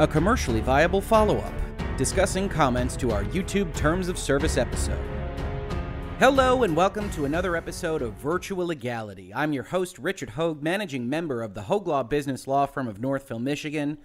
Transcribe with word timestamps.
a 0.00 0.06
commercially 0.06 0.60
viable 0.60 1.00
follow 1.00 1.38
up, 1.38 1.52
discussing 1.96 2.48
comments 2.48 2.96
to 2.96 3.10
our 3.10 3.24
YouTube 3.24 3.74
Terms 3.74 4.08
of 4.08 4.16
Service 4.16 4.56
episode. 4.56 5.04
Hello, 6.20 6.62
and 6.62 6.76
welcome 6.76 7.10
to 7.10 7.24
another 7.24 7.56
episode 7.56 8.00
of 8.00 8.12
Virtual 8.12 8.68
Legality. 8.68 9.34
I'm 9.34 9.52
your 9.52 9.64
host, 9.64 9.98
Richard 9.98 10.30
Hoeg, 10.30 10.62
managing 10.62 11.08
member 11.08 11.42
of 11.42 11.54
the 11.54 11.62
Hoeg 11.62 11.88
Law 11.88 12.04
Business 12.04 12.46
Law 12.46 12.64
Firm 12.66 12.86
of 12.86 13.00
Northville, 13.00 13.40
Michigan. 13.40 13.98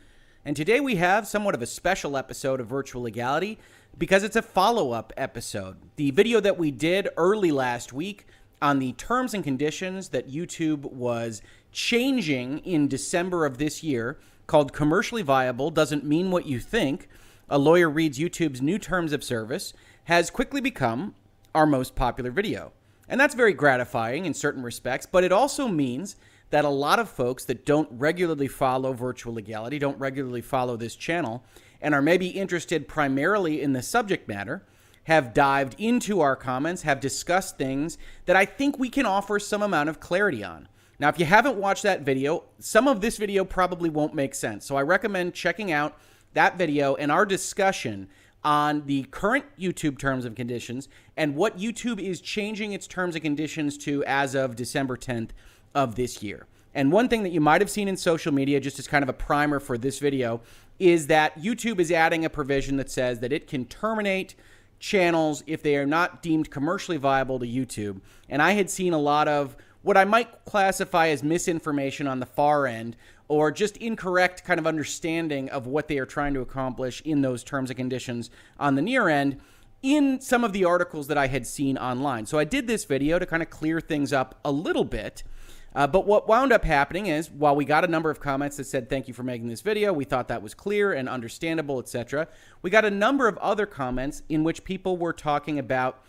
And 0.44 0.56
today 0.56 0.80
we 0.80 0.96
have 0.96 1.28
somewhat 1.28 1.54
of 1.54 1.62
a 1.62 1.68
special 1.68 2.18
episode 2.18 2.60
of 2.60 2.66
Virtual 2.66 3.04
Legality 3.04 3.60
because 3.96 4.24
it's 4.24 4.36
a 4.36 4.42
follow 4.42 4.94
up 4.94 5.14
episode. 5.16 5.78
The 5.98 6.10
video 6.10 6.40
that 6.40 6.58
we 6.58 6.72
did 6.72 7.08
early 7.18 7.52
last 7.52 7.94
week 7.94 8.26
on 8.64 8.80
the 8.80 8.94
terms 8.94 9.36
and 9.36 9.44
conditions 9.44 10.10
that 10.10 10.28
YouTube 10.28 10.86
was 10.92 11.44
changing 11.72 12.60
in 12.60 12.88
December 12.88 13.46
of 13.46 13.60
this 13.60 13.84
year 13.84 14.18
called 14.48 14.74
Commercially 14.74 15.22
Viable 15.22 15.72
Doesn't 15.72 16.04
Mean 16.04 16.32
What 16.32 16.46
You 16.46 16.60
Think. 16.60 17.08
A 17.50 17.58
Lawyer 17.58 17.90
Reads 17.90 18.20
YouTube's 18.20 18.62
New 18.62 18.80
Terms 18.80 19.14
of 19.14 19.24
Service 19.24 19.74
has 20.06 20.30
quickly 20.30 20.62
become 20.62 21.16
our 21.54 21.66
most 21.66 21.96
popular 21.96 22.32
video. 22.32 22.72
And 23.08 23.20
that's 23.20 23.36
very 23.36 23.54
gratifying 23.54 24.26
in 24.26 24.34
certain 24.34 24.64
respects, 24.64 25.06
but 25.06 25.24
it 25.24 25.32
also 25.32 25.68
means 25.68 26.16
that 26.50 26.66
a 26.66 26.70
lot 26.70 27.00
of 27.00 27.10
folks 27.10 27.46
that 27.46 27.66
don't 27.66 27.90
regularly 27.92 28.48
follow 28.48 28.94
virtual 28.94 29.34
legality, 29.34 29.80
don't 29.80 30.00
regularly 30.00 30.42
follow 30.42 30.78
this 30.78 30.96
channel, 30.96 31.44
and 31.82 31.94
are 31.94 32.02
maybe 32.02 32.28
interested 32.28 32.88
primarily 32.88 33.62
in 33.62 33.74
the 33.74 33.82
subject 33.82 34.28
matter, 34.28 34.66
have 35.06 35.34
dived 35.34 35.76
into 35.78 36.22
our 36.22 36.36
comments, 36.36 36.84
have 36.84 37.00
discussed 37.00 37.58
things 37.58 37.98
that 38.26 38.36
I 38.36 38.46
think 38.46 38.80
we 38.80 38.90
can 38.90 39.06
offer 39.06 39.38
some 39.40 39.62
amount 39.62 39.90
of 39.90 40.00
clarity 40.00 40.44
on. 40.44 40.68
Now, 41.04 41.10
if 41.10 41.20
you 41.20 41.26
haven't 41.26 41.58
watched 41.58 41.84
that 41.84 42.04
video, 42.04 42.46
some 42.60 42.88
of 42.88 43.02
this 43.02 43.18
video 43.18 43.44
probably 43.44 43.90
won't 43.90 44.14
make 44.16 44.34
sense. 44.34 44.66
So 44.66 44.78
I 44.78 44.84
recommend 44.84 45.34
checking 45.34 45.70
out 45.70 45.98
that 46.32 46.58
video 46.58 46.96
and 46.96 47.12
our 47.12 47.26
discussion 47.26 48.08
on 48.42 48.86
the 48.86 49.04
current 49.12 49.44
YouTube 49.60 50.00
terms 50.00 50.24
and 50.24 50.34
conditions 50.34 50.88
and 51.18 51.36
what 51.36 51.58
YouTube 51.58 52.00
is 52.00 52.22
changing 52.22 52.72
its 52.72 52.88
terms 52.88 53.16
and 53.16 53.22
conditions 53.22 53.78
to 53.80 54.02
as 54.06 54.34
of 54.34 54.56
December 54.56 54.96
10th 54.96 55.32
of 55.76 55.96
this 55.96 56.24
year. 56.24 56.48
And 56.74 56.90
one 56.90 57.10
thing 57.10 57.24
that 57.24 57.34
you 57.34 57.42
might 57.42 57.60
have 57.60 57.70
seen 57.70 57.90
in 57.90 57.98
social 57.98 58.34
media, 58.34 58.62
just 58.62 58.80
as 58.80 58.88
kind 58.88 59.04
of 59.04 59.10
a 59.10 59.14
primer 59.14 59.60
for 59.60 59.78
this 59.78 60.00
video, 60.00 60.40
is 60.80 61.08
that 61.08 61.38
YouTube 61.38 61.82
is 61.82 61.92
adding 61.92 62.24
a 62.24 62.30
provision 62.30 62.78
that 62.78 62.90
says 62.90 63.20
that 63.20 63.34
it 63.34 63.48
can 63.48 63.66
terminate 63.66 64.36
channels 64.80 65.44
if 65.48 65.64
they 65.64 65.76
are 65.76 65.86
not 65.86 66.22
deemed 66.22 66.50
commercially 66.50 66.96
viable 66.96 67.40
to 67.40 67.46
YouTube. 67.46 68.00
And 68.30 68.42
I 68.42 68.54
had 68.54 68.70
seen 68.70 68.94
a 68.94 68.98
lot 68.98 69.28
of 69.28 69.58
what 69.84 69.98
I 69.98 70.06
might 70.06 70.46
classify 70.46 71.10
as 71.10 71.22
misinformation 71.22 72.08
on 72.08 72.20
the 72.20 72.26
far 72.26 72.66
end 72.66 72.96
or 73.28 73.52
just 73.52 73.78
incorrect 73.78 74.44
kind 74.44 74.60
of 74.60 74.66
understanding 74.66 75.50
of 75.50 75.68
what 75.68 75.88
they 75.88 76.00
are 76.00 76.06
trying 76.06 76.34
to 76.34 76.42
accomplish 76.42 77.02
in 77.06 77.22
those 77.22 77.44
terms 77.44 77.70
and 77.70 77.78
conditions 77.78 78.30
on 78.60 78.76
the 78.76 78.82
near 78.82 79.10
end 79.10 79.40
in 79.82 80.20
some 80.22 80.44
of 80.44 80.54
the 80.54 80.64
articles 80.64 81.08
that 81.08 81.18
I 81.18 81.28
had 81.28 81.46
seen 81.46 81.78
online. 81.78 82.26
So 82.26 82.40
I 82.40 82.46
did 82.46 82.68
this 82.68 82.86
video 82.86 83.20
to 83.20 83.26
kind 83.26 83.44
of 83.44 83.50
clear 83.50 83.82
things 83.82 84.14
up 84.14 84.40
a 84.44 84.52
little 84.52 84.86
bit. 84.86 85.24
Uh, 85.76 85.88
but 85.88 86.06
what 86.06 86.28
wound 86.28 86.54
up 86.54 86.64
happening 86.64 87.08
is 87.08 87.30
while 87.30 87.56
we 87.56 87.66
got 87.66 87.84
a 87.84 87.88
number 87.88 88.10
of 88.10 88.20
comments 88.20 88.58
that 88.58 88.66
said 88.66 88.90
thank 88.90 89.08
you 89.08 89.14
for 89.14 89.24
making 89.24 89.48
this 89.48 89.62
video 89.62 89.92
we 89.92 90.06
thought 90.06 90.28
that 90.28 90.44
was 90.44 90.54
clear 90.54 90.94
and 90.94 91.10
understandable 91.10 91.80
etc 91.80 92.28
we 92.62 92.70
got 92.70 92.86
a 92.86 92.92
number 92.92 93.28
of 93.28 93.36
other 93.40 93.66
comments 93.66 94.22
in 94.30 94.44
which 94.44 94.64
people 94.64 94.98
were 94.98 95.14
talking 95.14 95.58
about 95.58 96.04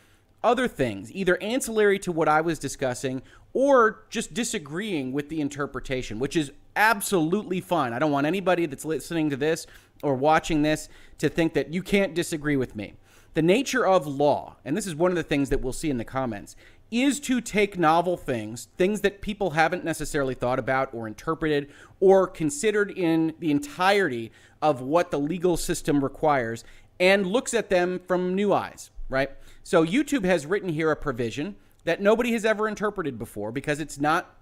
other 0.45 0.69
things, 0.69 1.11
either 1.12 1.42
ancillary 1.42 1.98
to 1.98 2.12
what 2.12 2.28
I 2.28 2.42
was 2.42 2.58
discussing 2.58 3.22
or 3.55 4.05
just 4.10 4.34
disagreeing 4.34 5.12
with 5.12 5.30
the 5.30 5.41
interpretation, 5.41 6.19
which 6.19 6.36
is 6.36 6.52
absolutely 6.77 7.61
fine. 7.61 7.92
I 7.92 7.98
don't 7.98 8.11
want 8.11 8.27
anybody 8.27 8.66
that's 8.66 8.84
listening 8.84 9.30
to 9.30 9.36
this 9.36 9.66
or 10.02 10.14
watching 10.14 10.62
this 10.62 10.88
to 11.19 11.28
think 11.28 11.55
that 11.55 11.72
you 11.72 11.83
can't 11.83 12.14
disagree 12.14 12.56
with 12.56 12.77
me. 12.77 12.94
The 13.34 13.42
nature 13.42 13.86
of 13.86 14.06
law, 14.06 14.56
and 14.64 14.77
this 14.77 14.86
is 14.86 14.95
one 14.95 15.11
of 15.11 15.17
the 15.17 15.23
things 15.23 15.48
that 15.51 15.61
we'll 15.61 15.73
see 15.73 15.89
in 15.89 15.98
the 15.98 16.05
comments, 16.05 16.56
is 16.90 17.18
to 17.18 17.40
take 17.40 17.78
novel 17.78 18.17
things, 18.17 18.68
things 18.77 19.01
that 19.01 19.20
people 19.20 19.51
haven't 19.51 19.84
necessarily 19.84 20.34
thought 20.34 20.58
about 20.58 20.92
or 20.92 21.07
interpreted 21.07 21.70
or 21.98 22.27
considered 22.27 22.90
in 22.90 23.34
the 23.39 23.51
entirety 23.51 24.30
of 24.61 24.80
what 24.80 25.11
the 25.11 25.18
legal 25.18 25.57
system 25.57 26.02
requires, 26.02 26.64
and 27.01 27.27
looks 27.27 27.55
at 27.55 27.70
them 27.70 28.01
from 28.07 28.34
new 28.34 28.52
eyes, 28.52 28.90
right? 29.08 29.30
So 29.62 29.84
YouTube 29.84 30.24
has 30.24 30.46
written 30.46 30.68
here 30.68 30.90
a 30.90 30.96
provision 30.96 31.57
that 31.84 32.00
nobody 32.00 32.33
has 32.33 32.45
ever 32.45 32.68
interpreted 32.68 33.18
before 33.18 33.52
because 33.52 33.80
it's 33.80 34.00
not 34.00 34.36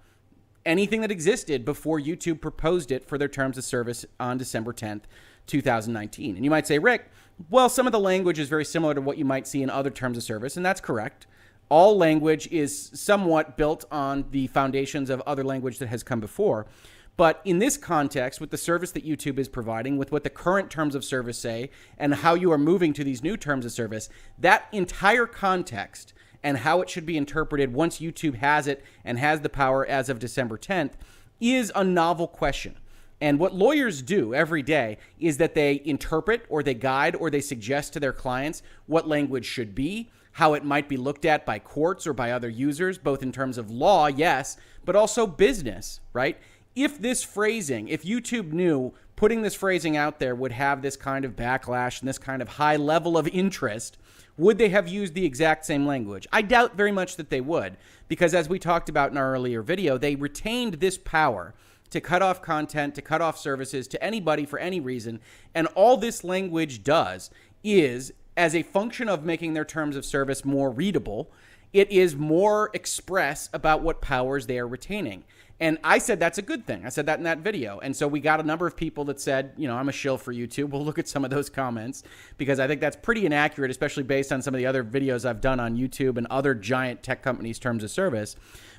anything 0.65 1.01
that 1.01 1.11
existed 1.11 1.65
before 1.65 1.99
YouTube 1.99 2.41
proposed 2.41 2.91
it 2.91 3.07
for 3.07 3.17
their 3.17 3.27
terms 3.27 3.57
of 3.57 3.63
service 3.63 4.05
on 4.19 4.37
December 4.37 4.73
10th, 4.73 5.01
2019. 5.47 6.35
And 6.35 6.45
you 6.45 6.51
might 6.51 6.67
say, 6.67 6.79
Rick, 6.79 7.09
well, 7.49 7.69
some 7.69 7.85
of 7.85 7.91
the 7.91 7.99
language 7.99 8.39
is 8.39 8.49
very 8.49 8.65
similar 8.65 8.93
to 8.93 9.01
what 9.01 9.17
you 9.17 9.25
might 9.25 9.47
see 9.47 9.61
in 9.61 9.69
other 9.69 9.89
terms 9.89 10.17
of 10.17 10.23
service, 10.23 10.55
and 10.55 10.65
that's 10.65 10.81
correct. 10.81 11.27
All 11.69 11.97
language 11.97 12.47
is 12.51 12.91
somewhat 12.93 13.57
built 13.57 13.85
on 13.91 14.25
the 14.31 14.47
foundations 14.47 15.09
of 15.09 15.21
other 15.21 15.43
language 15.43 15.79
that 15.79 15.87
has 15.87 16.03
come 16.03 16.19
before. 16.19 16.67
But 17.15 17.41
in 17.45 17.59
this 17.59 17.77
context, 17.77 18.41
with 18.41 18.49
the 18.49 18.57
service 18.57 18.91
that 18.91 19.05
YouTube 19.05 19.37
is 19.37 19.47
providing, 19.47 19.97
with 19.97 20.11
what 20.11 20.23
the 20.23 20.29
current 20.29 20.71
terms 20.71 20.95
of 20.95 21.03
service 21.03 21.37
say, 21.37 21.69
and 21.97 22.13
how 22.15 22.33
you 22.33 22.51
are 22.51 22.57
moving 22.57 22.93
to 22.93 23.03
these 23.03 23.23
new 23.23 23.37
terms 23.37 23.65
of 23.65 23.71
service, 23.71 24.09
that 24.39 24.67
entire 24.71 25.27
context 25.27 26.13
and 26.43 26.57
how 26.59 26.81
it 26.81 26.89
should 26.89 27.05
be 27.05 27.17
interpreted 27.17 27.73
once 27.73 27.99
YouTube 27.99 28.35
has 28.35 28.67
it 28.67 28.83
and 29.05 29.17
has 29.17 29.41
the 29.41 29.49
power 29.49 29.85
as 29.85 30.09
of 30.09 30.19
December 30.19 30.57
10th 30.57 30.91
is 31.39 31.71
a 31.75 31.83
novel 31.83 32.27
question. 32.27 32.75
And 33.21 33.39
what 33.39 33.55
lawyers 33.55 34.01
do 34.01 34.33
every 34.33 34.61
day 34.61 34.97
is 35.19 35.37
that 35.37 35.55
they 35.55 35.81
interpret 35.85 36.45
or 36.49 36.61
they 36.61 36.73
guide 36.73 37.15
or 37.15 37.29
they 37.29 37.41
suggest 37.41 37.93
to 37.93 37.99
their 37.99 38.11
clients 38.11 38.61
what 38.85 39.07
language 39.07 39.45
should 39.45 39.73
be, 39.73 40.09
how 40.33 40.53
it 40.55 40.65
might 40.65 40.89
be 40.89 40.97
looked 40.97 41.23
at 41.23 41.45
by 41.45 41.59
courts 41.59 42.05
or 42.05 42.11
by 42.11 42.31
other 42.31 42.49
users, 42.49 42.97
both 42.97 43.23
in 43.23 43.31
terms 43.31 43.57
of 43.57 43.71
law, 43.71 44.07
yes, 44.07 44.57
but 44.83 44.95
also 44.95 45.25
business, 45.25 46.01
right? 46.11 46.37
If 46.75 46.99
this 46.99 47.23
phrasing, 47.23 47.87
if 47.87 48.03
YouTube 48.03 48.51
knew 48.51 48.93
putting 49.15 49.41
this 49.41 49.55
phrasing 49.55 49.95
out 49.95 50.19
there 50.19 50.35
would 50.35 50.51
have 50.51 50.81
this 50.81 50.97
kind 50.97 51.23
of 51.23 51.35
backlash 51.35 52.01
and 52.01 52.09
this 52.09 52.17
kind 52.17 52.41
of 52.41 52.49
high 52.49 52.75
level 52.75 53.17
of 53.17 53.27
interest, 53.27 53.97
would 54.37 54.57
they 54.57 54.69
have 54.69 54.87
used 54.87 55.13
the 55.13 55.25
exact 55.25 55.65
same 55.65 55.85
language? 55.85 56.27
I 56.31 56.41
doubt 56.41 56.75
very 56.75 56.91
much 56.91 57.17
that 57.17 57.29
they 57.29 57.41
would, 57.41 57.77
because 58.07 58.33
as 58.33 58.49
we 58.49 58.59
talked 58.59 58.89
about 58.89 59.11
in 59.11 59.17
our 59.17 59.33
earlier 59.33 59.61
video, 59.61 59.97
they 59.97 60.15
retained 60.15 60.75
this 60.75 60.97
power 60.97 61.53
to 61.91 62.01
cut 62.01 62.23
off 62.23 62.41
content, 62.41 62.95
to 62.95 63.01
cut 63.01 63.21
off 63.21 63.37
services 63.37 63.87
to 63.89 64.03
anybody 64.03 64.45
for 64.45 64.57
any 64.57 64.79
reason. 64.79 65.19
And 65.53 65.67
all 65.75 65.97
this 65.97 66.23
language 66.23 66.83
does 66.83 67.29
is, 67.63 68.11
as 68.35 68.55
a 68.55 68.63
function 68.63 69.07
of 69.07 69.23
making 69.23 69.53
their 69.53 69.65
terms 69.65 69.95
of 69.95 70.03
service 70.03 70.43
more 70.43 70.71
readable, 70.71 71.31
it 71.71 71.91
is 71.91 72.15
more 72.15 72.71
express 72.73 73.49
about 73.53 73.83
what 73.83 74.01
powers 74.01 74.47
they 74.47 74.57
are 74.57 74.67
retaining. 74.67 75.23
And 75.63 75.77
I 75.81 75.97
said 75.97 76.19
that's 76.19 76.39
a 76.39 76.41
good 76.41 76.67
thing. 76.67 76.85
I 76.85 76.89
said 76.89 77.05
that 77.05 77.19
in 77.19 77.23
that 77.23 77.37
video. 77.37 77.79
And 77.79 77.95
so 77.95 78.05
we 78.05 78.19
got 78.19 78.41
a 78.41 78.43
number 78.43 78.67
of 78.67 78.75
people 78.75 79.05
that 79.05 79.21
said, 79.21 79.53
you 79.55 79.65
know, 79.65 79.77
I'm 79.77 79.87
a 79.87 79.93
shill 79.93 80.17
for 80.17 80.33
YouTube. 80.33 80.69
We'll 80.73 80.83
look 80.83 80.99
at 80.99 81.07
some 81.07 81.23
of 81.23 81.31
those 81.31 81.49
comments 81.49 82.03
because 82.37 82.59
I 82.59 82.67
think 82.67 82.81
that's 82.81 82.97
pretty 82.97 83.25
inaccurate, 83.25 83.71
especially 83.71 84.03
based 84.03 84.33
on 84.33 84.41
some 84.41 84.53
of 84.53 84.57
the 84.57 84.65
other 84.65 84.83
videos 84.83 85.23
I've 85.23 85.39
done 85.39 85.61
on 85.61 85.77
YouTube 85.77 86.17
and 86.17 86.27
other 86.27 86.53
giant 86.53 87.01
tech 87.01 87.21
companies' 87.21 87.59
terms 87.59 87.81
of 87.81 87.91
service. 87.91 88.35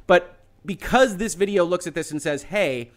But 0.07 0.37
because 0.67 1.17
this 1.17 1.35
video 1.35 1.65
looks 1.65 1.87
at 1.87 1.95
this 1.95 2.11
and 2.11 2.21
says, 2.21 2.43
hey, 2.43 2.91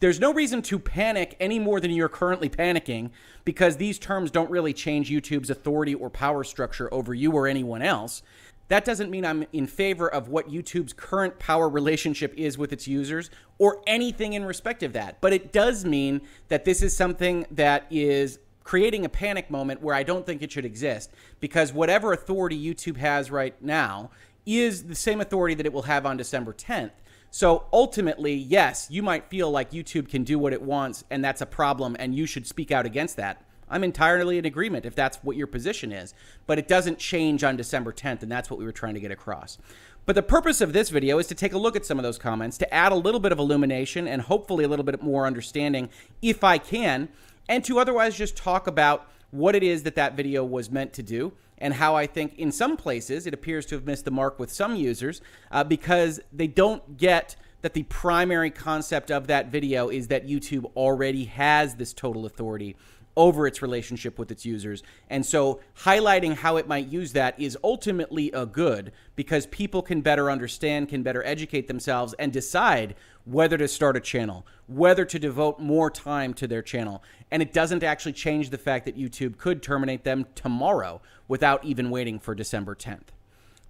there's 0.00 0.18
no 0.18 0.32
reason 0.32 0.62
to 0.62 0.78
panic 0.78 1.36
any 1.38 1.60
more 1.60 1.78
than 1.78 1.92
you're 1.92 2.08
currently 2.08 2.48
panicking 2.48 3.10
because 3.44 3.76
these 3.76 3.98
terms 4.00 4.32
don't 4.32 4.50
really 4.50 4.72
change 4.72 5.10
YouTube's 5.10 5.50
authority 5.50 5.94
or 5.94 6.10
power 6.10 6.42
structure 6.42 6.92
over 6.92 7.14
you 7.14 7.32
or 7.32 7.46
anyone 7.46 7.82
else. 7.82 8.22
That 8.68 8.84
doesn't 8.84 9.10
mean 9.10 9.24
I'm 9.24 9.46
in 9.52 9.66
favor 9.66 10.08
of 10.08 10.28
what 10.28 10.50
YouTube's 10.50 10.92
current 10.92 11.38
power 11.38 11.68
relationship 11.68 12.34
is 12.36 12.58
with 12.58 12.72
its 12.72 12.86
users 12.86 13.30
or 13.56 13.82
anything 13.86 14.34
in 14.34 14.44
respect 14.44 14.82
of 14.82 14.92
that. 14.92 15.20
But 15.20 15.32
it 15.32 15.52
does 15.52 15.84
mean 15.84 16.20
that 16.48 16.64
this 16.64 16.82
is 16.82 16.94
something 16.94 17.46
that 17.50 17.86
is 17.90 18.38
creating 18.64 19.06
a 19.06 19.08
panic 19.08 19.50
moment 19.50 19.80
where 19.80 19.94
I 19.94 20.02
don't 20.02 20.26
think 20.26 20.42
it 20.42 20.52
should 20.52 20.66
exist 20.66 21.10
because 21.40 21.72
whatever 21.72 22.12
authority 22.12 22.62
YouTube 22.62 22.98
has 22.98 23.30
right 23.30 23.54
now 23.62 24.10
is 24.44 24.84
the 24.84 24.94
same 24.94 25.22
authority 25.22 25.54
that 25.54 25.64
it 25.64 25.72
will 25.72 25.82
have 25.82 26.04
on 26.04 26.18
December 26.18 26.52
10th. 26.52 26.90
So 27.30 27.64
ultimately, 27.72 28.34
yes, 28.34 28.86
you 28.90 29.02
might 29.02 29.30
feel 29.30 29.50
like 29.50 29.70
YouTube 29.70 30.10
can 30.10 30.24
do 30.24 30.38
what 30.38 30.52
it 30.52 30.60
wants 30.60 31.04
and 31.08 31.24
that's 31.24 31.40
a 31.40 31.46
problem 31.46 31.96
and 31.98 32.14
you 32.14 32.26
should 32.26 32.46
speak 32.46 32.70
out 32.70 32.84
against 32.84 33.16
that. 33.16 33.42
I'm 33.70 33.84
entirely 33.84 34.38
in 34.38 34.44
agreement 34.44 34.86
if 34.86 34.94
that's 34.94 35.18
what 35.18 35.36
your 35.36 35.46
position 35.46 35.92
is, 35.92 36.14
but 36.46 36.58
it 36.58 36.68
doesn't 36.68 36.98
change 36.98 37.44
on 37.44 37.56
December 37.56 37.92
10th, 37.92 38.22
and 38.22 38.30
that's 38.30 38.50
what 38.50 38.58
we 38.58 38.64
were 38.64 38.72
trying 38.72 38.94
to 38.94 39.00
get 39.00 39.10
across. 39.10 39.58
But 40.06 40.14
the 40.14 40.22
purpose 40.22 40.60
of 40.60 40.72
this 40.72 40.88
video 40.88 41.18
is 41.18 41.26
to 41.26 41.34
take 41.34 41.52
a 41.52 41.58
look 41.58 41.76
at 41.76 41.84
some 41.84 41.98
of 41.98 42.02
those 42.02 42.18
comments, 42.18 42.56
to 42.58 42.74
add 42.74 42.92
a 42.92 42.96
little 42.96 43.20
bit 43.20 43.30
of 43.30 43.38
illumination 43.38 44.08
and 44.08 44.22
hopefully 44.22 44.64
a 44.64 44.68
little 44.68 44.84
bit 44.84 45.02
more 45.02 45.26
understanding, 45.26 45.90
if 46.22 46.42
I 46.42 46.56
can, 46.58 47.10
and 47.48 47.62
to 47.64 47.78
otherwise 47.78 48.16
just 48.16 48.36
talk 48.36 48.66
about 48.66 49.10
what 49.30 49.54
it 49.54 49.62
is 49.62 49.82
that 49.82 49.94
that 49.96 50.14
video 50.14 50.44
was 50.44 50.70
meant 50.70 50.92
to 50.94 51.02
do 51.02 51.32
and 51.58 51.74
how 51.74 51.96
I 51.96 52.06
think 52.06 52.38
in 52.38 52.52
some 52.52 52.76
places 52.76 53.26
it 53.26 53.34
appears 53.34 53.66
to 53.66 53.74
have 53.74 53.84
missed 53.84 54.04
the 54.04 54.10
mark 54.10 54.38
with 54.38 54.50
some 54.50 54.76
users 54.76 55.20
uh, 55.50 55.64
because 55.64 56.20
they 56.32 56.46
don't 56.46 56.96
get 56.96 57.36
that 57.60 57.74
the 57.74 57.82
primary 57.84 58.50
concept 58.50 59.10
of 59.10 59.26
that 59.26 59.50
video 59.50 59.88
is 59.88 60.08
that 60.08 60.26
YouTube 60.26 60.64
already 60.76 61.24
has 61.24 61.74
this 61.74 61.92
total 61.92 62.24
authority 62.24 62.76
over 63.18 63.48
its 63.48 63.60
relationship 63.60 64.16
with 64.16 64.30
its 64.30 64.46
users. 64.46 64.84
And 65.10 65.26
so 65.26 65.60
highlighting 65.80 66.36
how 66.36 66.56
it 66.56 66.68
might 66.68 66.86
use 66.86 67.12
that 67.12 67.38
is 67.38 67.58
ultimately 67.64 68.30
a 68.30 68.46
good 68.46 68.92
because 69.16 69.44
people 69.48 69.82
can 69.82 70.00
better 70.00 70.30
understand, 70.30 70.88
can 70.88 71.02
better 71.02 71.24
educate 71.24 71.66
themselves, 71.66 72.14
and 72.18 72.32
decide 72.32 72.94
whether 73.24 73.58
to 73.58 73.66
start 73.66 73.96
a 73.96 74.00
channel, 74.00 74.46
whether 74.68 75.04
to 75.04 75.18
devote 75.18 75.58
more 75.58 75.90
time 75.90 76.32
to 76.32 76.46
their 76.46 76.62
channel. 76.62 77.02
And 77.32 77.42
it 77.42 77.52
doesn't 77.52 77.82
actually 77.82 78.12
change 78.12 78.50
the 78.50 78.56
fact 78.56 78.84
that 78.84 78.96
YouTube 78.96 79.36
could 79.36 79.64
terminate 79.64 80.04
them 80.04 80.24
tomorrow 80.36 81.02
without 81.26 81.64
even 81.64 81.90
waiting 81.90 82.20
for 82.20 82.36
December 82.36 82.76
10th. 82.76 83.08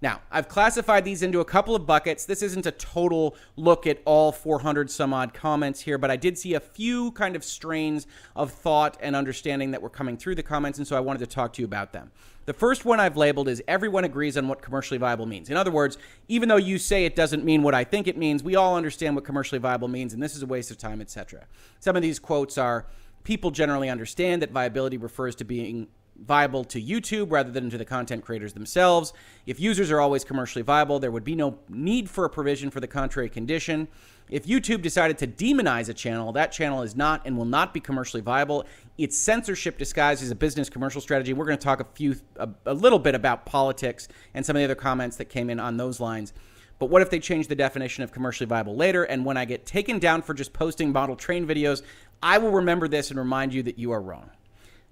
Now, 0.01 0.21
I've 0.31 0.47
classified 0.47 1.03
these 1.03 1.23
into 1.23 1.41
a 1.41 1.45
couple 1.45 1.75
of 1.75 1.85
buckets. 1.85 2.23
This 2.23 2.41
isn't 2.41 2.65
a 2.65 2.71
total 2.71 3.35
look 3.57 3.85
at 3.85 4.01
all 4.05 4.31
400 4.31 4.89
some 4.89 5.13
odd 5.13 5.33
comments 5.33 5.81
here, 5.81 5.97
but 5.97 6.09
I 6.09 6.15
did 6.15 6.37
see 6.37 6.53
a 6.53 6.59
few 6.61 7.11
kind 7.11 7.35
of 7.35 7.43
strains 7.43 8.07
of 8.33 8.51
thought 8.51 8.97
and 9.01 9.13
understanding 9.13 9.71
that 9.71 9.81
were 9.81 9.89
coming 9.89 10.15
through 10.15 10.35
the 10.35 10.43
comments, 10.43 10.77
and 10.77 10.87
so 10.87 10.95
I 10.95 11.01
wanted 11.01 11.19
to 11.19 11.27
talk 11.27 11.51
to 11.53 11.61
you 11.61 11.65
about 11.65 11.91
them. 11.91 12.11
The 12.45 12.53
first 12.53 12.85
one 12.85 12.99
I've 12.99 13.17
labeled 13.17 13.49
is 13.49 13.61
everyone 13.67 14.05
agrees 14.05 14.37
on 14.37 14.47
what 14.47 14.61
commercially 14.61 14.97
viable 14.97 15.25
means. 15.25 15.49
In 15.49 15.57
other 15.57 15.69
words, 15.69 15.97
even 16.29 16.47
though 16.47 16.55
you 16.55 16.77
say 16.77 17.03
it 17.03 17.15
doesn't 17.15 17.43
mean 17.43 17.61
what 17.61 17.75
I 17.75 17.83
think 17.83 18.07
it 18.07 18.17
means, 18.17 18.41
we 18.41 18.55
all 18.55 18.77
understand 18.77 19.15
what 19.15 19.25
commercially 19.25 19.59
viable 19.59 19.89
means, 19.89 20.13
and 20.13 20.23
this 20.23 20.35
is 20.35 20.43
a 20.43 20.47
waste 20.47 20.71
of 20.71 20.77
time, 20.77 21.01
etc. 21.01 21.45
Some 21.81 21.97
of 21.97 22.01
these 22.01 22.19
quotes 22.19 22.57
are 22.57 22.87
people 23.25 23.51
generally 23.51 23.89
understand 23.89 24.41
that 24.41 24.51
viability 24.51 24.97
refers 24.97 25.35
to 25.35 25.43
being 25.43 25.89
viable 26.25 26.63
to 26.65 26.81
YouTube 26.81 27.31
rather 27.31 27.51
than 27.51 27.69
to 27.69 27.77
the 27.77 27.85
content 27.85 28.23
creators 28.23 28.53
themselves. 28.53 29.13
If 29.45 29.59
users 29.59 29.91
are 29.91 29.99
always 29.99 30.23
commercially 30.23 30.63
viable, 30.63 30.99
there 30.99 31.11
would 31.11 31.23
be 31.23 31.35
no 31.35 31.59
need 31.69 32.09
for 32.09 32.25
a 32.25 32.29
provision 32.29 32.69
for 32.69 32.79
the 32.79 32.87
contrary 32.87 33.29
condition. 33.29 33.87
If 34.29 34.45
YouTube 34.45 34.81
decided 34.81 35.17
to 35.19 35.27
demonize 35.27 35.89
a 35.89 35.93
channel, 35.93 36.31
that 36.33 36.51
channel 36.51 36.83
is 36.83 36.95
not 36.95 37.21
and 37.25 37.35
will 37.35 37.45
not 37.45 37.73
be 37.73 37.79
commercially 37.79 38.21
viable. 38.21 38.65
It's 38.97 39.17
censorship 39.17 39.77
disguised 39.77 40.21
as 40.21 40.29
a 40.29 40.35
business 40.35 40.69
commercial 40.69 41.01
strategy. 41.01 41.33
We're 41.33 41.45
going 41.45 41.57
to 41.57 41.63
talk 41.63 41.79
a 41.79 41.87
few 41.95 42.15
a, 42.35 42.49
a 42.67 42.73
little 42.73 42.99
bit 42.99 43.15
about 43.15 43.45
politics 43.45 44.07
and 44.33 44.45
some 44.45 44.55
of 44.55 44.59
the 44.59 44.65
other 44.65 44.75
comments 44.75 45.17
that 45.17 45.25
came 45.25 45.49
in 45.49 45.59
on 45.59 45.77
those 45.77 45.99
lines. 45.99 46.33
But 46.77 46.89
what 46.89 47.01
if 47.01 47.09
they 47.09 47.19
change 47.19 47.47
the 47.47 47.55
definition 47.55 48.03
of 48.03 48.11
commercially 48.11 48.47
viable 48.47 48.75
later? 48.75 49.03
And 49.03 49.25
when 49.25 49.35
I 49.35 49.45
get 49.45 49.65
taken 49.65 49.99
down 49.99 50.21
for 50.21 50.33
just 50.33 50.53
posting 50.53 50.91
model 50.91 51.15
train 51.15 51.45
videos, 51.45 51.81
I 52.21 52.37
will 52.37 52.51
remember 52.51 52.87
this 52.87 53.09
and 53.09 53.19
remind 53.19 53.53
you 53.53 53.63
that 53.63 53.77
you 53.77 53.91
are 53.91 54.01
wrong. 54.01 54.29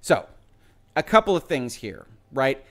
So, 0.01 0.25
a 0.97 1.03
couple 1.03 1.35
of 1.35 1.43
things 1.43 1.75
here, 1.75 2.07
right? 2.33 2.65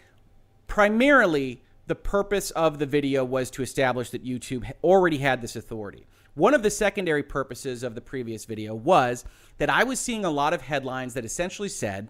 Primarily, 0.67 1.62
the 1.87 1.94
purpose 1.94 2.50
of 2.50 2.81
the 2.81 2.84
video 2.84 3.25
was 3.25 3.50
to 3.52 3.62
establish 3.62 4.11
that 4.11 4.25
YouTube 4.25 4.69
already 4.82 5.19
had 5.19 5.40
this 5.40 5.55
authority. 5.55 6.06
One 6.34 6.52
of 6.52 6.64
the 6.64 6.70
secondary 6.70 7.23
purposes 7.23 7.84
of 7.84 7.94
the 7.94 8.00
previous 8.00 8.44
video 8.44 8.75
was 8.75 9.25
that 9.58 9.70
I 9.70 9.84
was 9.84 10.00
seeing 10.00 10.25
a 10.25 10.31
lot 10.31 10.52
of 10.52 10.62
headlines 10.62 11.14
that 11.14 11.25
essentially 11.25 11.69
said 11.69 12.08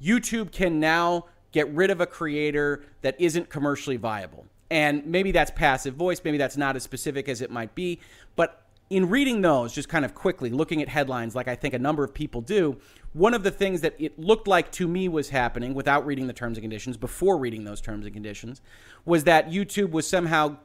YouTube 0.00 0.52
can 0.52 0.78
now 0.78 1.24
get 1.52 1.72
rid 1.72 1.90
of 1.90 2.02
a 2.02 2.06
creator 2.06 2.84
that 3.00 3.18
isn't 3.18 3.48
commercially 3.48 3.96
viable. 3.96 4.44
And 4.70 5.06
maybe 5.06 5.32
that's 5.32 5.50
passive 5.50 5.94
voice, 5.94 6.20
maybe 6.22 6.36
that's 6.36 6.58
not 6.58 6.76
as 6.76 6.82
specific 6.82 7.30
as 7.30 7.40
it 7.40 7.50
might 7.50 7.74
be, 7.74 8.00
but 8.36 8.66
in 8.90 9.08
reading 9.08 9.40
those, 9.40 9.72
just 9.72 9.88
kind 9.88 10.04
of 10.04 10.14
quickly 10.14 10.50
looking 10.50 10.80
at 10.80 10.88
headlines, 10.88 11.34
like 11.34 11.48
I 11.48 11.56
think 11.56 11.74
a 11.74 11.78
number 11.78 12.04
of 12.04 12.14
people 12.14 12.40
do, 12.40 12.76
one 13.16 13.32
of 13.32 13.42
the 13.42 13.50
things 13.50 13.80
that 13.80 13.94
it 13.98 14.18
looked 14.18 14.46
like 14.46 14.70
to 14.70 14.86
me 14.86 15.08
was 15.08 15.30
happening 15.30 15.72
without 15.72 16.04
reading 16.04 16.26
the 16.26 16.34
terms 16.34 16.58
and 16.58 16.62
conditions, 16.62 16.98
before 16.98 17.38
reading 17.38 17.64
those 17.64 17.80
terms 17.80 18.04
and 18.04 18.12
conditions, 18.12 18.60
was 19.06 19.24
that 19.24 19.48
YouTube 19.48 19.90
was 19.90 20.06
somehow 20.06 20.58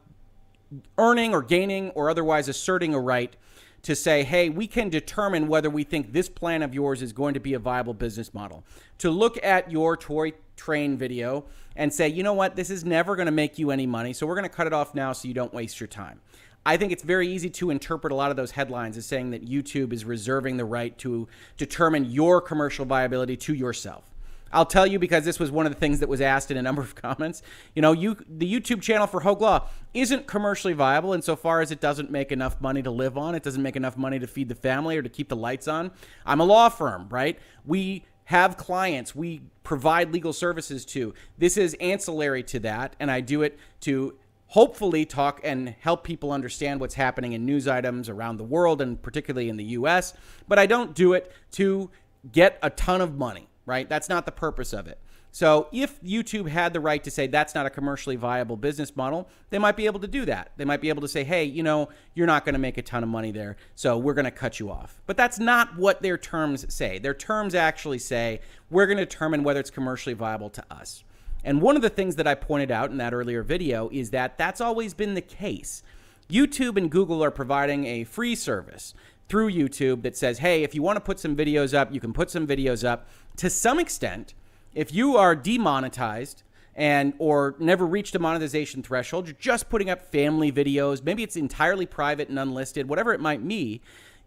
earning 0.98 1.34
or 1.34 1.42
gaining 1.42 1.92
or 1.92 2.10
otherwise 2.10 2.50
asserting 2.50 2.94
a 2.94 3.00
right 3.00 3.38
to 3.84 3.96
say, 3.96 4.24
hey, 4.24 4.50
we 4.50 4.68
can 4.68 4.90
determine 4.90 5.48
whether 5.48 5.70
we 5.70 5.86
think 5.86 6.12
this 6.12 6.28
plan 6.28 6.62
of 6.62 6.74
yours 6.74 7.02
is 7.02 7.14
going 7.14 7.34
to 7.34 7.40
be 7.40 7.54
a 7.54 7.60
viable 7.60 7.94
business 7.94 8.34
model. 8.34 8.66
To 8.98 9.10
look 9.10 9.42
at 9.42 9.72
your 9.72 9.96
toy 9.96 10.34
train 10.58 10.98
video 10.98 11.46
and 11.78 11.92
say, 11.94 12.10
you 12.10 12.22
know 12.22 12.34
what, 12.34 12.58
this 12.58 12.70
is 12.70 12.84
never 12.84 13.16
going 13.16 13.28
to 13.28 13.32
make 13.32 13.58
you 13.58 13.72
any 13.72 13.88
money, 13.88 14.12
so 14.12 14.28
we're 14.28 14.36
going 14.36 14.44
to 14.44 14.50
cut 14.50 14.68
it 14.68 14.74
off 14.74 14.94
now 14.94 15.14
so 15.14 15.30
you 15.30 15.34
don't 15.34 15.54
waste 15.54 15.80
your 15.80 15.88
time. 15.88 16.20
I 16.66 16.78
think 16.78 16.92
it's 16.92 17.04
very 17.04 17.28
easy 17.28 17.50
to 17.52 17.72
interpret 17.72 18.14
a 18.14 18.16
lot 18.16 18.30
of 18.30 18.38
those 18.38 18.52
headlines 18.52 18.98
as 18.98 19.06
saying 19.06 19.32
that 19.32 19.48
YouTube 19.48 19.94
is 19.94 20.06
reserving 20.06 20.58
the 20.58 20.66
right 20.66 20.96
to 21.00 21.28
determine 21.58 22.06
your 22.06 22.40
commercial 22.40 22.86
viability 22.86 23.36
to 23.38 23.54
yourself. 23.54 24.12
I'll 24.54 24.66
tell 24.66 24.86
you 24.86 25.00
because 25.00 25.24
this 25.24 25.40
was 25.40 25.50
one 25.50 25.66
of 25.66 25.74
the 25.74 25.80
things 25.80 26.02
that 26.02 26.10
was 26.10 26.20
asked 26.22 26.52
in 26.52 26.58
a 26.58 26.62
number 26.62 26.82
of 26.82 26.94
comments. 27.02 27.42
You 27.74 27.82
know, 27.82 27.94
you 27.94 28.18
the 28.28 28.52
YouTube 28.52 28.82
channel 28.82 29.08
for 29.08 29.22
Hoeg 29.22 29.40
Law 29.40 29.68
isn't 29.94 30.28
commercially 30.28 30.74
viable 30.74 31.14
insofar 31.14 31.62
as 31.62 31.72
it 31.72 31.80
doesn't 31.80 32.12
make 32.12 32.32
enough 32.32 32.60
money 32.62 32.82
to 32.82 32.92
live 32.92 33.18
on. 33.18 33.34
It 33.34 33.44
doesn't 33.44 33.62
make 33.64 33.76
enough 33.76 33.98
money 33.98 34.20
to 34.20 34.28
feed 34.28 34.50
the 34.50 34.56
family 34.56 34.98
or 34.98 35.02
to 35.02 35.10
keep 35.10 35.30
the 35.30 35.36
lights 35.36 35.68
on. 35.68 35.92
I'm 36.26 36.42
a 36.42 36.46
law 36.46 36.70
firm, 36.70 37.08
right? 37.10 37.40
We 37.66 38.06
have 38.26 38.56
clients 38.56 39.16
we 39.16 39.42
provide 39.64 40.14
legal 40.14 40.34
services 40.34 40.86
to. 40.86 41.14
This 41.38 41.58
is 41.58 41.76
ancillary 41.76 42.44
to 42.44 42.60
that, 42.60 42.96
and 43.00 43.12
I 43.12 43.22
do 43.22 43.42
it 43.42 43.58
to 43.82 44.16
hopefully 44.52 45.06
talk 45.06 45.40
and 45.46 45.76
help 45.80 46.04
people 46.04 46.30
understand 46.30 46.82
what's 46.82 46.96
happening 46.96 47.32
in 47.32 47.46
news 47.46 47.70
items 47.70 48.10
around 48.10 48.36
the 48.36 48.44
world 48.44 48.82
and 48.82 49.02
particularly 49.02 49.48
in 49.48 49.56
the 49.56 49.64
US. 49.64 50.14
But 50.46 50.60
I 50.60 50.66
don't 50.66 50.94
do 50.94 51.14
it 51.14 51.32
to 51.54 51.90
get 52.34 52.60
a 52.62 52.70
ton 52.70 53.00
of 53.00 53.18
money, 53.18 53.48
right? 53.66 53.88
That's 53.88 54.10
not 54.10 54.26
the 54.26 54.32
purpose 54.34 54.74
of 54.74 54.88
it. 54.88 55.00
So 55.32 55.70
if 55.72 56.02
YouTube 56.02 56.50
had 56.50 56.74
the 56.74 56.82
right 56.82 57.02
to 57.02 57.10
say 57.10 57.28
that's 57.28 57.56
not 57.56 57.66
a 57.66 57.70
commercially 57.70 58.18
viable 58.18 58.58
business 58.58 58.94
model, 58.98 59.30
they 59.52 59.58
might 59.58 59.78
be 59.78 59.86
able 59.86 60.02
to 60.02 60.08
do 60.08 60.26
that. 60.26 60.52
They 60.58 60.66
might 60.66 60.82
be 60.82 60.90
able 60.90 61.02
to 61.04 61.08
say, 61.08 61.24
hey, 61.24 61.46
you 61.46 61.64
know, 61.64 61.88
you're 62.14 62.28
not 62.28 62.44
going 62.44 62.52
to 62.54 62.60
make 62.60 62.78
a 62.78 62.82
ton 62.82 63.04
of 63.04 63.10
money 63.10 63.32
there, 63.32 63.56
so 63.76 63.98
we're 63.98 64.14
going 64.14 64.26
to 64.26 64.32
cut 64.32 64.60
you 64.60 64.70
off. 64.70 65.02
But 65.06 65.16
that's 65.16 65.40
not 65.40 65.78
what 65.78 66.02
their 66.02 66.18
terms 66.18 66.66
say. 66.74 67.00
Their 67.00 67.14
terms 67.14 67.56
actually 67.56 68.00
say 68.00 68.42
we're 68.70 68.86
going 68.86 68.98
to 68.98 69.06
determine 69.06 69.44
whether 69.44 69.62
it's 69.62 69.70
commercially 69.70 70.14
viable 70.14 70.50
to 70.50 70.66
us. 70.70 71.06
And 71.44 71.62
one 71.62 71.76
of 71.76 71.82
the 71.82 71.90
things 71.90 72.16
that 72.18 72.28
I 72.28 72.36
pointed 72.36 72.72
out 72.72 72.92
in 72.92 72.98
that 72.98 73.14
earlier 73.14 73.44
video 73.44 73.90
is 73.92 74.12
that 74.12 74.38
that's 74.38 74.62
always 74.62 74.94
been 74.94 75.16
the 75.16 75.22
case. 75.22 75.84
YouTube 76.30 76.78
and 76.78 76.90
Google 76.90 77.24
are 77.24 77.32
providing 77.32 77.86
a 77.86 78.04
free 78.04 78.36
service 78.36 78.94
through 79.28 79.52
YouTube 79.52 80.02
that 80.04 80.18
says, 80.18 80.40
hey, 80.40 80.64
if 80.64 80.76
you 80.76 80.82
want 80.82 80.98
to 80.98 81.02
put 81.02 81.20
some 81.20 81.36
videos 81.36 81.74
up, 81.74 81.94
you 81.94 82.00
can 82.00 82.14
put 82.14 82.30
some 82.30 82.46
videos 82.46 82.88
up. 82.88 83.08
To 83.38 83.50
some 83.50 83.80
extent, 83.80 84.34
if 84.74 84.94
you 84.94 85.18
are 85.18 85.36
demonetized 85.36 86.44
and 86.76 87.14
or 87.18 87.56
never 87.60 87.86
reached 87.86 88.16
a 88.16 88.20
monetization 88.20 88.84
threshold, 88.84 89.28
you're 89.28 89.36
just 89.40 89.70
putting 89.70 89.90
up 89.90 90.02
family 90.02 90.52
videos, 90.52 91.04
maybe 91.04 91.24
it's 91.24 91.36
entirely 91.36 91.86
private 91.86 92.30
and 92.30 92.40
unlisted, 92.40 92.88
whatever 92.88 93.14
it 93.14 93.20
might 93.20 93.46
be, 93.46 93.82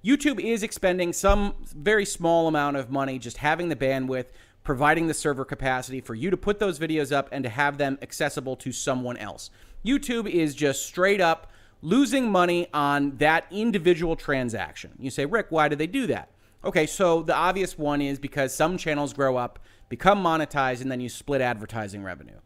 YouTube 0.05 0.39
is 0.39 0.63
expending 0.63 1.15
some 1.15 1.55
very 1.75 2.05
small 2.05 2.47
amount 2.47 2.77
of 2.77 2.91
money 2.91 3.19
just 3.19 3.39
having 3.39 3.71
the 3.71 3.77
bandwidth 3.77 4.27
providing 4.65 5.07
the 5.07 5.15
server 5.15 5.45
capacity 5.45 6.01
for 6.01 6.15
you 6.15 6.31
to 6.31 6.37
put 6.37 6.59
those 6.59 6.79
videos 6.79 7.13
up 7.13 7.29
and 7.31 7.45
to 7.45 7.51
have 7.51 7.79
them 7.79 7.99
accessible 8.03 8.57
to 8.57 8.73
someone 8.73 9.17
else. 9.19 9.51
YouTube 9.85 10.29
is 10.29 10.55
just 10.55 10.87
straight 10.87 11.21
up 11.21 11.53
losing 11.83 12.33
money 12.33 12.67
on 12.73 13.17
that 13.19 13.45
individual 13.51 14.17
transaction. 14.17 14.93
You 14.99 15.11
say, 15.11 15.27
Rick, 15.27 15.47
why 15.51 15.69
do 15.69 15.77
they 15.77 15.87
do 15.87 16.07
that? 16.07 16.31
Okay, 16.65 16.87
so 16.87 17.23
the 17.23 17.35
obvious 17.35 17.77
one 17.77 18.01
is 18.01 18.19
because 18.19 18.55
some 18.55 18.79
channels 18.79 19.13
grow 19.13 19.37
up, 19.37 19.59
become 19.91 20.23
monetized, 20.23 20.81
and 20.81 20.91
then 20.91 21.01
you 21.01 21.11
split 21.11 21.43
advertising 21.43 22.03
revenue. 22.03 22.39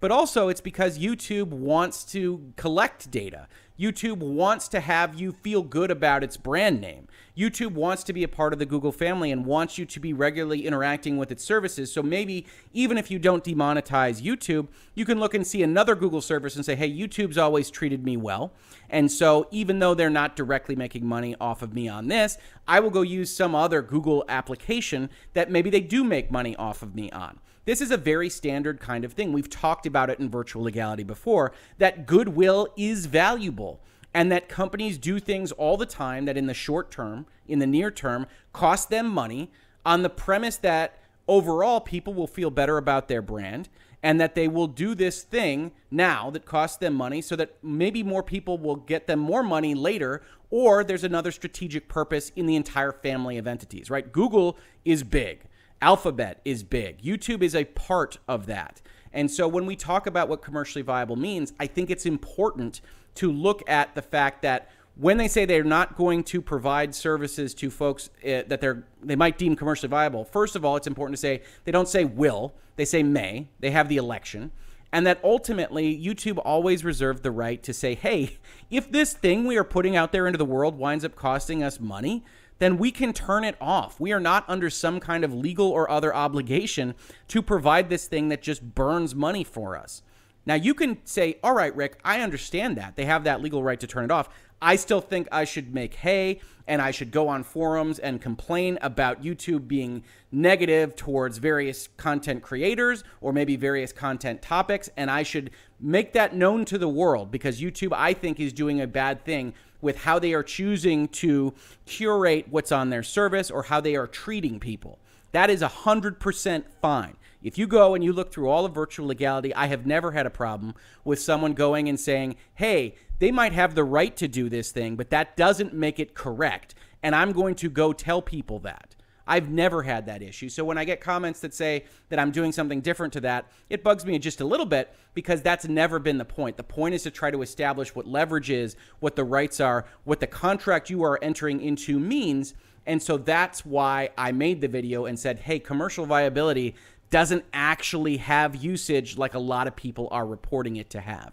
But 0.00 0.10
also, 0.10 0.48
it's 0.48 0.62
because 0.62 0.98
YouTube 0.98 1.48
wants 1.48 2.04
to 2.12 2.52
collect 2.56 3.10
data. 3.10 3.48
YouTube 3.78 4.18
wants 4.18 4.68
to 4.68 4.80
have 4.80 5.20
you 5.20 5.32
feel 5.32 5.62
good 5.62 5.90
about 5.90 6.24
its 6.24 6.36
brand 6.36 6.80
name. 6.80 7.08
YouTube 7.36 7.72
wants 7.72 8.02
to 8.04 8.14
be 8.14 8.22
a 8.22 8.28
part 8.28 8.54
of 8.54 8.58
the 8.58 8.64
Google 8.64 8.92
family 8.92 9.30
and 9.30 9.44
wants 9.44 9.76
you 9.76 9.84
to 9.84 10.00
be 10.00 10.14
regularly 10.14 10.66
interacting 10.66 11.18
with 11.18 11.30
its 11.30 11.44
services. 11.44 11.92
So 11.92 12.02
maybe 12.02 12.46
even 12.72 12.96
if 12.96 13.10
you 13.10 13.18
don't 13.18 13.44
demonetize 13.44 14.22
YouTube, 14.22 14.68
you 14.94 15.04
can 15.04 15.20
look 15.20 15.34
and 15.34 15.46
see 15.46 15.62
another 15.62 15.94
Google 15.94 16.22
service 16.22 16.56
and 16.56 16.64
say, 16.64 16.74
hey, 16.74 16.90
YouTube's 16.90 17.36
always 17.36 17.70
treated 17.70 18.04
me 18.04 18.16
well. 18.16 18.52
And 18.88 19.12
so 19.12 19.48
even 19.50 19.80
though 19.80 19.92
they're 19.92 20.08
not 20.08 20.36
directly 20.36 20.74
making 20.74 21.04
money 21.04 21.36
off 21.38 21.60
of 21.60 21.74
me 21.74 21.88
on 21.88 22.08
this, 22.08 22.38
I 22.66 22.80
will 22.80 22.90
go 22.90 23.02
use 23.02 23.34
some 23.34 23.54
other 23.54 23.82
Google 23.82 24.24
application 24.28 25.10
that 25.34 25.50
maybe 25.50 25.68
they 25.68 25.80
do 25.80 26.02
make 26.04 26.30
money 26.30 26.56
off 26.56 26.82
of 26.82 26.94
me 26.94 27.10
on. 27.10 27.38
This 27.66 27.80
is 27.80 27.90
a 27.90 27.96
very 27.96 28.30
standard 28.30 28.78
kind 28.78 29.04
of 29.04 29.12
thing. 29.12 29.32
We've 29.32 29.50
talked 29.50 29.86
about 29.86 30.08
it 30.08 30.20
in 30.20 30.30
virtual 30.30 30.62
legality 30.62 31.02
before 31.02 31.52
that 31.78 32.06
goodwill 32.06 32.68
is 32.76 33.06
valuable 33.06 33.80
and 34.14 34.30
that 34.30 34.48
companies 34.48 34.96
do 34.96 35.18
things 35.18 35.50
all 35.50 35.76
the 35.76 35.84
time 35.84 36.26
that 36.26 36.36
in 36.36 36.46
the 36.46 36.54
short 36.54 36.92
term, 36.92 37.26
in 37.48 37.58
the 37.58 37.66
near 37.66 37.90
term, 37.90 38.28
cost 38.52 38.88
them 38.88 39.08
money 39.08 39.50
on 39.84 40.02
the 40.02 40.08
premise 40.08 40.56
that 40.58 41.00
overall 41.26 41.80
people 41.80 42.14
will 42.14 42.28
feel 42.28 42.50
better 42.50 42.78
about 42.78 43.08
their 43.08 43.20
brand 43.20 43.68
and 44.00 44.20
that 44.20 44.36
they 44.36 44.46
will 44.46 44.68
do 44.68 44.94
this 44.94 45.24
thing 45.24 45.72
now 45.90 46.30
that 46.30 46.44
costs 46.44 46.76
them 46.76 46.94
money 46.94 47.20
so 47.20 47.34
that 47.34 47.56
maybe 47.64 48.04
more 48.04 48.22
people 48.22 48.58
will 48.58 48.76
get 48.76 49.08
them 49.08 49.18
more 49.18 49.42
money 49.42 49.74
later 49.74 50.22
or 50.50 50.84
there's 50.84 51.02
another 51.02 51.32
strategic 51.32 51.88
purpose 51.88 52.30
in 52.36 52.46
the 52.46 52.54
entire 52.54 52.92
family 52.92 53.38
of 53.38 53.48
entities, 53.48 53.90
right? 53.90 54.12
Google 54.12 54.56
is 54.84 55.02
big. 55.02 55.40
Alphabet 55.82 56.40
is 56.44 56.62
big. 56.62 57.02
YouTube 57.02 57.42
is 57.42 57.54
a 57.54 57.64
part 57.64 58.18
of 58.26 58.46
that. 58.46 58.80
And 59.12 59.30
so 59.30 59.48
when 59.48 59.66
we 59.66 59.76
talk 59.76 60.06
about 60.06 60.28
what 60.28 60.42
commercially 60.42 60.82
viable 60.82 61.16
means, 61.16 61.52
I 61.58 61.66
think 61.66 61.90
it's 61.90 62.06
important 62.06 62.80
to 63.16 63.32
look 63.32 63.62
at 63.68 63.94
the 63.94 64.02
fact 64.02 64.42
that 64.42 64.70
when 64.96 65.18
they 65.18 65.28
say 65.28 65.44
they're 65.44 65.64
not 65.64 65.96
going 65.96 66.24
to 66.24 66.40
provide 66.40 66.94
services 66.94 67.54
to 67.54 67.70
folks 67.70 68.08
uh, 68.24 68.42
that 68.48 68.60
they're 68.60 68.84
they 69.02 69.16
might 69.16 69.38
deem 69.38 69.54
commercially 69.54 69.88
viable, 69.88 70.24
first 70.24 70.56
of 70.56 70.64
all, 70.64 70.76
it's 70.76 70.86
important 70.86 71.16
to 71.16 71.20
say 71.20 71.42
they 71.64 71.72
don't 71.72 71.88
say 71.88 72.04
will, 72.04 72.54
they 72.76 72.84
say 72.84 73.02
may. 73.02 73.48
They 73.60 73.70
have 73.70 73.88
the 73.88 73.96
election. 73.96 74.52
And 74.92 75.06
that 75.06 75.20
ultimately, 75.22 75.98
YouTube 75.98 76.40
always 76.44 76.84
reserved 76.84 77.22
the 77.22 77.30
right 77.30 77.62
to 77.64 77.74
say, 77.74 77.94
hey, 77.94 78.38
if 78.70 78.90
this 78.90 79.12
thing 79.12 79.44
we 79.44 79.58
are 79.58 79.64
putting 79.64 79.96
out 79.96 80.12
there 80.12 80.26
into 80.26 80.38
the 80.38 80.44
world 80.44 80.78
winds 80.78 81.04
up 81.04 81.16
costing 81.16 81.62
us 81.62 81.80
money, 81.80 82.24
then 82.58 82.78
we 82.78 82.90
can 82.90 83.12
turn 83.12 83.44
it 83.44 83.56
off. 83.60 84.00
We 84.00 84.12
are 84.12 84.20
not 84.20 84.44
under 84.48 84.70
some 84.70 85.00
kind 85.00 85.24
of 85.24 85.34
legal 85.34 85.68
or 85.70 85.90
other 85.90 86.14
obligation 86.14 86.94
to 87.28 87.42
provide 87.42 87.88
this 87.88 88.06
thing 88.06 88.28
that 88.28 88.42
just 88.42 88.74
burns 88.74 89.14
money 89.14 89.44
for 89.44 89.76
us. 89.76 90.02
Now, 90.46 90.54
you 90.54 90.74
can 90.74 90.98
say, 91.04 91.38
all 91.42 91.54
right, 91.54 91.74
Rick, 91.74 91.98
I 92.04 92.20
understand 92.20 92.76
that. 92.76 92.94
They 92.94 93.04
have 93.04 93.24
that 93.24 93.42
legal 93.42 93.64
right 93.64 93.80
to 93.80 93.86
turn 93.86 94.04
it 94.04 94.10
off. 94.12 94.28
I 94.62 94.76
still 94.76 95.00
think 95.00 95.28
I 95.30 95.44
should 95.44 95.74
make 95.74 95.94
hay 95.94 96.40
and 96.66 96.80
I 96.80 96.90
should 96.90 97.10
go 97.10 97.28
on 97.28 97.42
forums 97.42 97.98
and 97.98 98.22
complain 98.22 98.78
about 98.80 99.22
YouTube 99.22 99.68
being 99.68 100.02
negative 100.32 100.96
towards 100.96 101.38
various 101.38 101.88
content 101.96 102.42
creators 102.42 103.04
or 103.20 103.32
maybe 103.32 103.56
various 103.56 103.92
content 103.92 104.40
topics. 104.40 104.88
And 104.96 105.10
I 105.10 105.24
should 105.24 105.50
make 105.78 106.12
that 106.14 106.34
known 106.34 106.64
to 106.66 106.78
the 106.78 106.88
world 106.88 107.30
because 107.30 107.60
YouTube, 107.60 107.92
I 107.92 108.14
think, 108.14 108.40
is 108.40 108.52
doing 108.52 108.80
a 108.80 108.86
bad 108.86 109.24
thing 109.24 109.52
with 109.86 109.98
how 109.98 110.18
they 110.18 110.34
are 110.34 110.42
choosing 110.42 111.06
to 111.06 111.54
curate 111.84 112.48
what's 112.50 112.72
on 112.72 112.90
their 112.90 113.04
service 113.04 113.52
or 113.52 113.62
how 113.62 113.80
they 113.80 113.94
are 113.94 114.08
treating 114.08 114.58
people. 114.58 114.98
That 115.30 115.48
is 115.48 115.62
100% 115.62 116.64
fine. 116.82 117.16
If 117.40 117.56
you 117.56 117.68
go 117.68 117.94
and 117.94 118.02
you 118.02 118.12
look 118.12 118.32
through 118.32 118.48
all 118.48 118.64
of 118.64 118.74
virtual 118.74 119.06
legality, 119.06 119.54
I 119.54 119.68
have 119.68 119.86
never 119.86 120.10
had 120.10 120.26
a 120.26 120.30
problem 120.30 120.74
with 121.04 121.20
someone 121.20 121.52
going 121.52 121.88
and 121.88 122.00
saying, 122.00 122.34
hey, 122.56 122.96
they 123.20 123.30
might 123.30 123.52
have 123.52 123.76
the 123.76 123.84
right 123.84 124.16
to 124.16 124.26
do 124.26 124.48
this 124.48 124.72
thing, 124.72 124.96
but 124.96 125.10
that 125.10 125.36
doesn't 125.36 125.72
make 125.72 126.00
it 126.00 126.14
correct. 126.14 126.74
And 127.00 127.14
I'm 127.14 127.30
going 127.30 127.54
to 127.54 127.70
go 127.70 127.92
tell 127.92 128.20
people 128.20 128.58
that. 128.60 128.95
I've 129.26 129.50
never 129.50 129.82
had 129.82 130.06
that 130.06 130.22
issue. 130.22 130.48
So 130.48 130.64
when 130.64 130.78
I 130.78 130.84
get 130.84 131.00
comments 131.00 131.40
that 131.40 131.52
say 131.52 131.84
that 132.10 132.18
I'm 132.18 132.30
doing 132.30 132.52
something 132.52 132.80
different 132.80 133.12
to 133.14 133.20
that, 133.22 133.50
it 133.68 133.82
bugs 133.82 134.06
me 134.06 134.18
just 134.18 134.40
a 134.40 134.44
little 134.44 134.66
bit 134.66 134.94
because 135.14 135.42
that's 135.42 135.66
never 135.66 135.98
been 135.98 136.18
the 136.18 136.24
point. 136.24 136.56
The 136.56 136.62
point 136.62 136.94
is 136.94 137.02
to 137.02 137.10
try 137.10 137.30
to 137.30 137.42
establish 137.42 137.94
what 137.94 138.06
leverage 138.06 138.50
is, 138.50 138.76
what 139.00 139.16
the 139.16 139.24
rights 139.24 139.60
are, 139.60 139.86
what 140.04 140.20
the 140.20 140.26
contract 140.26 140.90
you 140.90 141.02
are 141.02 141.18
entering 141.22 141.60
into 141.60 141.98
means. 141.98 142.54
And 142.86 143.02
so 143.02 143.18
that's 143.18 143.66
why 143.66 144.10
I 144.16 144.30
made 144.30 144.60
the 144.60 144.68
video 144.68 145.06
and 145.06 145.18
said, 145.18 145.40
hey, 145.40 145.58
commercial 145.58 146.06
viability 146.06 146.76
doesn't 147.10 147.44
actually 147.52 148.18
have 148.18 148.56
usage 148.56 149.18
like 149.18 149.34
a 149.34 149.38
lot 149.38 149.66
of 149.66 149.74
people 149.74 150.08
are 150.10 150.26
reporting 150.26 150.76
it 150.76 150.90
to 150.90 151.00
have. 151.00 151.32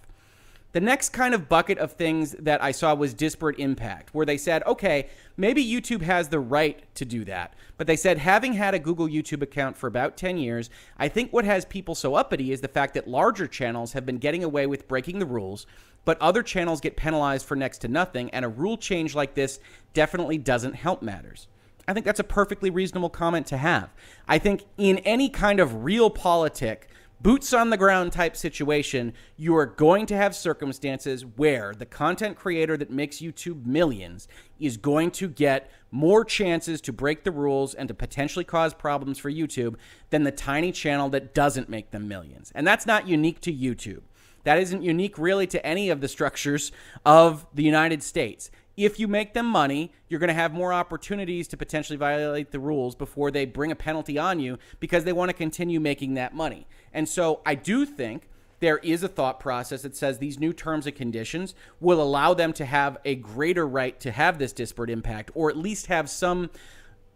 The 0.74 0.82
next 0.82 1.10
kind 1.10 1.36
of 1.36 1.48
bucket 1.48 1.78
of 1.78 1.92
things 1.92 2.32
that 2.32 2.64
I 2.64 2.72
saw 2.72 2.96
was 2.96 3.14
disparate 3.14 3.60
impact, 3.60 4.12
where 4.16 4.26
they 4.26 4.38
said, 4.38 4.64
okay, 4.64 5.08
maybe 5.38 5.64
YouTube 5.64 6.02
has 6.02 6.30
the 6.30 6.40
right 6.40 6.84
to 6.96 7.06
do 7.06 7.24
that. 7.26 7.54
But 7.78 7.86
they 7.86 7.96
said, 7.96 8.18
having 8.18 8.54
had 8.54 8.74
a 8.74 8.80
Google 8.80 9.08
YouTube 9.08 9.44
account 9.44 9.78
for 9.78 9.86
about 9.86 10.18
10 10.18 10.38
years, 10.38 10.72
I 10.98 11.10
think 11.10 11.32
what 11.32 11.46
has 11.46 11.64
people 11.64 11.94
so 11.94 12.16
uppity 12.16 12.52
is 12.52 12.62
the 12.62 12.68
fact 12.68 12.96
that 12.96 13.08
larger 13.08 13.46
channels 13.46 13.94
have 13.94 14.04
been 14.04 14.18
getting 14.18 14.44
away 14.44 14.66
with 14.66 14.88
breaking 14.88 15.20
the 15.20 15.28
rules, 15.28 15.68
but 16.06 16.20
other 16.20 16.42
channels 16.42 16.82
get 16.82 16.98
penalized 16.98 17.46
for 17.46 17.56
next 17.56 17.78
to 17.80 17.88
nothing, 17.88 18.32
and 18.32 18.44
a 18.44 18.50
rule 18.50 18.76
change 18.76 19.14
like 19.14 19.36
this 19.36 19.60
definitely 19.94 20.40
doesn't 20.40 20.74
help 20.74 21.04
matters. 21.04 21.48
I 21.88 21.94
think 21.94 22.06
that's 22.06 22.20
a 22.20 22.24
perfectly 22.24 22.72
reasonable 22.72 23.12
comment 23.12 23.46
to 23.48 23.58
have. 23.58 23.90
I 24.28 24.40
think 24.40 24.64
in 24.80 24.98
any 25.00 25.30
kind 25.30 25.60
of 25.60 25.70
realpolitik, 25.70 26.84
boots 27.24 27.54
on 27.54 27.70
the 27.70 27.78
ground 27.78 28.12
type 28.12 28.36
situation, 28.36 29.14
you 29.38 29.56
are 29.56 29.66
going 29.66 30.06
to 30.06 30.16
have 30.16 30.36
circumstances 30.36 31.26
where 31.26 31.74
the 31.74 31.86
content 31.86 32.38
creator 32.38 32.76
that 32.76 32.92
makes 32.92 33.18
YouTube 33.18 33.66
millions 33.66 34.28
is 34.60 34.76
going 34.76 35.10
to 35.10 35.30
get 35.30 35.72
more 35.90 36.26
chances 36.26 36.82
to 36.82 36.92
break 36.92 37.24
the 37.24 37.32
rules 37.32 37.74
and 37.74 37.88
to 37.88 37.94
potentially 37.94 38.44
cause 38.44 38.74
problems 38.74 39.18
for 39.18 39.32
YouTube 39.32 39.76
than 40.10 40.24
the 40.24 40.32
tiny 40.32 40.72
channel 40.72 41.10
that 41.10 41.34
doesn't 41.34 41.70
make 41.70 41.92
them 41.92 42.08
millions. 42.08 42.52
And 42.54 42.68
that's 42.68 42.86
not 42.86 43.08
unique 43.08 43.40
to 43.42 43.54
YouTube. 43.54 44.02
That 44.44 44.60
isn't 44.60 44.84
unique 44.84 45.18
really 45.18 45.48
to 45.48 45.66
any 45.66 45.90
of 45.90 46.02
the 46.02 46.10
structures 46.10 46.74
of 47.06 47.48
the 47.54 47.64
United 47.64 48.04
States 48.04 48.52
if 48.76 49.00
you 49.00 49.08
make 49.08 49.34
them 49.34 49.46
money, 49.46 49.92
you're 50.10 50.20
going 50.20 50.30
to 50.30 50.34
have 50.34 50.52
more 50.52 50.74
opportunities 50.74 51.48
to 51.50 51.58
potentially 51.58 51.98
violate 51.98 52.52
the 52.52 52.60
rules 52.60 52.96
before 52.96 53.30
they 53.30 53.46
bring 53.46 53.72
a 53.72 53.76
penalty 53.76 54.18
on 54.18 54.40
you 54.40 54.58
because 54.80 55.04
they 55.04 55.14
want 55.14 55.30
to 55.30 55.34
continue 55.34 55.80
making 55.80 56.16
that 56.16 56.34
money. 56.34 56.66
And 56.94 57.08
so 57.10 57.42
I 57.46 57.56
do 57.56 57.86
think 57.86 58.30
there 58.60 58.78
is 58.78 59.04
a 59.04 59.10
thought 59.10 59.40
process 59.40 59.82
that 59.82 59.96
says 59.96 60.20
these 60.20 60.40
new 60.40 60.54
terms 60.54 60.86
and 60.86 60.96
conditions 60.96 61.54
will 61.82 62.02
allow 62.02 62.34
them 62.34 62.54
to 62.54 62.66
have 62.66 62.98
a 63.04 63.16
greater 63.16 63.68
right 63.68 64.00
to 64.00 64.12
have 64.12 64.38
this 64.38 64.54
disparate 64.54 64.90
impact 64.90 65.32
or 65.34 65.50
at 65.50 65.58
least 65.58 65.88
have 65.88 66.10
some 66.10 66.50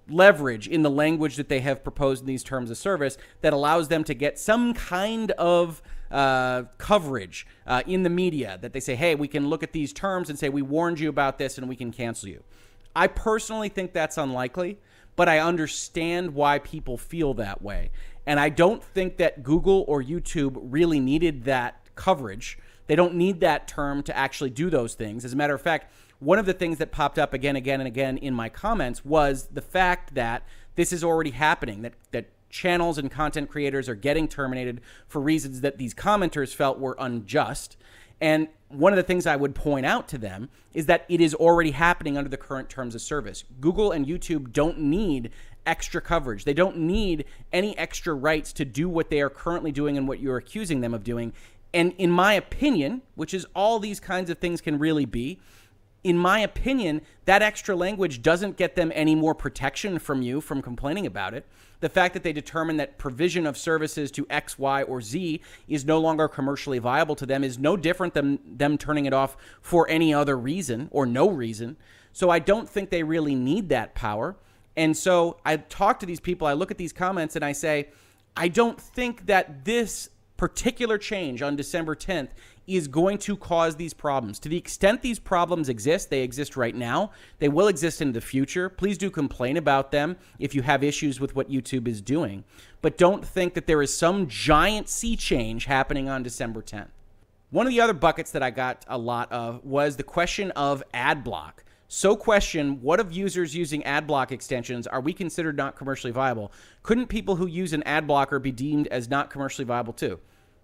leverage 0.09 0.67
in 0.67 0.83
the 0.83 0.89
language 0.89 1.35
that 1.35 1.49
they 1.49 1.59
have 1.61 1.83
proposed 1.83 2.21
in 2.21 2.27
these 2.27 2.43
terms 2.43 2.69
of 2.69 2.77
service 2.77 3.17
that 3.41 3.53
allows 3.53 3.87
them 3.87 4.03
to 4.03 4.13
get 4.13 4.37
some 4.37 4.73
kind 4.73 5.31
of 5.31 5.81
uh, 6.11 6.63
coverage 6.77 7.45
uh, 7.65 7.81
in 7.85 8.03
the 8.03 8.09
media 8.09 8.57
that 8.61 8.73
they 8.73 8.79
say, 8.79 8.95
hey, 8.95 9.15
we 9.15 9.27
can 9.27 9.47
look 9.49 9.63
at 9.63 9.73
these 9.73 9.91
terms 9.93 10.29
and 10.29 10.39
say, 10.39 10.49
we 10.49 10.61
warned 10.61 10.99
you 10.99 11.09
about 11.09 11.37
this 11.37 11.57
and 11.57 11.67
we 11.67 11.75
can 11.75 11.91
cancel 11.91 12.29
you. 12.29 12.43
I 12.95 13.07
personally 13.07 13.69
think 13.69 13.93
that's 13.93 14.17
unlikely, 14.17 14.79
but 15.15 15.29
I 15.29 15.39
understand 15.39 16.33
why 16.33 16.59
people 16.59 16.97
feel 16.97 17.33
that 17.35 17.61
way. 17.61 17.91
And 18.27 18.41
I 18.41 18.49
don't 18.49 18.83
think 18.83 19.17
that 19.17 19.41
Google 19.41 19.85
or 19.87 20.03
YouTube 20.03 20.57
really 20.61 20.99
needed 20.99 21.45
that 21.45 21.79
coverage. 21.95 22.59
They 22.85 22.95
don't 22.95 23.15
need 23.15 23.39
that 23.39 23.69
term 23.69 24.03
to 24.03 24.15
actually 24.15 24.49
do 24.49 24.69
those 24.69 24.93
things. 24.93 25.23
As 25.23 25.31
a 25.31 25.35
matter 25.37 25.55
of 25.55 25.61
fact, 25.61 25.91
one 26.19 26.37
of 26.37 26.45
the 26.45 26.53
things 26.53 26.77
that 26.79 26.91
popped 26.91 27.17
up 27.17 27.33
again, 27.33 27.55
again, 27.55 27.79
and 27.79 27.87
again 27.87 28.17
in 28.17 28.33
my 28.33 28.49
comments 28.49 29.05
was 29.05 29.47
the 29.53 29.61
fact 29.61 30.13
that 30.15 30.43
this 30.75 30.91
is 30.91 31.05
already 31.05 31.31
happening, 31.31 31.83
that, 31.83 31.93
that 32.11 32.29
channels 32.49 32.97
and 32.97 33.09
content 33.09 33.49
creators 33.49 33.87
are 33.87 33.95
getting 33.95 34.27
terminated 34.27 34.81
for 35.07 35.21
reasons 35.21 35.61
that 35.61 35.77
these 35.77 35.93
commenters 35.93 36.53
felt 36.53 36.79
were 36.79 36.97
unjust. 36.99 37.77
And 38.19 38.49
one 38.67 38.91
of 38.91 38.97
the 38.97 39.03
things 39.03 39.25
I 39.25 39.35
would 39.35 39.55
point 39.55 39.85
out 39.85 40.07
to 40.09 40.17
them 40.17 40.49
is 40.73 40.87
that 40.87 41.05
it 41.07 41.21
is 41.21 41.33
already 41.33 41.71
happening 41.71 42.17
under 42.17 42.29
the 42.29 42.37
current 42.37 42.69
terms 42.69 42.93
of 42.95 43.01
service. 43.01 43.45
Google 43.61 43.91
and 43.91 44.05
YouTube 44.05 44.51
don't 44.51 44.79
need 44.79 45.31
extra 45.67 46.01
coverage. 46.01 46.45
They 46.45 46.53
don't 46.53 46.77
need 46.77 47.25
any 47.51 47.77
extra 47.77 48.13
rights 48.13 48.53
to 48.53 48.65
do 48.65 48.89
what 48.89 49.09
they 49.09 49.21
are 49.21 49.29
currently 49.29 49.71
doing 49.71 49.97
and 49.97 50.07
what 50.07 50.19
you're 50.19 50.37
accusing 50.37 50.81
them 50.81 50.93
of 50.93 51.03
doing. 51.03 51.33
And 51.73 51.93
in 51.97 52.09
my 52.09 52.33
opinion, 52.33 53.01
which 53.15 53.33
is 53.33 53.45
all 53.53 53.77
these 53.79 53.99
kinds 53.99 54.29
of 54.29 54.37
things 54.37 54.61
can 54.61 54.79
really 54.79 55.05
be, 55.05 55.39
in 56.03 56.17
my 56.17 56.39
opinion, 56.39 57.01
that 57.25 57.41
extra 57.41 57.75
language 57.75 58.21
doesn't 58.21 58.55
get 58.55 58.75
them 58.75 58.91
any 58.95 59.13
more 59.13 59.35
protection 59.35 59.99
from 59.99 60.21
you 60.21 60.39
from 60.39 60.61
complaining 60.61 61.05
about 61.05 61.33
it. 61.33 61.45
The 61.81 61.89
fact 61.89 62.13
that 62.13 62.23
they 62.23 62.31
determine 62.31 62.77
that 62.77 62.97
provision 62.97 63.45
of 63.45 63.57
services 63.57 64.09
to 64.11 64.25
X, 64.29 64.57
Y, 64.57 64.83
or 64.83 65.01
Z 65.01 65.41
is 65.67 65.85
no 65.85 65.99
longer 65.99 66.27
commercially 66.27 66.79
viable 66.79 67.15
to 67.15 67.25
them 67.25 67.43
is 67.43 67.59
no 67.59 67.75
different 67.75 68.13
than 68.13 68.39
them 68.45 68.77
turning 68.77 69.05
it 69.05 69.13
off 69.13 69.35
for 69.61 69.87
any 69.89 70.13
other 70.13 70.37
reason 70.37 70.87
or 70.91 71.05
no 71.05 71.29
reason. 71.29 71.75
So 72.13 72.29
I 72.29 72.39
don't 72.39 72.69
think 72.69 72.89
they 72.89 73.03
really 73.03 73.35
need 73.35 73.69
that 73.69 73.93
power. 73.93 74.37
And 74.77 74.95
so 74.95 75.37
I 75.43 75.57
talk 75.57 75.99
to 75.99 76.05
these 76.05 76.19
people, 76.19 76.47
I 76.47 76.53
look 76.53 76.71
at 76.71 76.77
these 76.77 76.93
comments, 76.93 77.35
and 77.35 77.43
I 77.43 77.51
say, 77.51 77.89
I 78.37 78.47
don't 78.47 78.79
think 78.79 79.25
that 79.25 79.65
this 79.65 80.11
particular 80.37 80.99
change 80.99 81.41
on 81.41 81.55
December 81.55 81.95
10th 81.95 82.29
is 82.67 82.87
going 82.87 83.17
to 83.17 83.35
cause 83.35 83.77
these 83.77 83.93
problems. 83.93 84.37
To 84.39 84.49
the 84.49 84.57
extent 84.57 85.01
these 85.01 85.17
problems 85.17 85.67
exist, 85.67 86.11
they 86.11 86.21
exist 86.21 86.55
right 86.55 86.75
now. 86.75 87.11
They 87.39 87.49
will 87.49 87.67
exist 87.67 88.01
in 88.01 88.11
the 88.11 88.21
future. 88.21 88.69
Please 88.69 88.99
do 88.99 89.09
complain 89.09 89.57
about 89.57 89.91
them 89.91 90.17
if 90.37 90.53
you 90.53 90.61
have 90.61 90.83
issues 90.83 91.19
with 91.19 91.35
what 91.35 91.49
YouTube 91.49 91.87
is 91.87 92.01
doing. 92.01 92.43
But 92.81 92.97
don't 92.97 93.25
think 93.25 93.55
that 93.55 93.65
there 93.65 93.81
is 93.81 93.97
some 93.97 94.27
giant 94.27 94.89
sea 94.89 95.15
change 95.15 95.65
happening 95.65 96.07
on 96.07 96.21
December 96.21 96.61
10th. 96.61 96.89
One 97.49 97.65
of 97.65 97.71
the 97.71 97.81
other 97.81 97.93
buckets 97.93 98.31
that 98.31 98.43
I 98.43 98.51
got 98.51 98.85
a 98.87 98.97
lot 98.97 99.31
of 99.31 99.63
was 99.63 99.95
the 99.95 100.03
question 100.03 100.51
of 100.51 100.83
ad 100.93 101.23
block. 101.23 101.63
So, 101.89 102.17
question 102.17 102.81
what 102.81 102.99
of 102.99 103.13
users 103.13 103.55
using 103.55 103.83
ad 103.85 104.07
block 104.07 104.31
extensions 104.31 104.87
are 104.87 104.99
we 104.99 105.13
considered 105.13 105.55
not 105.55 105.77
commercially 105.77 106.11
viable? 106.11 106.51
Couldn't 106.83 107.07
people 107.07 107.37
who 107.37 107.47
use 107.47 107.71
an 107.71 107.83
ad 107.83 108.07
blocker 108.07 108.39
be 108.39 108.51
deemed 108.51 108.87
as 108.87 109.09
not 109.09 109.29
commercially 109.29 109.65
viable 109.65 109.93
too? 109.93 110.19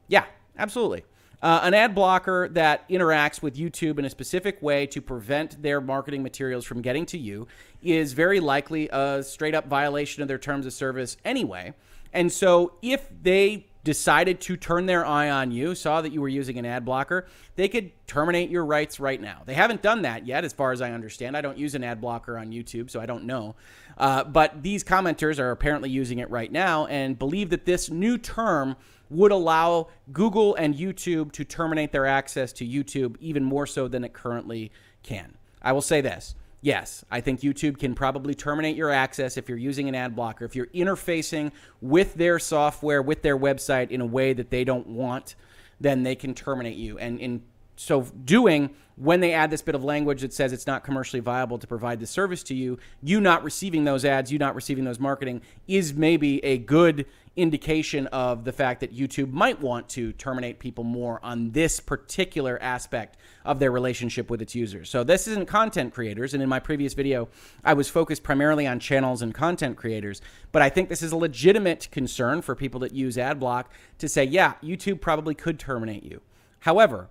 Yeah, 0.07 0.25
absolutely. 0.57 1.03
Uh, 1.41 1.59
an 1.63 1.73
ad 1.73 1.93
blocker 1.93 2.47
that 2.49 2.87
interacts 2.89 3.41
with 3.41 3.55
YouTube 3.55 3.99
in 3.99 4.05
a 4.05 4.09
specific 4.09 4.61
way 4.61 4.85
to 4.87 5.01
prevent 5.01 5.61
their 5.61 5.81
marketing 5.81 6.23
materials 6.23 6.65
from 6.65 6.81
getting 6.81 7.05
to 7.05 7.17
you 7.17 7.47
is 7.81 8.13
very 8.13 8.39
likely 8.39 8.89
a 8.91 9.21
straight 9.23 9.53
up 9.53 9.67
violation 9.67 10.21
of 10.21 10.27
their 10.29 10.37
terms 10.37 10.65
of 10.65 10.71
service 10.71 11.17
anyway. 11.25 11.73
And 12.13 12.31
so 12.31 12.75
if 12.81 13.09
they 13.21 13.67
decided 13.83 14.39
to 14.41 14.55
turn 14.55 14.85
their 14.85 15.05
eye 15.05 15.29
on 15.29 15.51
you, 15.51 15.75
saw 15.75 16.01
that 16.01 16.11
you 16.11 16.21
were 16.21 16.29
using 16.29 16.57
an 16.57 16.65
ad 16.65 16.85
blocker, 16.85 17.25
they 17.55 17.67
could 17.67 17.91
terminate 18.07 18.49
your 18.49 18.65
rights 18.65 18.99
right 18.99 19.19
now. 19.19 19.41
They 19.45 19.53
haven't 19.53 19.81
done 19.81 20.03
that 20.03 20.25
yet, 20.25 20.45
as 20.45 20.53
far 20.53 20.71
as 20.71 20.81
I 20.81 20.91
understand. 20.91 21.35
I 21.35 21.41
don't 21.41 21.57
use 21.57 21.75
an 21.75 21.83
ad 21.83 21.99
blocker 21.99 22.37
on 22.37 22.51
YouTube, 22.51 22.89
so 22.89 23.01
I 23.01 23.05
don't 23.05 23.25
know. 23.25 23.55
Uh, 23.97 24.23
but 24.23 24.63
these 24.63 24.83
commenters 24.83 25.39
are 25.39 25.51
apparently 25.51 25.89
using 25.89 26.19
it 26.19 26.29
right 26.29 26.51
now 26.51 26.85
and 26.87 27.19
believe 27.19 27.49
that 27.49 27.65
this 27.65 27.89
new 27.89 28.17
term 28.17 28.75
would 29.09 29.31
allow 29.31 29.89
Google 30.11 30.55
and 30.55 30.75
YouTube 30.75 31.31
to 31.33 31.43
terminate 31.43 31.91
their 31.91 32.05
access 32.05 32.51
to 32.53 32.65
YouTube 32.65 33.15
even 33.19 33.43
more 33.43 33.67
so 33.67 33.87
than 33.87 34.03
it 34.03 34.13
currently 34.13 34.71
can. 35.03 35.37
I 35.61 35.73
will 35.73 35.81
say 35.81 36.01
this. 36.01 36.35
Yes, 36.63 37.03
I 37.11 37.19
think 37.19 37.41
YouTube 37.41 37.77
can 37.77 37.93
probably 37.93 38.33
terminate 38.33 38.77
your 38.77 38.89
access 38.89 39.35
if 39.35 39.49
you're 39.49 39.57
using 39.57 39.89
an 39.89 39.95
ad 39.95 40.15
blocker, 40.15 40.45
if 40.45 40.55
you're 40.55 40.67
interfacing 40.67 41.51
with 41.81 42.13
their 42.13 42.39
software, 42.39 43.01
with 43.01 43.21
their 43.21 43.37
website 43.37 43.91
in 43.91 43.99
a 43.99 44.05
way 44.05 44.31
that 44.31 44.49
they 44.49 44.63
don't 44.63 44.87
want, 44.87 45.35
then 45.81 46.03
they 46.03 46.15
can 46.15 46.33
terminate 46.33 46.77
you. 46.77 46.97
And 46.97 47.19
in 47.19 47.43
so 47.75 48.03
doing, 48.23 48.69
when 48.95 49.19
they 49.19 49.33
add 49.33 49.49
this 49.49 49.61
bit 49.61 49.75
of 49.75 49.83
language 49.83 50.21
that 50.21 50.33
says 50.33 50.53
it's 50.53 50.67
not 50.67 50.83
commercially 50.83 51.19
viable 51.19 51.57
to 51.57 51.67
provide 51.67 51.99
the 51.99 52.07
service 52.07 52.43
to 52.43 52.53
you, 52.53 52.77
you 53.01 53.19
not 53.19 53.43
receiving 53.43 53.83
those 53.83 54.05
ads, 54.05 54.31
you 54.31 54.37
not 54.37 54.55
receiving 54.55 54.83
those 54.83 54.99
marketing 54.99 55.41
is 55.67 55.93
maybe 55.93 56.43
a 56.43 56.57
good 56.57 57.05
indication 57.35 58.05
of 58.07 58.43
the 58.43 58.51
fact 58.51 58.79
that 58.79 58.95
YouTube 58.95 59.31
might 59.31 59.59
want 59.59 59.89
to 59.89 60.11
terminate 60.13 60.59
people 60.59 60.83
more 60.83 61.19
on 61.23 61.49
this 61.51 61.79
particular 61.79 62.61
aspect 62.61 63.17
of 63.43 63.57
their 63.57 63.71
relationship 63.71 64.29
with 64.29 64.41
its 64.41 64.53
users. 64.53 64.89
So 64.89 65.03
this 65.03 65.27
isn't 65.27 65.47
content 65.47 65.93
creators, 65.93 66.35
and 66.35 66.43
in 66.43 66.49
my 66.49 66.59
previous 66.59 66.93
video, 66.93 67.29
I 67.63 67.73
was 67.73 67.89
focused 67.89 68.21
primarily 68.21 68.67
on 68.67 68.79
channels 68.79 69.23
and 69.23 69.33
content 69.33 69.77
creators, 69.77 70.21
but 70.51 70.61
I 70.61 70.69
think 70.69 70.89
this 70.89 71.01
is 71.01 71.11
a 71.11 71.17
legitimate 71.17 71.89
concern 71.91 72.43
for 72.43 72.55
people 72.55 72.79
that 72.81 72.93
use 72.93 73.17
AdBlock 73.17 73.65
to 73.97 74.07
say, 74.07 74.23
yeah, 74.23 74.53
YouTube 74.63 75.01
probably 75.01 75.33
could 75.33 75.57
terminate 75.57 76.03
you. 76.03 76.21
However, 76.59 77.09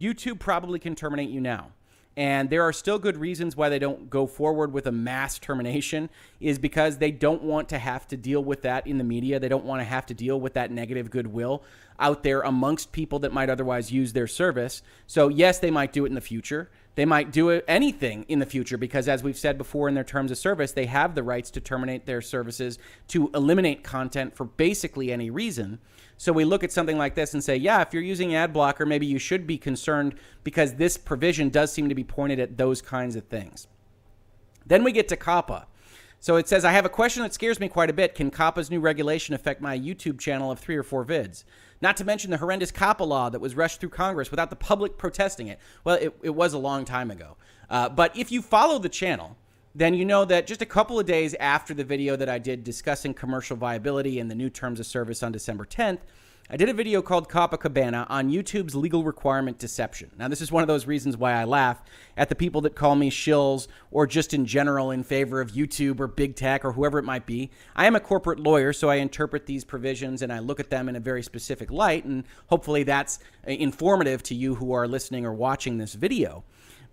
YouTube 0.00 0.38
probably 0.38 0.78
can 0.78 0.94
terminate 0.94 1.30
you 1.30 1.40
now. 1.40 1.72
And 2.18 2.50
there 2.50 2.62
are 2.64 2.72
still 2.72 2.98
good 2.98 3.16
reasons 3.16 3.56
why 3.56 3.68
they 3.68 3.78
don't 3.78 4.10
go 4.10 4.26
forward 4.26 4.72
with 4.72 4.88
a 4.88 4.92
mass 4.92 5.38
termination 5.38 6.10
is 6.40 6.58
because 6.58 6.98
they 6.98 7.12
don't 7.12 7.44
want 7.44 7.68
to 7.68 7.78
have 7.78 8.08
to 8.08 8.16
deal 8.16 8.42
with 8.42 8.62
that 8.62 8.88
in 8.88 8.98
the 8.98 9.04
media. 9.04 9.38
They 9.38 9.48
don't 9.48 9.64
want 9.64 9.80
to 9.80 9.84
have 9.84 10.04
to 10.06 10.14
deal 10.14 10.40
with 10.40 10.54
that 10.54 10.72
negative 10.72 11.10
goodwill 11.10 11.62
out 12.00 12.24
there 12.24 12.40
amongst 12.40 12.90
people 12.90 13.20
that 13.20 13.32
might 13.32 13.48
otherwise 13.48 13.92
use 13.92 14.12
their 14.14 14.26
service. 14.26 14.82
So, 15.06 15.28
yes, 15.28 15.60
they 15.60 15.70
might 15.70 15.92
do 15.92 16.04
it 16.04 16.08
in 16.08 16.16
the 16.16 16.20
future. 16.20 16.68
They 16.98 17.04
might 17.04 17.30
do 17.30 17.50
anything 17.68 18.24
in 18.26 18.40
the 18.40 18.44
future 18.44 18.76
because, 18.76 19.06
as 19.06 19.22
we've 19.22 19.38
said 19.38 19.56
before 19.56 19.86
in 19.86 19.94
their 19.94 20.02
terms 20.02 20.32
of 20.32 20.36
service, 20.36 20.72
they 20.72 20.86
have 20.86 21.14
the 21.14 21.22
rights 21.22 21.48
to 21.52 21.60
terminate 21.60 22.06
their 22.06 22.20
services 22.20 22.76
to 23.06 23.30
eliminate 23.34 23.84
content 23.84 24.34
for 24.34 24.46
basically 24.46 25.12
any 25.12 25.30
reason. 25.30 25.78
So 26.16 26.32
we 26.32 26.44
look 26.44 26.64
at 26.64 26.72
something 26.72 26.98
like 26.98 27.14
this 27.14 27.34
and 27.34 27.44
say, 27.44 27.54
yeah, 27.54 27.82
if 27.82 27.94
you're 27.94 28.02
using 28.02 28.34
ad 28.34 28.52
blocker, 28.52 28.84
maybe 28.84 29.06
you 29.06 29.20
should 29.20 29.46
be 29.46 29.58
concerned 29.58 30.16
because 30.42 30.74
this 30.74 30.96
provision 30.96 31.50
does 31.50 31.72
seem 31.72 31.88
to 31.88 31.94
be 31.94 32.02
pointed 32.02 32.40
at 32.40 32.58
those 32.58 32.82
kinds 32.82 33.14
of 33.14 33.22
things. 33.28 33.68
Then 34.66 34.82
we 34.82 34.90
get 34.90 35.06
to 35.06 35.16
COPPA. 35.16 35.66
So 36.18 36.34
it 36.34 36.48
says, 36.48 36.64
I 36.64 36.72
have 36.72 36.84
a 36.84 36.88
question 36.88 37.22
that 37.22 37.32
scares 37.32 37.60
me 37.60 37.68
quite 37.68 37.90
a 37.90 37.92
bit. 37.92 38.16
Can 38.16 38.32
COPPA's 38.32 38.72
new 38.72 38.80
regulation 38.80 39.36
affect 39.36 39.60
my 39.60 39.78
YouTube 39.78 40.18
channel 40.18 40.50
of 40.50 40.58
three 40.58 40.76
or 40.76 40.82
four 40.82 41.04
vids? 41.04 41.44
Not 41.80 41.96
to 41.98 42.04
mention 42.04 42.30
the 42.30 42.38
horrendous 42.38 42.72
COPPA 42.72 43.06
law 43.06 43.30
that 43.30 43.40
was 43.40 43.54
rushed 43.54 43.80
through 43.80 43.90
Congress 43.90 44.30
without 44.30 44.50
the 44.50 44.56
public 44.56 44.98
protesting 44.98 45.48
it. 45.48 45.58
Well, 45.84 45.96
it, 45.96 46.16
it 46.22 46.34
was 46.34 46.52
a 46.52 46.58
long 46.58 46.84
time 46.84 47.10
ago. 47.10 47.36
Uh, 47.70 47.88
but 47.88 48.16
if 48.16 48.32
you 48.32 48.42
follow 48.42 48.78
the 48.78 48.88
channel, 48.88 49.36
then 49.74 49.94
you 49.94 50.04
know 50.04 50.24
that 50.24 50.46
just 50.46 50.62
a 50.62 50.66
couple 50.66 50.98
of 50.98 51.06
days 51.06 51.34
after 51.34 51.74
the 51.74 51.84
video 51.84 52.16
that 52.16 52.28
I 52.28 52.38
did 52.38 52.64
discussing 52.64 53.14
commercial 53.14 53.56
viability 53.56 54.18
and 54.18 54.30
the 54.30 54.34
new 54.34 54.50
terms 54.50 54.80
of 54.80 54.86
service 54.86 55.22
on 55.22 55.30
December 55.30 55.64
10th, 55.64 56.00
I 56.50 56.56
did 56.56 56.70
a 56.70 56.72
video 56.72 57.02
called 57.02 57.28
Copacabana 57.28 58.06
on 58.08 58.30
YouTube's 58.30 58.74
legal 58.74 59.04
requirement 59.04 59.58
deception. 59.58 60.10
Now, 60.16 60.28
this 60.28 60.40
is 60.40 60.50
one 60.50 60.62
of 60.62 60.66
those 60.66 60.86
reasons 60.86 61.14
why 61.14 61.34
I 61.34 61.44
laugh 61.44 61.82
at 62.16 62.30
the 62.30 62.34
people 62.34 62.62
that 62.62 62.74
call 62.74 62.96
me 62.96 63.10
shills 63.10 63.68
or 63.90 64.06
just 64.06 64.32
in 64.32 64.46
general 64.46 64.90
in 64.90 65.02
favor 65.02 65.42
of 65.42 65.52
YouTube 65.52 66.00
or 66.00 66.06
big 66.06 66.36
tech 66.36 66.64
or 66.64 66.72
whoever 66.72 66.98
it 66.98 67.04
might 67.04 67.26
be. 67.26 67.50
I 67.76 67.84
am 67.84 67.94
a 67.94 68.00
corporate 68.00 68.40
lawyer, 68.40 68.72
so 68.72 68.88
I 68.88 68.94
interpret 68.94 69.44
these 69.44 69.62
provisions 69.62 70.22
and 70.22 70.32
I 70.32 70.38
look 70.38 70.58
at 70.58 70.70
them 70.70 70.88
in 70.88 70.96
a 70.96 71.00
very 71.00 71.22
specific 71.22 71.70
light, 71.70 72.06
and 72.06 72.24
hopefully 72.46 72.82
that's 72.82 73.18
uh, 73.46 73.50
informative 73.50 74.22
to 74.22 74.34
you 74.34 74.54
who 74.54 74.72
are 74.72 74.88
listening 74.88 75.26
or 75.26 75.34
watching 75.34 75.76
this 75.76 75.92
video. 75.92 76.44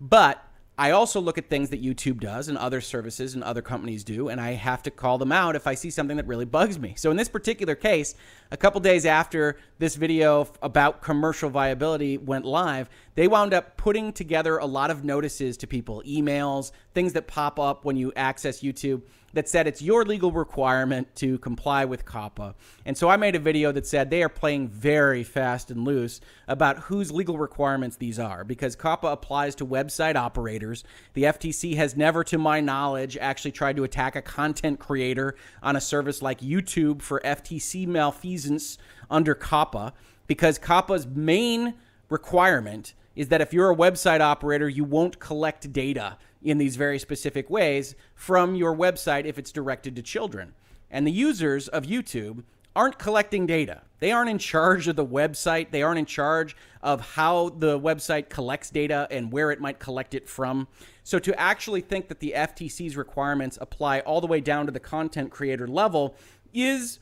But 0.01 0.45
I 0.77 0.91
also 0.91 1.22
look 1.22 1.38
at 1.38 1.50
things 1.50 1.70
that 1.70 1.82
YouTube 1.82 2.20
does 2.20 2.50
and 2.50 2.58
other 2.58 2.82
services 2.82 3.34
and 3.34 3.44
other 3.44 3.62
companies 3.62 4.03
do, 4.03 4.27
and 4.27 4.41
I 4.41 4.51
have 4.51 4.84
to 4.84 4.91
call 4.91 5.17
them 5.17 5.32
out 5.32 5.55
if 5.55 5.67
I 5.67 5.74
see 5.74 5.89
something 5.89 6.17
that 6.17 6.27
really 6.27 6.44
bugs 6.44 6.77
me. 6.77 6.96
So 6.98 7.12
in 7.12 7.17
this 7.17 7.29
particular 7.29 7.75
case, 7.75 8.13
a 8.52 8.58
couple 8.58 8.82
days 8.82 9.06
after 9.06 9.58
this 9.80 9.95
video 9.95 10.47
about 10.62 11.02
commercial 11.02 11.49
viability 11.49 12.17
went 12.17 12.43
live, 12.43 12.89
they 13.15 13.30
wound 13.30 13.54
up 13.54 13.78
putting 13.78 14.12
together 14.12 14.58
a 14.58 14.65
lot 14.65 14.91
of 14.91 15.06
notices 15.06 15.56
to 15.58 15.67
people, 15.67 16.04
emails, 16.06 16.73
things 16.93 17.13
that 17.13 17.28
pop 17.28 17.58
up 17.58 17.86
when 17.86 17.95
you 17.95 18.12
access 18.17 18.60
YouTube 18.60 19.02
that 19.36 19.50
said 19.50 19.67
it's 19.67 19.82
your 19.82 20.06
legal 20.06 20.32
requirement 20.32 21.13
to 21.17 21.38
comply 21.39 21.84
with 21.84 22.06
COPPA. 22.06 22.56
And 22.86 22.98
so 22.98 23.10
I 23.10 23.17
made 23.17 23.36
a 23.36 23.39
video 23.39 23.74
that 23.74 23.86
said 23.86 24.10
they 24.10 24.24
are 24.24 24.30
playing 24.30 24.69
very 24.69 25.24
fast 25.24 25.69
and 25.69 25.84
loose 25.84 26.21
about 26.48 26.80
whose 26.80 27.12
legal 27.12 27.38
requirements 27.38 27.98
these 27.98 28.17
are 28.17 28.45
because 28.45 28.78
COPPA 28.78 29.12
applies 29.12 29.54
to 29.56 29.65
website 29.65 30.15
operators. 30.15 30.86
The 31.13 31.24
FTC 31.24 31.76
has 31.76 31.98
never, 31.98 32.24
to 32.24 32.38
my 32.38 32.62
knowledge, 32.62 33.17
actually 33.17 33.52
tried 33.52 33.76
to 33.76 33.84
attack 33.84 34.15
a 34.15 34.21
content 34.21 34.80
creator 34.80 35.36
on 35.62 35.76
a 35.76 35.82
service 35.82 36.21
like 36.21 36.39
YouTube 36.39 37.02
for 37.02 37.19
FTC 37.26 37.86
malfeasance 37.86 38.78
under 39.12 39.36
COPPA 39.36 39.91
because 40.28 40.58
COPPA's 40.58 41.06
main 41.06 41.74
requirement 42.10 42.93
is 43.17 43.28
that 43.30 43.41
if 43.41 43.54
you're 43.54 43.71
a 43.71 43.76
website 43.76 44.21
operator, 44.21 44.69
you 44.69 44.84
won't 44.84 45.19
collect 45.19 45.71
data 45.74 46.17
in 46.45 46.58
these 46.58 46.75
very 46.75 46.99
specific 46.99 47.49
ways 47.49 47.95
from 48.13 48.55
your 48.55 48.75
website 48.75 49.25
if 49.25 49.38
it's 49.38 49.51
directed 49.51 49.95
to 49.95 50.01
children. 50.01 50.53
And 50.89 51.05
the 51.05 51.12
users 51.12 51.67
of 51.67 51.84
YouTube 51.84 52.43
aren't 52.75 52.99
collecting 52.99 53.45
data. 53.45 53.81
They 53.99 54.12
aren't 54.12 54.29
in 54.29 54.38
charge 54.38 54.88
of 54.88 54.95
the 54.95 55.05
website. 55.05 55.71
They 55.71 55.81
aren't 55.81 55.97
in 55.97 56.05
charge 56.05 56.55
of 56.84 57.01
how 57.15 57.49
the 57.49 57.79
website 57.79 58.29
collects 58.29 58.69
data 58.69 59.08
and 59.10 59.31
where 59.31 59.51
it 59.51 59.60
might 59.60 59.79
collect 59.79 60.13
it 60.13 60.29
from. 60.29 60.67
So 61.03 61.17
to 61.19 61.38
actually 61.39 61.81
think 61.81 62.10
that 62.10 62.19
the 62.19 62.34
FTC's 62.36 62.97
requirements 62.97 63.58
apply 63.62 64.01
all 64.01 64.21
the 64.21 64.27
way 64.27 64.41
down 64.41 64.65
to 64.65 64.71
the 64.71 64.79
content 64.79 65.31
creator 65.31 65.67
level 65.67 66.15
is 66.53 66.99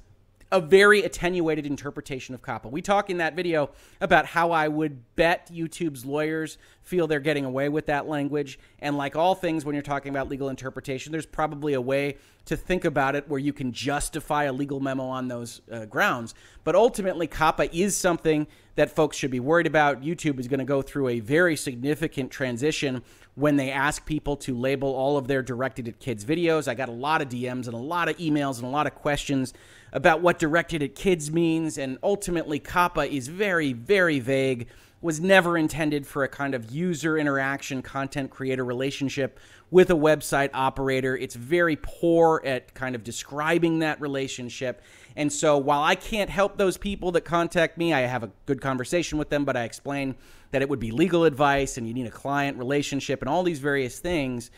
a 0.53 0.61
very 0.61 1.01
attenuated 1.01 1.65
interpretation 1.65 2.35
of 2.35 2.43
COPPA. 2.43 2.69
We 2.69 2.83
talk 2.83 3.09
in 3.09 3.17
that 3.17 3.35
video 3.35 3.71
about 3.99 4.27
how 4.27 4.51
I 4.51 4.67
would 4.67 5.15
bet 5.15 5.49
YouTube's 5.51 6.05
lawyers 6.05 6.59
feel 6.83 7.07
they're 7.07 7.19
getting 7.19 7.45
away 7.45 7.69
with 7.69 7.87
that 7.87 8.07
language. 8.07 8.59
And 8.79 8.97
like 8.97 9.15
all 9.15 9.35
things, 9.35 9.65
when 9.65 9.73
you're 9.73 9.81
talking 9.81 10.09
about 10.09 10.29
legal 10.29 10.49
interpretation, 10.49 11.11
there's 11.11 11.25
probably 11.25 11.73
a 11.73 11.81
way 11.81 12.17
to 12.45 12.57
think 12.57 12.83
about 12.83 13.15
it 13.15 13.27
where 13.29 13.39
you 13.39 13.53
can 13.53 13.71
justify 13.71 14.43
a 14.43 14.53
legal 14.53 14.81
memo 14.81 15.03
on 15.05 15.29
those 15.29 15.61
uh, 15.71 15.85
grounds. 15.85 16.35
But 16.63 16.75
ultimately, 16.75 17.27
COPPA 17.27 17.69
is 17.73 17.95
something 17.95 18.47
that 18.75 18.93
folks 18.93 19.15
should 19.15 19.31
be 19.31 19.39
worried 19.39 19.67
about. 19.67 20.01
YouTube 20.01 20.39
is 20.39 20.47
going 20.47 20.59
to 20.59 20.65
go 20.65 20.81
through 20.81 21.07
a 21.07 21.19
very 21.19 21.55
significant 21.55 22.31
transition 22.31 23.01
when 23.35 23.55
they 23.55 23.71
ask 23.71 24.05
people 24.05 24.35
to 24.35 24.57
label 24.57 24.89
all 24.89 25.17
of 25.17 25.27
their 25.27 25.41
directed 25.41 25.87
at 25.87 25.99
kids 25.99 26.25
videos. 26.25 26.67
I 26.67 26.73
got 26.73 26.89
a 26.89 26.93
lot 26.93 27.21
of 27.21 27.29
DMs 27.29 27.65
and 27.65 27.73
a 27.73 27.77
lot 27.77 28.09
of 28.09 28.17
emails 28.17 28.57
and 28.57 28.65
a 28.65 28.69
lot 28.69 28.87
of 28.87 28.95
questions 28.95 29.53
about 29.93 30.21
what 30.21 30.37
directed 30.37 30.83
at 30.83 30.95
kids 30.95 31.31
means. 31.31 31.77
And 31.77 31.97
ultimately, 32.03 32.59
COPPA 32.59 33.09
is 33.09 33.27
very, 33.27 33.73
very 33.73 34.19
vague, 34.19 34.67
was 35.03 35.19
never 35.19 35.57
intended 35.57 36.07
for 36.07 36.23
a 36.23 36.27
kind 36.27 36.55
of 36.55 36.71
user 36.71 37.17
interaction, 37.17 37.81
content 37.81 38.31
creator 38.31 38.63
relationship 38.63 39.39
with 39.69 39.89
a 39.89 39.95
website 39.95 40.49
operator. 40.53 41.17
It's 41.17 41.35
very 41.35 41.75
poor 41.75 42.41
at 42.45 42.73
kind 42.73 42.95
of 42.95 43.03
describing 43.03 43.79
that 43.79 43.99
relationship. 43.99 44.81
And 45.15 45.31
so 45.31 45.57
while 45.57 45.83
I 45.83 45.95
can't 45.95 46.29
help 46.29 46.57
those 46.57 46.77
people 46.77 47.11
that 47.11 47.21
contact 47.21 47.77
me, 47.77 47.93
I 47.93 48.01
have 48.01 48.23
a 48.23 48.31
good 48.45 48.61
conversation 48.61 49.17
with 49.17 49.29
them, 49.29 49.45
but 49.45 49.57
I 49.57 49.63
explain 49.63 50.15
that 50.51 50.61
it 50.61 50.69
would 50.69 50.79
be 50.79 50.91
legal 50.91 51.25
advice 51.25 51.77
and 51.77 51.87
you 51.87 51.93
need 51.93 52.07
a 52.07 52.11
client 52.11 52.57
relationship 52.57 53.21
and 53.21 53.29
all 53.29 53.43
these 53.43 53.59
various 53.59 53.99
things 53.99 54.51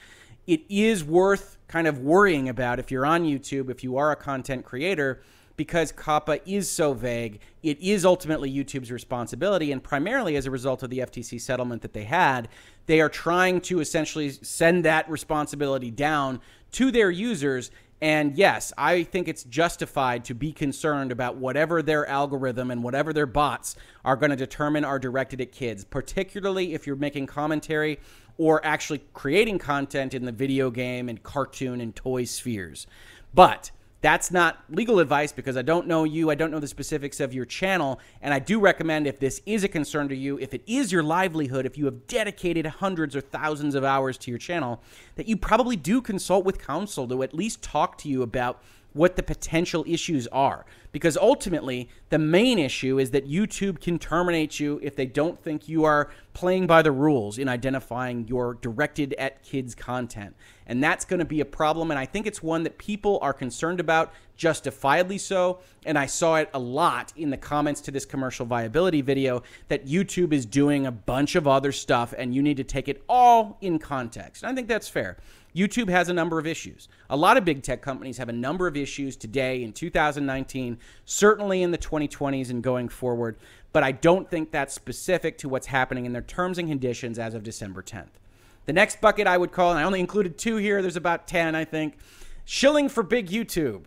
it 0.47 0.61
is 0.69 1.03
worth 1.03 1.57
kind 1.67 1.87
of 1.87 1.99
worrying 1.99 2.49
about 2.49 2.79
if 2.79 2.91
you're 2.91 3.05
on 3.05 3.23
YouTube, 3.23 3.69
if 3.69 3.83
you 3.83 3.97
are 3.97 4.11
a 4.11 4.15
content 4.15 4.63
creator, 4.63 5.23
because 5.57 5.91
COPPA 5.91 6.41
is 6.45 6.69
so 6.69 6.93
vague. 6.93 7.39
It 7.63 7.79
is 7.79 8.05
ultimately 8.05 8.51
YouTube's 8.51 8.91
responsibility, 8.91 9.71
and 9.71 9.83
primarily 9.83 10.35
as 10.35 10.45
a 10.45 10.51
result 10.51 10.83
of 10.83 10.89
the 10.89 10.99
FTC 10.99 11.39
settlement 11.39 11.81
that 11.81 11.93
they 11.93 12.03
had, 12.03 12.49
they 12.85 13.01
are 13.01 13.09
trying 13.09 13.61
to 13.61 13.79
essentially 13.79 14.29
send 14.29 14.85
that 14.85 15.09
responsibility 15.09 15.91
down 15.91 16.41
to 16.73 16.91
their 16.91 17.09
users. 17.09 17.71
And 18.01 18.37
yes, 18.37 18.73
I 18.77 19.03
think 19.03 19.27
it's 19.27 19.43
justified 19.45 20.25
to 20.25 20.35
be 20.35 20.51
concerned 20.51 21.11
about 21.11 21.37
whatever 21.37 21.81
their 21.81 22.05
algorithm 22.05 22.69
and 22.69 22.83
whatever 22.83 23.13
their 23.13 23.25
bots 23.25 23.75
are 24.03 24.17
going 24.17 24.31
to 24.31 24.35
determine 24.35 24.83
are 24.83 24.99
directed 24.99 25.39
at 25.39 25.51
kids, 25.51 25.85
particularly 25.85 26.73
if 26.73 26.85
you're 26.85 26.97
making 26.97 27.27
commentary 27.27 27.99
or 28.37 28.63
actually 28.65 29.01
creating 29.13 29.57
content 29.57 30.13
in 30.13 30.25
the 30.25 30.31
video 30.31 30.69
game 30.69 31.07
and 31.07 31.23
cartoon 31.23 31.79
and 31.79 31.95
toy 31.95 32.25
spheres. 32.25 32.85
But 33.33 33.71
that's 34.05 34.29
not 34.29 34.59
legal 34.69 34.99
advice 34.99 35.31
because 35.31 35.57
I 35.57 35.63
don't 35.63 35.87
know 35.87 36.03
you, 36.03 36.29
I 36.29 36.35
don't 36.35 36.51
know 36.51 36.59
the 36.59 36.67
specifics 36.67 37.19
of 37.19 37.33
your 37.33 37.43
channel, 37.43 37.99
and 38.21 38.35
I 38.35 38.37
do 38.37 38.59
recommend 38.59 39.07
if 39.07 39.19
this 39.19 39.41
is 39.47 39.63
a 39.63 39.67
concern 39.67 40.09
to 40.09 40.15
you, 40.15 40.37
if 40.37 40.53
it 40.53 40.61
is 40.67 40.91
your 40.91 41.01
livelihood, 41.01 41.65
if 41.65 41.75
you 41.75 41.85
have 41.85 42.05
dedicated 42.05 42.67
hundreds 42.67 43.15
or 43.15 43.21
thousands 43.21 43.73
of 43.73 43.83
hours 43.83 44.19
to 44.19 44.29
your 44.29 44.37
channel, 44.37 44.79
that 45.15 45.27
you 45.27 45.35
probably 45.35 45.75
do 45.75 46.03
consult 46.03 46.45
with 46.45 46.59
counsel 46.59 47.07
to 47.07 47.23
at 47.23 47.33
least 47.33 47.63
talk 47.63 47.97
to 47.97 48.07
you 48.07 48.21
about 48.21 48.61
what 48.95 49.17
the 49.17 49.23
potential 49.23 49.83
issues 49.85 50.25
are. 50.27 50.65
Because 50.93 51.17
ultimately, 51.17 51.89
the 52.09 52.17
main 52.17 52.57
issue 52.57 52.97
is 52.97 53.11
that 53.11 53.29
YouTube 53.29 53.81
can 53.81 53.99
terminate 53.99 54.57
you 54.57 54.79
if 54.81 54.95
they 54.95 55.05
don't 55.05 55.37
think 55.37 55.67
you 55.67 55.83
are 55.83 56.09
playing 56.33 56.65
by 56.65 56.81
the 56.81 56.93
rules 56.93 57.37
in 57.37 57.49
identifying 57.49 58.25
your 58.29 58.53
directed 58.53 59.13
at 59.15 59.43
kids 59.43 59.75
content. 59.75 60.33
And 60.65 60.81
that's 60.81 61.03
going 61.03 61.19
to 61.19 61.25
be 61.25 61.41
a 61.41 61.45
problem. 61.45 61.91
And 61.91 61.99
I 61.99 62.05
think 62.05 62.25
it's 62.25 62.41
one 62.41 62.63
that 62.63 62.77
people 62.77 63.19
are 63.21 63.33
concerned 63.33 63.81
about, 63.81 64.13
justifiably 64.37 65.17
so. 65.17 65.59
And 65.85 65.99
I 65.99 66.05
saw 66.05 66.37
it 66.37 66.49
a 66.53 66.59
lot 66.59 67.11
in 67.17 67.31
the 67.31 67.37
comments 67.37 67.81
to 67.81 67.91
this 67.91 68.05
commercial 68.05 68.45
viability 68.45 69.01
video 69.01 69.43
that 69.67 69.85
YouTube 69.85 70.31
is 70.31 70.45
doing 70.45 70.87
a 70.87 70.91
bunch 70.91 71.35
of 71.35 71.49
other 71.49 71.73
stuff 71.73 72.13
and 72.17 72.33
you 72.33 72.41
need 72.41 72.57
to 72.57 72.63
take 72.63 72.87
it 72.87 73.03
all 73.09 73.57
in 73.59 73.77
context. 73.77 74.43
And 74.43 74.51
I 74.53 74.55
think 74.55 74.69
that's 74.69 74.87
fair. 74.87 75.17
YouTube 75.55 75.89
has 75.89 76.09
a 76.09 76.13
number 76.13 76.37
of 76.37 76.45
issues. 76.45 76.89
A 77.09 77.15
lot 77.15 77.37
of 77.37 77.45
big 77.45 77.63
tech 77.63 77.81
companies 77.81 78.17
have 78.17 78.27
a 78.27 78.33
number 78.33 78.67
of 78.67 78.75
issues 78.75 79.15
today 79.15 79.63
in 79.63 79.71
2019, 79.71 80.77
certainly 81.05 81.63
in 81.63 81.71
the 81.71 81.77
2020s 81.77 82.49
and 82.49 82.61
going 82.61 82.89
forward, 82.89 83.37
but 83.71 83.81
I 83.81 83.93
don't 83.93 84.29
think 84.29 84.51
that's 84.51 84.73
specific 84.73 85.37
to 85.39 85.49
what's 85.49 85.67
happening 85.67 86.05
in 86.05 86.11
their 86.11 86.21
terms 86.21 86.57
and 86.57 86.67
conditions 86.67 87.17
as 87.17 87.33
of 87.33 87.43
December 87.43 87.81
10th. 87.81 88.19
The 88.65 88.73
next 88.73 88.99
bucket 88.99 89.27
I 89.27 89.37
would 89.37 89.53
call, 89.53 89.71
and 89.71 89.79
I 89.79 89.83
only 89.83 90.01
included 90.01 90.37
two 90.37 90.57
here, 90.57 90.81
there's 90.81 90.97
about 90.97 91.27
10, 91.27 91.55
I 91.55 91.63
think. 91.63 91.97
Shilling 92.43 92.89
for 92.89 93.03
big 93.03 93.29
YouTube. 93.29 93.83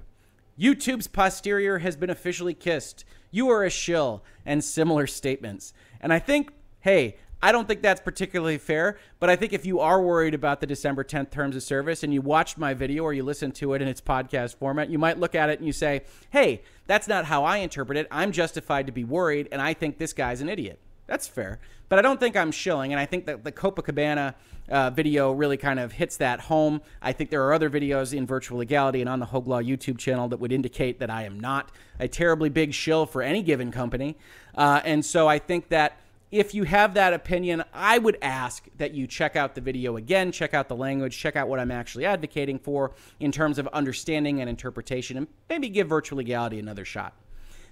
YouTube's 0.58 1.06
posterior 1.06 1.78
has 1.78 1.96
been 1.96 2.10
officially 2.10 2.54
kissed. 2.54 3.04
You 3.30 3.50
are 3.50 3.64
a 3.64 3.70
shill, 3.70 4.24
and 4.46 4.64
similar 4.64 5.06
statements. 5.06 5.74
And 6.00 6.12
I 6.12 6.18
think, 6.18 6.50
hey, 6.80 7.16
I 7.40 7.52
don't 7.52 7.68
think 7.68 7.82
that's 7.82 8.00
particularly 8.00 8.58
fair, 8.58 8.98
but 9.20 9.30
I 9.30 9.36
think 9.36 9.52
if 9.52 9.64
you 9.64 9.78
are 9.78 10.02
worried 10.02 10.34
about 10.34 10.60
the 10.60 10.66
December 10.66 11.04
10th 11.04 11.30
terms 11.30 11.54
of 11.54 11.62
service 11.62 12.02
and 12.02 12.12
you 12.12 12.20
watched 12.20 12.58
my 12.58 12.74
video 12.74 13.04
or 13.04 13.12
you 13.12 13.22
listened 13.22 13.54
to 13.56 13.74
it 13.74 13.82
in 13.82 13.86
its 13.86 14.00
podcast 14.00 14.56
format, 14.56 14.90
you 14.90 14.98
might 14.98 15.18
look 15.18 15.36
at 15.36 15.48
it 15.48 15.58
and 15.58 15.66
you 15.66 15.72
say, 15.72 16.02
hey, 16.30 16.62
that's 16.88 17.06
not 17.06 17.26
how 17.26 17.44
I 17.44 17.58
interpret 17.58 17.96
it. 17.96 18.08
I'm 18.10 18.32
justified 18.32 18.86
to 18.86 18.92
be 18.92 19.04
worried, 19.04 19.48
and 19.52 19.62
I 19.62 19.72
think 19.72 19.98
this 19.98 20.12
guy's 20.12 20.40
an 20.40 20.48
idiot. 20.48 20.80
That's 21.06 21.28
fair. 21.28 21.60
But 21.88 21.98
I 21.98 22.02
don't 22.02 22.20
think 22.20 22.36
I'm 22.36 22.50
shilling, 22.50 22.92
and 22.92 23.00
I 23.00 23.06
think 23.06 23.26
that 23.26 23.44
the 23.44 23.52
Copacabana 23.52 24.34
uh, 24.68 24.90
video 24.90 25.32
really 25.32 25.56
kind 25.56 25.78
of 25.80 25.92
hits 25.92 26.18
that 26.18 26.40
home. 26.40 26.82
I 27.00 27.12
think 27.12 27.30
there 27.30 27.42
are 27.46 27.54
other 27.54 27.70
videos 27.70 28.12
in 28.16 28.26
virtual 28.26 28.58
legality 28.58 29.00
and 29.00 29.08
on 29.08 29.20
the 29.20 29.26
Hoeg 29.26 29.46
Law 29.46 29.62
YouTube 29.62 29.96
channel 29.96 30.28
that 30.28 30.38
would 30.38 30.52
indicate 30.52 30.98
that 30.98 31.08
I 31.08 31.22
am 31.22 31.40
not 31.40 31.70
a 31.98 32.08
terribly 32.08 32.50
big 32.50 32.74
shill 32.74 33.06
for 33.06 33.22
any 33.22 33.42
given 33.42 33.72
company. 33.72 34.16
Uh, 34.54 34.80
and 34.84 35.04
so 35.04 35.28
I 35.28 35.38
think 35.38 35.68
that 35.70 35.98
if 36.30 36.54
you 36.54 36.64
have 36.64 36.94
that 36.94 37.12
opinion, 37.12 37.64
I 37.72 37.98
would 37.98 38.18
ask 38.20 38.66
that 38.76 38.92
you 38.92 39.06
check 39.06 39.36
out 39.36 39.54
the 39.54 39.60
video 39.60 39.96
again, 39.96 40.30
check 40.30 40.54
out 40.54 40.68
the 40.68 40.76
language, 40.76 41.16
check 41.16 41.36
out 41.36 41.48
what 41.48 41.58
I'm 41.58 41.70
actually 41.70 42.04
advocating 42.04 42.58
for 42.58 42.92
in 43.20 43.32
terms 43.32 43.58
of 43.58 43.66
understanding 43.68 44.40
and 44.40 44.50
interpretation, 44.50 45.16
and 45.16 45.26
maybe 45.48 45.68
give 45.68 45.88
virtual 45.88 46.18
legality 46.18 46.58
another 46.58 46.84
shot. 46.84 47.14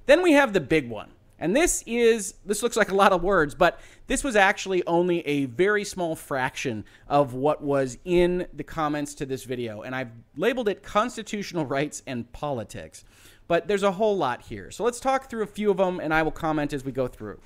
Then 0.06 0.22
we 0.22 0.32
have 0.32 0.52
the 0.52 0.60
big 0.60 0.88
one. 0.88 1.10
And 1.38 1.54
this 1.54 1.84
is, 1.86 2.34
this 2.46 2.62
looks 2.62 2.78
like 2.78 2.90
a 2.90 2.94
lot 2.94 3.12
of 3.12 3.22
words, 3.22 3.54
but 3.54 3.78
this 4.06 4.24
was 4.24 4.36
actually 4.36 4.82
only 4.86 5.20
a 5.26 5.44
very 5.44 5.84
small 5.84 6.16
fraction 6.16 6.84
of 7.08 7.34
what 7.34 7.62
was 7.62 7.98
in 8.06 8.46
the 8.54 8.64
comments 8.64 9.12
to 9.16 9.26
this 9.26 9.44
video. 9.44 9.82
And 9.82 9.94
I've 9.94 10.12
labeled 10.34 10.68
it 10.70 10.82
constitutional 10.82 11.66
rights 11.66 12.02
and 12.06 12.32
politics. 12.32 13.04
But 13.48 13.68
there's 13.68 13.82
a 13.82 13.92
whole 13.92 14.16
lot 14.16 14.42
here. 14.42 14.70
So 14.70 14.82
let's 14.82 14.98
talk 14.98 15.28
through 15.28 15.42
a 15.42 15.46
few 15.46 15.70
of 15.70 15.76
them, 15.76 16.00
and 16.00 16.14
I 16.14 16.22
will 16.22 16.32
comment 16.32 16.72
as 16.72 16.84
we 16.84 16.90
go 16.90 17.06
through. 17.06 17.38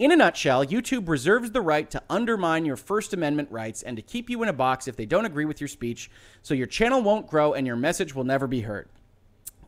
In 0.00 0.12
a 0.12 0.16
nutshell, 0.16 0.64
YouTube 0.64 1.10
reserves 1.10 1.50
the 1.50 1.60
right 1.60 1.90
to 1.90 2.02
undermine 2.08 2.64
your 2.64 2.78
First 2.78 3.12
Amendment 3.12 3.50
rights 3.52 3.82
and 3.82 3.98
to 3.98 4.02
keep 4.02 4.30
you 4.30 4.42
in 4.42 4.48
a 4.48 4.52
box 4.54 4.88
if 4.88 4.96
they 4.96 5.04
don't 5.04 5.26
agree 5.26 5.44
with 5.44 5.60
your 5.60 5.68
speech, 5.68 6.10
so 6.40 6.54
your 6.54 6.66
channel 6.66 7.02
won't 7.02 7.26
grow 7.26 7.52
and 7.52 7.66
your 7.66 7.76
message 7.76 8.14
will 8.14 8.24
never 8.24 8.46
be 8.46 8.62
heard. 8.62 8.88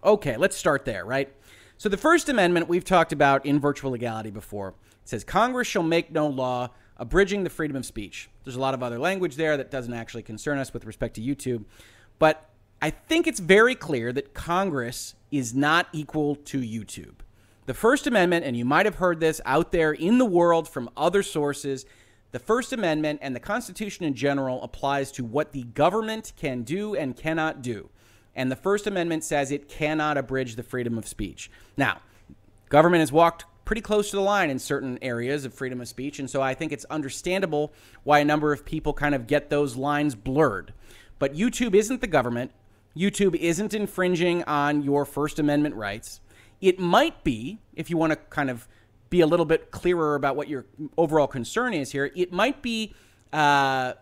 Okay, 0.02 0.38
let's 0.38 0.56
start 0.56 0.86
there, 0.86 1.04
right? 1.04 1.30
So, 1.76 1.90
the 1.90 1.98
First 1.98 2.30
Amendment 2.30 2.66
we've 2.66 2.82
talked 2.82 3.12
about 3.12 3.44
in 3.44 3.60
virtual 3.60 3.90
legality 3.90 4.30
before. 4.30 4.68
It 4.68 5.08
says 5.10 5.22
Congress 5.22 5.68
shall 5.68 5.82
make 5.82 6.10
no 6.10 6.28
law 6.28 6.70
abridging 6.96 7.44
the 7.44 7.50
freedom 7.50 7.76
of 7.76 7.84
speech. 7.84 8.30
There's 8.44 8.56
a 8.56 8.60
lot 8.60 8.72
of 8.72 8.82
other 8.82 8.98
language 8.98 9.36
there 9.36 9.58
that 9.58 9.70
doesn't 9.70 9.92
actually 9.92 10.22
concern 10.22 10.56
us 10.56 10.72
with 10.72 10.86
respect 10.86 11.16
to 11.16 11.20
YouTube. 11.20 11.66
But 12.18 12.48
I 12.80 12.88
think 12.88 13.26
it's 13.26 13.38
very 13.38 13.74
clear 13.74 14.14
that 14.14 14.32
Congress 14.32 15.14
is 15.30 15.54
not 15.54 15.88
equal 15.92 16.36
to 16.36 16.62
YouTube. 16.62 17.16
The 17.72 17.78
First 17.78 18.06
Amendment, 18.06 18.44
and 18.44 18.54
you 18.54 18.66
might 18.66 18.84
have 18.84 18.96
heard 18.96 19.18
this 19.18 19.40
out 19.46 19.72
there 19.72 19.92
in 19.92 20.18
the 20.18 20.26
world 20.26 20.68
from 20.68 20.90
other 20.94 21.22
sources, 21.22 21.86
the 22.30 22.38
First 22.38 22.74
Amendment 22.74 23.20
and 23.22 23.34
the 23.34 23.40
Constitution 23.40 24.04
in 24.04 24.12
general 24.12 24.62
applies 24.62 25.10
to 25.12 25.24
what 25.24 25.52
the 25.52 25.62
government 25.62 26.34
can 26.36 26.64
do 26.64 26.94
and 26.94 27.16
cannot 27.16 27.62
do. 27.62 27.88
And 28.36 28.52
the 28.52 28.56
First 28.56 28.86
Amendment 28.86 29.24
says 29.24 29.50
it 29.50 29.70
cannot 29.70 30.18
abridge 30.18 30.54
the 30.54 30.62
freedom 30.62 30.98
of 30.98 31.08
speech. 31.08 31.50
Now, 31.74 32.02
government 32.68 33.00
has 33.00 33.10
walked 33.10 33.46
pretty 33.64 33.80
close 33.80 34.10
to 34.10 34.16
the 34.16 34.22
line 34.22 34.50
in 34.50 34.58
certain 34.58 34.98
areas 35.00 35.46
of 35.46 35.54
freedom 35.54 35.80
of 35.80 35.88
speech, 35.88 36.18
and 36.18 36.28
so 36.28 36.42
I 36.42 36.52
think 36.52 36.72
it's 36.72 36.84
understandable 36.90 37.72
why 38.04 38.18
a 38.18 38.24
number 38.26 38.52
of 38.52 38.66
people 38.66 38.92
kind 38.92 39.14
of 39.14 39.26
get 39.26 39.48
those 39.48 39.76
lines 39.76 40.14
blurred. 40.14 40.74
But 41.18 41.32
YouTube 41.32 41.74
isn't 41.74 42.02
the 42.02 42.06
government. 42.06 42.50
YouTube 42.94 43.34
isn't 43.34 43.72
infringing 43.72 44.44
on 44.44 44.82
your 44.82 45.06
First 45.06 45.38
Amendment 45.38 45.74
rights. 45.74 46.20
It 46.62 46.78
might 46.78 47.24
be, 47.24 47.58
if 47.74 47.90
you 47.90 47.98
want 47.98 48.12
to 48.12 48.16
kind 48.16 48.48
of 48.48 48.66
be 49.10 49.20
a 49.20 49.26
little 49.26 49.44
bit 49.44 49.70
clearer 49.72 50.14
about 50.14 50.36
what 50.36 50.48
your 50.48 50.64
overall 50.96 51.26
concern 51.26 51.74
is 51.74 51.92
here, 51.92 52.10
it 52.14 52.32
might 52.32 52.62
be 52.62 52.94
uh, 53.32 53.94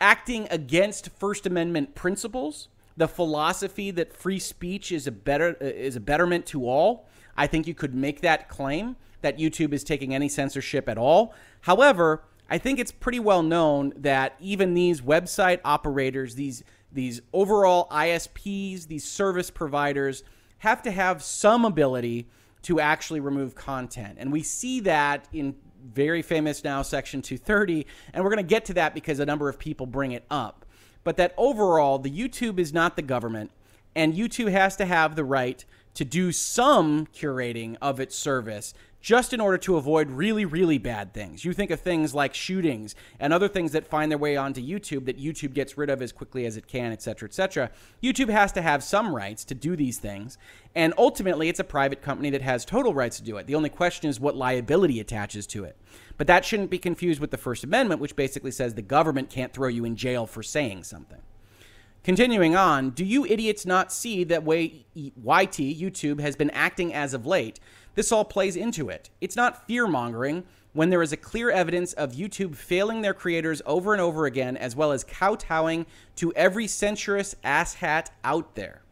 acting 0.00 0.48
against 0.50 1.08
First 1.18 1.46
Amendment 1.46 1.94
principles, 1.94 2.68
the 2.96 3.08
philosophy 3.08 3.92
that 3.92 4.12
free 4.12 4.40
speech 4.40 4.90
is 4.90 5.06
a 5.06 5.12
better 5.12 5.52
is 5.60 5.94
a 5.94 6.00
betterment 6.00 6.44
to 6.46 6.68
all. 6.68 7.06
I 7.36 7.46
think 7.46 7.68
you 7.68 7.74
could 7.74 7.94
make 7.94 8.20
that 8.22 8.48
claim 8.48 8.96
that 9.20 9.38
YouTube 9.38 9.72
is 9.72 9.84
taking 9.84 10.12
any 10.14 10.28
censorship 10.28 10.88
at 10.88 10.98
all. 10.98 11.32
However, 11.62 12.24
I 12.50 12.58
think 12.58 12.80
it's 12.80 12.90
pretty 12.90 13.20
well 13.20 13.44
known 13.44 13.92
that 13.96 14.34
even 14.40 14.74
these 14.74 15.00
website 15.00 15.60
operators, 15.64 16.34
these 16.34 16.64
these 16.90 17.20
overall 17.32 17.86
ISPs, 17.90 18.88
these 18.88 19.04
service 19.04 19.50
providers 19.50 20.24
have 20.58 20.82
to 20.82 20.90
have 20.90 21.22
some 21.22 21.64
ability 21.64 22.26
to 22.62 22.80
actually 22.80 23.20
remove 23.20 23.54
content. 23.54 24.16
And 24.18 24.32
we 24.32 24.42
see 24.42 24.80
that 24.80 25.26
in 25.32 25.54
very 25.92 26.22
famous 26.22 26.64
now 26.64 26.82
Section 26.82 27.22
230, 27.22 27.86
and 28.12 28.24
we're 28.24 28.30
going 28.30 28.44
to 28.44 28.48
get 28.48 28.64
to 28.66 28.74
that 28.74 28.94
because 28.94 29.20
a 29.20 29.26
number 29.26 29.48
of 29.48 29.58
people 29.58 29.86
bring 29.86 30.12
it 30.12 30.24
up. 30.30 30.64
But 31.04 31.16
that 31.16 31.34
overall, 31.36 31.98
the 31.98 32.10
YouTube 32.10 32.58
is 32.58 32.72
not 32.72 32.96
the 32.96 33.02
government, 33.02 33.52
and 33.94 34.14
YouTube 34.14 34.50
has 34.50 34.76
to 34.76 34.84
have 34.84 35.16
the 35.16 35.24
right 35.24 35.64
to 35.94 36.04
do 36.04 36.32
some 36.32 37.06
curating 37.06 37.76
of 37.80 38.00
its 38.00 38.14
service 38.16 38.74
just 39.00 39.32
in 39.32 39.40
order 39.40 39.58
to 39.58 39.76
avoid 39.76 40.10
really, 40.10 40.44
really 40.44 40.78
bad 40.78 41.14
things. 41.14 41.44
You 41.44 41.52
think 41.52 41.70
of 41.70 41.80
things 41.80 42.14
like 42.14 42.34
shootings 42.34 42.94
and 43.20 43.32
other 43.32 43.48
things 43.48 43.72
that 43.72 43.86
find 43.86 44.10
their 44.10 44.18
way 44.18 44.36
onto 44.36 44.60
YouTube 44.60 45.06
that 45.06 45.18
YouTube 45.18 45.54
gets 45.54 45.78
rid 45.78 45.88
of 45.88 46.02
as 46.02 46.10
quickly 46.10 46.46
as 46.46 46.56
it 46.56 46.66
can, 46.66 46.90
et 46.90 47.00
cetera, 47.00 47.28
et 47.28 47.34
cetera. 47.34 47.70
YouTube 48.02 48.28
has 48.28 48.50
to 48.52 48.62
have 48.62 48.82
some 48.82 49.14
rights 49.14 49.44
to 49.44 49.54
do 49.54 49.76
these 49.76 49.98
things. 49.98 50.36
And 50.74 50.92
ultimately, 50.98 51.48
it's 51.48 51.60
a 51.60 51.64
private 51.64 52.02
company 52.02 52.30
that 52.30 52.42
has 52.42 52.64
total 52.64 52.92
rights 52.92 53.18
to 53.18 53.22
do 53.22 53.36
it. 53.36 53.46
The 53.46 53.54
only 53.54 53.70
question 53.70 54.10
is 54.10 54.18
what 54.18 54.36
liability 54.36 54.98
attaches 55.00 55.46
to 55.48 55.64
it. 55.64 55.76
But 56.16 56.26
that 56.26 56.44
shouldn't 56.44 56.70
be 56.70 56.78
confused 56.78 57.20
with 57.20 57.30
the 57.30 57.38
First 57.38 57.62
Amendment, 57.62 58.00
which 58.00 58.16
basically 58.16 58.50
says 58.50 58.74
the 58.74 58.82
government 58.82 59.30
can't 59.30 59.52
throw 59.52 59.68
you 59.68 59.84
in 59.84 59.94
jail 59.94 60.26
for 60.26 60.42
saying 60.42 60.84
something. 60.84 61.20
Continuing 62.04 62.56
on, 62.56 62.90
do 62.90 63.04
you 63.04 63.26
idiots 63.26 63.66
not 63.66 63.92
see 63.92 64.24
that 64.24 64.42
way 64.44 64.86
YT, 64.94 65.58
YouTube, 65.58 66.20
has 66.20 66.36
been 66.36 66.50
acting 66.50 66.94
as 66.94 67.12
of 67.12 67.26
late? 67.26 67.60
This 67.98 68.12
all 68.12 68.24
plays 68.24 68.54
into 68.54 68.90
it. 68.90 69.10
It's 69.20 69.34
not 69.34 69.66
fear 69.66 69.88
mongering 69.88 70.44
when 70.72 70.88
there 70.88 71.02
is 71.02 71.12
a 71.12 71.16
clear 71.16 71.50
evidence 71.50 71.94
of 71.94 72.12
YouTube 72.12 72.54
failing 72.54 73.02
their 73.02 73.12
creators 73.12 73.60
over 73.66 73.92
and 73.92 74.00
over 74.00 74.24
again, 74.24 74.56
as 74.56 74.76
well 74.76 74.92
as 74.92 75.02
kowtowing 75.02 75.84
to 76.14 76.32
every 76.34 76.68
censorious 76.68 77.34
asshat 77.44 78.10
out 78.22 78.54
there. 78.54 78.82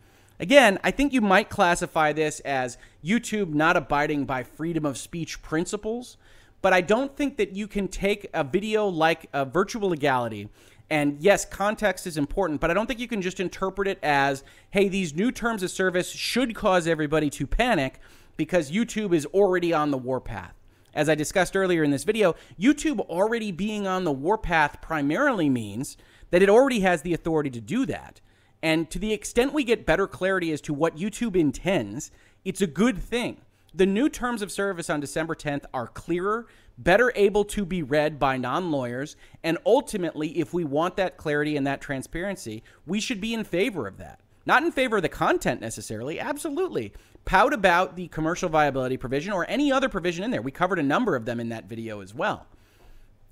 Again, 0.40 0.81
I 0.83 0.90
think 0.90 1.12
you 1.12 1.21
might 1.21 1.51
classify 1.51 2.12
this 2.12 2.40
as 2.40 2.79
YouTube 3.05 3.55
not 3.55 3.77
abiding 3.77 4.25
by 4.25 4.42
freedom 4.42 4.85
of 4.85 4.99
speech 4.99 5.40
principles, 5.40 6.16
but 6.61 6.73
I 6.73 6.81
don't 6.81 7.16
think 7.16 7.37
that 7.37 7.55
you 7.55 7.69
can 7.69 7.87
take 7.87 8.29
a 8.35 8.42
video 8.42 8.88
like 8.88 9.29
a 9.33 9.45
virtual 9.45 9.90
legality 9.90 10.49
and 10.88 11.16
yes, 11.21 11.45
context 11.45 12.07
is 12.07 12.16
important, 12.16 12.61
but 12.61 12.71
I 12.71 12.75
don't 12.75 12.87
think 12.87 13.01
you 13.01 13.09
can 13.09 13.21
just 13.21 13.40
interpret 13.40 13.88
it 13.88 13.99
as, 14.03 14.45
hey, 14.71 14.88
these 14.88 15.14
new 15.14 15.33
terms 15.33 15.62
of 15.62 15.71
service 15.71 16.11
should 16.11 16.55
cause 16.55 16.87
everybody 16.87 17.29
to 17.31 17.47
panic 17.47 18.01
because 18.37 18.70
YouTube 18.70 19.14
is 19.14 19.27
already 19.27 19.72
on 19.72 19.90
the 19.90 19.99
warpath. 19.99 20.55
As 20.94 21.09
I 21.09 21.14
discussed 21.14 21.57
earlier 21.57 21.85
in 21.85 21.90
this 21.90 22.05
video, 22.05 22.35
YouTube 22.59 23.01
already 23.01 23.53
being 23.53 23.87
on 23.87 24.05
the 24.05 24.12
warpath 24.12 24.81
primarily 24.81 25.51
means 25.51 25.96
that 26.31 26.42
it 26.42 26.49
already 26.49 26.81
has 26.81 27.03
the 27.03 27.12
authority 27.12 27.51
to 27.51 27.61
do 27.61 27.85
that. 27.87 28.20
And 28.62 28.90
to 28.90 28.99
the 28.99 29.12
extent 29.12 29.53
we 29.53 29.62
get 29.62 29.85
better 29.87 30.07
clarity 30.07 30.51
as 30.53 30.61
to 30.62 30.72
what 30.75 30.96
YouTube 30.96 31.37
intends, 31.37 32.11
it's 32.44 32.62
a 32.62 32.66
good 32.66 32.99
thing. 32.99 33.42
The 33.75 33.85
new 33.85 34.09
terms 34.09 34.40
of 34.40 34.51
service 34.51 34.88
on 34.88 35.01
December 35.01 35.35
10th 35.35 35.66
are 35.75 35.87
clearer, 35.87 36.46
better 36.79 37.12
able 37.14 37.44
to 37.44 37.66
be 37.66 37.83
read 37.83 38.18
by 38.18 38.38
non 38.38 38.70
lawyers. 38.70 39.16
And 39.44 39.59
ultimately, 39.66 40.38
if 40.38 40.55
we 40.55 40.64
want 40.64 40.96
that 40.96 41.18
clarity 41.18 41.57
and 41.59 41.66
that 41.66 41.83
transparency, 41.83 42.62
we 42.87 43.01
should 43.01 43.20
be 43.20 43.35
in 43.35 43.44
favor 43.44 43.87
of 43.87 43.99
that. 43.99 44.20
not 44.46 44.62
in 44.62 44.72
favor 44.72 44.96
of 44.96 45.03
the 45.03 45.09
content 45.11 45.61
necessarily. 45.61 46.18
Absolutely. 46.18 46.94
Pout 47.27 47.53
about 47.53 47.97
the 47.97 48.07
commercial 48.09 48.49
viability 48.49 48.97
provision 48.97 49.33
or 49.33 49.45
any 49.51 49.73
other 49.73 49.89
provision 49.89 50.25
in 50.25 50.31
there. 50.31 50.41
We 50.41 50.53
covered 50.53 50.79
a 50.79 50.83
number 50.83 51.17
of 51.17 51.25
them 51.25 51.41
in 51.41 51.49
that 51.49 51.69
video 51.69 52.01
as 52.01 52.15
well. 52.15 52.47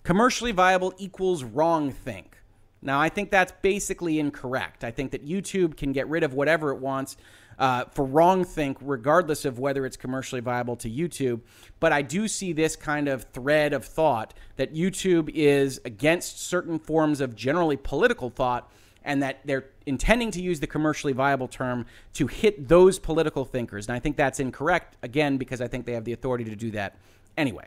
Commercially 0.03 0.51
viable 0.51 0.93
equals 0.99 1.45
wrong 1.45 1.93
think. 1.93 2.37
Now, 2.83 3.01
I 3.01 3.09
think 3.09 3.31
that's 3.31 3.53
basically 3.63 4.19
incorrect. 4.19 4.83
I 4.83 4.91
think 4.91 5.13
that 5.13 5.25
YouTube 5.25 5.77
can 5.77 5.93
get 5.93 6.09
rid 6.09 6.25
of 6.25 6.35
whatever 6.35 6.71
it 6.71 6.81
wants 6.81 7.17
uh, 7.57 7.85
for 7.85 8.05
wrong 8.05 8.45
think, 8.45 8.79
regardless 8.81 9.45
of 9.45 9.61
whether 9.61 9.87
it's 9.87 9.97
commercially 9.97 10.41
viable 10.41 10.75
to 10.77 10.91
YouTube. 10.91 11.41
But 11.79 11.93
I 11.93 12.03
do 12.03 12.27
see 12.27 12.53
this 12.53 12.75
kind 12.75 13.07
of 13.09 13.23
thread 13.33 13.73
of 13.73 13.85
thought 13.85 14.35
that 14.57 14.75
YouTube 14.75 15.31
is 15.33 15.81
against 15.85 16.43
certain 16.43 16.81
forms 16.81 17.21
of 17.21 17.37
generally 17.37 17.77
political 17.77 18.29
thought 18.29 18.71
and 19.05 19.23
that 19.23 19.41
they're 19.45 19.67
intending 19.87 20.31
to 20.33 20.43
use 20.43 20.61
the 20.61 20.67
commercially 20.67 21.13
viable 21.13 21.49
term 21.49 21.87
to 22.15 22.27
hit 22.27 22.69
those 22.69 22.99
political 22.99 23.45
thinkers. 23.45 23.87
And 23.87 23.95
I 23.95 23.99
think 23.99 24.17
that's 24.17 24.41
incorrect, 24.41 24.97
again, 25.03 25.37
because 25.37 25.61
I 25.61 25.69
think 25.69 25.85
they 25.87 25.93
have 25.93 26.05
the 26.05 26.13
authority 26.13 26.45
to 26.45 26.57
do 26.57 26.71
that 26.73 26.97
anyway. 27.37 27.67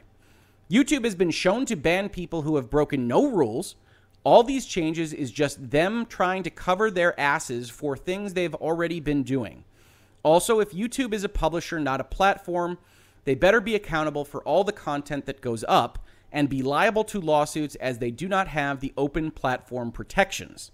YouTube 0.69 1.03
has 1.05 1.15
been 1.15 1.31
shown 1.31 1.65
to 1.65 1.75
ban 1.75 2.09
people 2.09 2.41
who 2.41 2.55
have 2.55 2.69
broken 2.69 3.07
no 3.07 3.29
rules. 3.29 3.75
All 4.23 4.43
these 4.43 4.65
changes 4.65 5.13
is 5.13 5.31
just 5.31 5.69
them 5.71 6.05
trying 6.05 6.43
to 6.43 6.49
cover 6.49 6.91
their 6.91 7.17
asses 7.19 7.69
for 7.69 7.95
things 7.95 8.33
they've 8.33 8.55
already 8.55 8.99
been 8.99 9.23
doing. 9.23 9.63
Also, 10.23 10.59
if 10.59 10.71
YouTube 10.71 11.13
is 11.13 11.23
a 11.23 11.29
publisher, 11.29 11.79
not 11.79 12.01
a 12.01 12.03
platform, 12.03 12.77
they 13.23 13.35
better 13.35 13.61
be 13.61 13.75
accountable 13.75 14.25
for 14.25 14.41
all 14.43 14.63
the 14.63 14.73
content 14.73 15.25
that 15.25 15.39
goes 15.39 15.63
up 15.67 15.99
and 16.31 16.49
be 16.49 16.61
liable 16.61 17.05
to 17.05 17.21
lawsuits 17.21 17.75
as 17.75 17.99
they 17.99 18.11
do 18.11 18.27
not 18.27 18.49
have 18.49 18.81
the 18.81 18.93
open 18.97 19.31
platform 19.31 19.91
protections. 19.91 20.71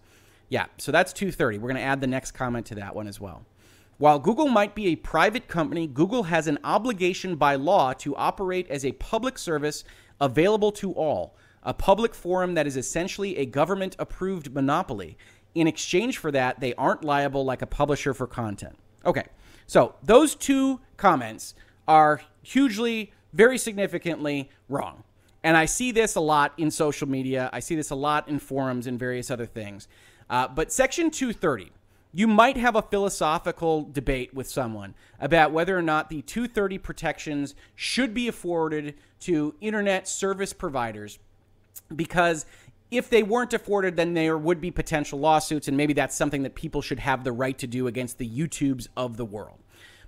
Yeah, 0.54 0.68
so 0.78 0.92
that's 0.92 1.14
230. 1.14 1.58
We're 1.58 1.70
going 1.70 1.82
to 1.82 1.82
add 1.82 2.00
the 2.00 2.06
next 2.06 2.34
comment 2.34 2.68
to 2.68 2.76
that 2.76 2.96
one 2.96 3.08
as 3.08 3.20
well. 3.20 3.44
While 3.98 4.20
Google 4.20 4.50
might 4.50 4.76
be 4.76 4.90
a 4.90 4.96
private 4.96 5.48
company, 5.48 5.88
Google 5.88 6.22
has 6.22 6.46
an 6.46 6.60
obligation 6.64 7.38
by 7.38 7.56
law 7.56 7.94
to 7.94 8.16
operate 8.16 8.70
as 8.70 8.86
a 8.86 8.92
public 8.92 9.40
service 9.40 9.84
available 10.22 10.72
to 10.74 10.92
all, 10.92 11.36
a 11.64 11.74
public 11.74 12.14
forum 12.14 12.54
that 12.54 12.68
is 12.68 12.78
essentially 12.78 13.38
a 13.38 13.48
government 13.48 13.96
approved 13.98 14.54
monopoly. 14.54 15.18
In 15.56 15.66
exchange 15.66 16.20
for 16.20 16.32
that, 16.32 16.60
they 16.60 16.76
aren't 16.76 17.04
liable 17.04 17.44
like 17.44 17.64
a 17.64 17.68
publisher 17.68 18.14
for 18.14 18.28
content. 18.28 18.78
Okay, 19.08 19.26
so 19.66 19.96
those 20.04 20.36
two 20.36 20.82
comments 20.98 21.56
are 21.88 22.22
hugely, 22.44 23.12
very 23.34 23.58
significantly 23.58 24.52
wrong. 24.70 25.04
And 25.44 25.58
I 25.58 25.66
see 25.66 25.92
this 25.92 26.14
a 26.14 26.22
lot 26.22 26.54
in 26.60 26.70
social 26.70 27.10
media. 27.10 27.50
I 27.52 27.60
see 27.60 27.76
this 27.76 27.90
a 27.90 27.96
lot 27.96 28.30
in 28.30 28.38
forums 28.38 28.86
and 28.86 29.00
various 29.00 29.32
other 29.32 29.48
things. 29.48 29.88
Uh, 30.34 30.48
but 30.48 30.72
Section 30.72 31.12
230, 31.12 31.72
you 32.12 32.26
might 32.26 32.58
have 32.58 32.76
a 32.76 32.82
philosophical 32.82 33.84
debate 33.84 34.34
with 34.34 34.50
someone 34.50 34.96
about 35.20 35.52
whether 35.52 35.78
or 35.78 35.82
not 35.84 36.10
the 36.10 36.24
230 36.24 36.80
protections 36.80 37.54
should 37.76 38.16
be 38.16 38.28
afforded 38.28 38.96
to 39.20 39.54
internet 39.62 40.08
service 40.08 40.52
providers 40.52 41.20
because 41.96 42.48
if 42.90 43.12
they 43.12 43.22
weren't 43.22 43.54
afforded, 43.54 43.96
then 43.96 44.16
there 44.16 44.36
would 44.36 44.60
be 44.60 44.72
potential 44.72 45.20
lawsuits, 45.20 45.68
and 45.68 45.78
maybe 45.78 45.94
that's 45.94 46.16
something 46.16 46.42
that 46.42 46.56
people 46.56 46.82
should 46.82 46.98
have 46.98 47.24
the 47.24 47.32
right 47.32 47.60
to 47.60 47.68
do 47.68 47.86
against 47.86 48.18
the 48.18 48.28
YouTubes 48.28 48.88
of 48.98 49.18
the 49.18 49.26
world. 49.26 49.60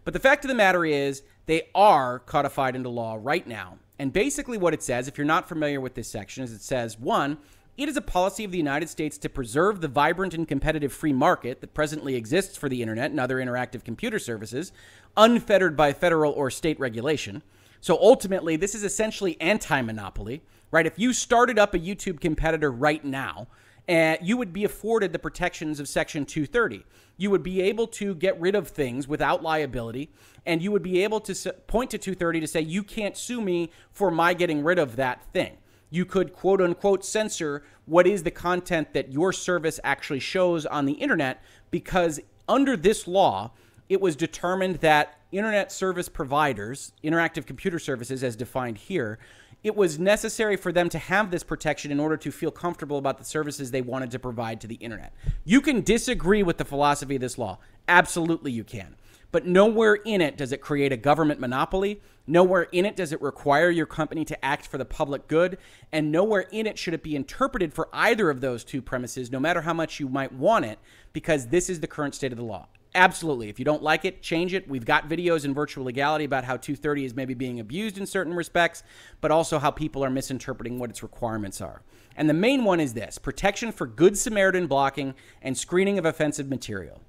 But 0.05 0.15
the 0.15 0.19
fact 0.19 0.43
of 0.43 0.49
the 0.49 0.55
matter 0.55 0.85
is, 0.85 1.21
they 1.45 1.69
are 1.75 2.17
codified 2.17 2.75
into 2.75 2.89
law 2.89 3.19
right 3.21 3.45
now. 3.45 3.77
And 3.99 4.11
basically, 4.11 4.57
what 4.57 4.73
it 4.73 4.81
says, 4.81 5.07
if 5.07 5.19
you're 5.19 5.25
not 5.25 5.47
familiar 5.47 5.79
with 5.79 5.93
this 5.93 6.07
section, 6.07 6.43
is 6.43 6.51
it 6.51 6.63
says 6.63 6.99
one, 6.99 7.37
it 7.77 7.89
is 7.89 7.97
a 7.97 8.01
policy 8.01 8.43
of 8.45 8.51
the 8.51 8.57
United 8.57 8.89
States 8.89 9.17
to 9.17 9.29
preserve 9.29 9.81
the 9.81 9.87
vibrant 9.87 10.33
and 10.33 10.47
competitive 10.47 10.93
free 10.93 11.11
market 11.11 11.59
that 11.59 11.73
presently 11.73 12.15
exists 12.15 12.57
for 12.57 12.69
the 12.69 12.81
internet 12.81 13.11
and 13.11 13.19
other 13.19 13.37
interactive 13.37 13.83
computer 13.83 14.17
services, 14.17 14.71
unfettered 15.17 15.75
by 15.75 15.91
federal 15.91 16.31
or 16.31 16.49
state 16.49 16.79
regulation. 16.79 17.43
So 17.81 17.97
ultimately, 17.99 18.55
this 18.55 18.75
is 18.75 18.83
essentially 18.83 19.39
anti 19.41 19.81
monopoly, 19.81 20.41
right? 20.71 20.85
If 20.85 20.97
you 20.97 21.11
started 21.11 21.59
up 21.59 21.73
a 21.73 21.79
YouTube 21.79 22.21
competitor 22.21 22.71
right 22.71 23.03
now, 23.03 23.47
uh, 23.87 24.15
you 24.21 24.37
would 24.37 24.53
be 24.53 24.63
afforded 24.63 25.11
the 25.11 25.19
protections 25.19 25.79
of 25.79 25.87
Section 25.87 26.25
230. 26.25 26.85
You 27.17 27.29
would 27.29 27.43
be 27.43 27.61
able 27.61 27.87
to 27.87 28.15
get 28.15 28.39
rid 28.39 28.55
of 28.55 28.69
things 28.69 29.07
without 29.07 29.43
liability, 29.43 30.09
and 30.45 30.61
you 30.61 30.71
would 30.71 30.81
be 30.81 31.03
able 31.03 31.19
to 31.21 31.53
point 31.67 31.91
to 31.91 31.97
230 31.97 32.39
to 32.39 32.47
say, 32.47 32.61
you 32.61 32.83
can't 32.83 33.15
sue 33.15 33.41
me 33.41 33.69
for 33.91 34.09
my 34.09 34.33
getting 34.33 34.63
rid 34.63 34.79
of 34.79 34.95
that 34.95 35.23
thing. 35.31 35.57
You 35.89 36.05
could 36.05 36.33
quote 36.33 36.61
unquote 36.61 37.05
censor 37.05 37.63
what 37.85 38.07
is 38.07 38.23
the 38.23 38.31
content 38.31 38.93
that 38.93 39.11
your 39.11 39.31
service 39.31 39.79
actually 39.83 40.19
shows 40.19 40.65
on 40.65 40.85
the 40.85 40.93
internet 40.93 41.43
because 41.71 42.19
under 42.47 42.75
this 42.75 43.07
law, 43.07 43.51
it 43.89 44.01
was 44.01 44.15
determined 44.15 44.75
that 44.77 45.19
internet 45.31 45.71
service 45.71 46.09
providers, 46.09 46.93
interactive 47.03 47.45
computer 47.45 47.77
services 47.77 48.23
as 48.23 48.35
defined 48.35 48.77
here, 48.77 49.19
it 49.63 49.75
was 49.75 49.97
necessary 49.97 50.55
for 50.57 50.71
them 50.71 50.89
to 50.89 50.99
have 50.99 51.31
this 51.31 51.43
protection 51.43 51.91
in 51.91 51.99
order 51.99 52.17
to 52.17 52.31
feel 52.31 52.51
comfortable 52.51 52.99
about 52.99 53.17
the 53.17 53.23
services 53.23 53.71
they 53.71 53.81
wanted 53.81 54.11
to 54.11 54.19
provide 54.19 54.61
to 54.61 54.67
the 54.67 54.75
internet. 54.75 55.11
You 55.43 55.59
can 55.59 55.81
disagree 55.81 56.43
with 56.43 56.57
the 56.57 56.65
philosophy 56.65 57.15
of 57.15 57.21
this 57.21 57.37
law. 57.37 57.57
Absolutely, 57.87 58.51
you 58.51 58.63
can. 58.63 58.95
But 59.31 59.47
nowhere 59.47 59.95
in 59.95 60.21
it 60.21 60.37
does 60.37 60.51
it 60.51 60.61
create 60.61 60.91
a 60.91 60.97
government 60.97 61.39
monopoly. 61.39 61.99
Nowhere 62.27 62.63
in 62.71 62.85
it 62.85 62.95
does 62.95 63.11
it 63.11 63.21
require 63.21 63.69
your 63.69 63.85
company 63.85 64.25
to 64.25 64.45
act 64.45 64.67
for 64.67 64.77
the 64.77 64.85
public 64.85 65.27
good. 65.27 65.57
And 65.91 66.11
nowhere 66.11 66.45
in 66.51 66.65
it 66.65 66.77
should 66.77 66.93
it 66.93 67.03
be 67.03 67.15
interpreted 67.15 67.73
for 67.73 67.89
either 67.93 68.29
of 68.29 68.41
those 68.41 68.63
two 68.63 68.81
premises, 68.81 69.31
no 69.31 69.39
matter 69.39 69.61
how 69.61 69.73
much 69.73 69.99
you 69.99 70.09
might 70.09 70.33
want 70.33 70.65
it, 70.65 70.79
because 71.13 71.47
this 71.47 71.69
is 71.69 71.79
the 71.79 71.87
current 71.87 72.15
state 72.15 72.31
of 72.31 72.37
the 72.37 72.43
law. 72.43 72.67
Absolutely. 72.95 73.49
If 73.49 73.59
you 73.59 73.65
don't 73.65 73.83
like 73.83 74.05
it, 74.05 74.21
change 74.21 74.53
it. 74.53 74.69
We've 74.69 74.85
got 74.85 75.09
videos 75.09 75.43
in 75.43 75.53
virtual 75.53 75.83
legality 75.83 76.23
about 76.23 76.45
how 76.45 76.55
230 76.55 77.03
is 77.03 77.13
maybe 77.13 77.33
being 77.33 77.59
abused 77.59 77.97
in 77.97 78.05
certain 78.05 78.33
respects, 78.33 78.83
but 79.19 79.31
also 79.31 79.59
how 79.59 79.69
people 79.69 80.03
are 80.03 80.09
misinterpreting 80.09 80.79
what 80.79 80.89
its 80.89 81.03
requirements 81.03 81.59
are. 81.59 81.81
And 82.15 82.29
the 82.29 82.33
main 82.33 82.63
one 82.63 82.79
is 82.79 82.93
this 82.93 83.17
protection 83.17 83.73
for 83.73 83.85
Good 83.85 84.17
Samaritan 84.17 84.67
blocking 84.67 85.13
and 85.41 85.57
screening 85.57 85.99
of 85.99 86.05
offensive 86.05 86.47
material. 86.47 87.01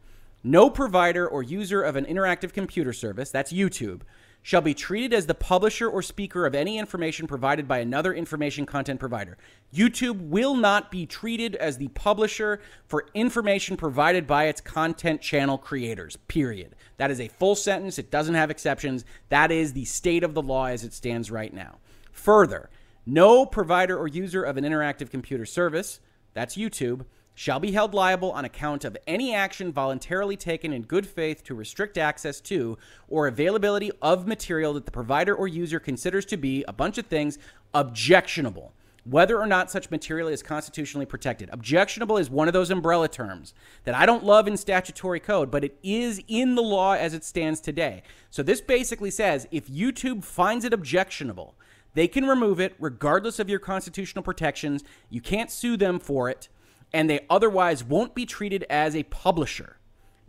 No 0.43 0.71
provider 0.71 1.27
or 1.27 1.45
user 1.45 1.83
of 1.83 1.95
an 1.95 2.05
interactive 2.05 2.53
computer 2.53 2.93
service, 2.93 3.31
that's 3.31 3.53
YouTube, 3.53 4.01
shall 4.47 4.61
be 4.61 4.75
treated 4.75 5.13
as 5.13 5.27
the 5.27 5.35
publisher 5.35 5.89
or 5.89 6.01
speaker 6.01 6.47
of 6.47 6.55
any 6.55 6.79
information 6.79 7.27
provided 7.27 7.67
by 7.67 7.79
another 7.79 8.15
information 8.15 8.65
content 8.65 9.01
provider. 9.01 9.37
YouTube 9.75 10.29
will 10.29 10.55
not 10.55 10.89
be 10.89 11.05
treated 11.05 11.57
as 11.57 11.79
the 11.79 11.89
publisher 11.89 12.61
for 12.87 13.09
information 13.13 13.77
provided 13.77 14.25
by 14.25 14.45
its 14.45 14.61
content 14.61 15.21
channel 15.21 15.59
creators, 15.59 16.15
period. 16.29 16.77
That 16.97 17.11
is 17.11 17.21
a 17.21 17.27
full 17.27 17.57
sentence. 17.57 17.99
It 17.99 18.13
doesn't 18.13 18.37
have 18.37 18.53
exceptions. 18.53 19.05
That 19.31 19.51
is 19.51 19.73
the 19.73 19.85
state 19.85 20.23
of 20.23 20.35
the 20.35 20.43
law 20.43 20.67
as 20.67 20.85
it 20.85 20.93
stands 20.93 21.29
right 21.29 21.53
now. 21.53 21.79
Further, 22.13 22.71
no 23.05 23.47
provider 23.47 23.99
or 23.99 24.07
user 24.07 24.45
of 24.45 24.57
an 24.57 24.63
interactive 24.63 25.11
computer 25.11 25.45
service, 25.45 25.99
that's 26.35 26.55
YouTube, 26.57 27.05
shall 27.37 27.61
be 27.61 27.73
held 27.73 27.93
liable 27.95 28.33
on 28.33 28.47
account 28.47 28.83
of 28.83 28.97
any 29.07 29.35
action 29.35 29.71
voluntarily 29.71 30.37
taken 30.37 30.73
in 30.73 30.83
good 30.83 31.07
faith 31.07 31.45
to 31.45 31.55
restrict 31.55 31.99
access 31.99 32.41
to 32.41 32.77
or 33.09 33.29
availability 33.29 33.93
of 34.01 34.27
material 34.27 34.73
that 34.73 34.87
the 34.87 34.91
provider 34.91 35.35
or 35.35 35.47
user 35.47 35.79
considers 35.79 36.25
to 36.25 36.37
be 36.37 36.65
a 36.67 36.73
bunch 36.73 36.97
of 36.97 37.07
things 37.07 37.39
objectionable 37.75 38.73
whether 39.05 39.39
or 39.41 39.47
not 39.47 39.71
such 39.71 39.89
material 39.91 40.27
is 40.27 40.43
constitutionally 40.43 41.07
protected. 41.07 41.49
Objectionable 41.53 42.17
is 42.17 42.29
one 42.29 42.49
of 42.49 42.53
those 42.53 42.73
umbrella 42.73 43.09
terms 43.09 43.55
that 43.85 43.95
I 43.95 44.05
don't 44.05 44.25
love 44.25 44.49
in 44.49 44.57
statutory 44.57 45.21
code, 45.21 45.49
but 45.49 45.63
it 45.63 45.79
is 45.83 46.21
in 46.27 46.57
the 46.57 46.63
law 46.63 46.95
as 46.95 47.15
it 47.15 47.23
stands 47.23 47.61
today. 47.61 48.03
So 48.31 48.43
this 48.43 48.61
basically 48.61 49.13
says 49.13 49.47
if 49.53 49.69
YouTube 49.69 50.25
finds 50.25 50.65
it 50.65 50.73
objectionable, 50.73 51.55
they 51.95 52.09
can 52.09 52.27
remove 52.27 52.59
it 52.59 52.75
regardless 52.81 53.39
of 53.39 53.49
your 53.49 53.61
constitutional 53.61 54.25
protections. 54.25 54.83
You 55.09 55.21
can't 55.21 55.53
sue 55.53 55.77
them 55.77 56.01
for 56.01 56.29
it 56.29 56.49
and 56.93 57.09
they 57.09 57.27
otherwise 57.29 57.85
won't 57.85 58.15
be 58.15 58.27
treated 58.27 58.65
as 58.71 58.95
a 58.95 59.03
publisher. 59.05 59.77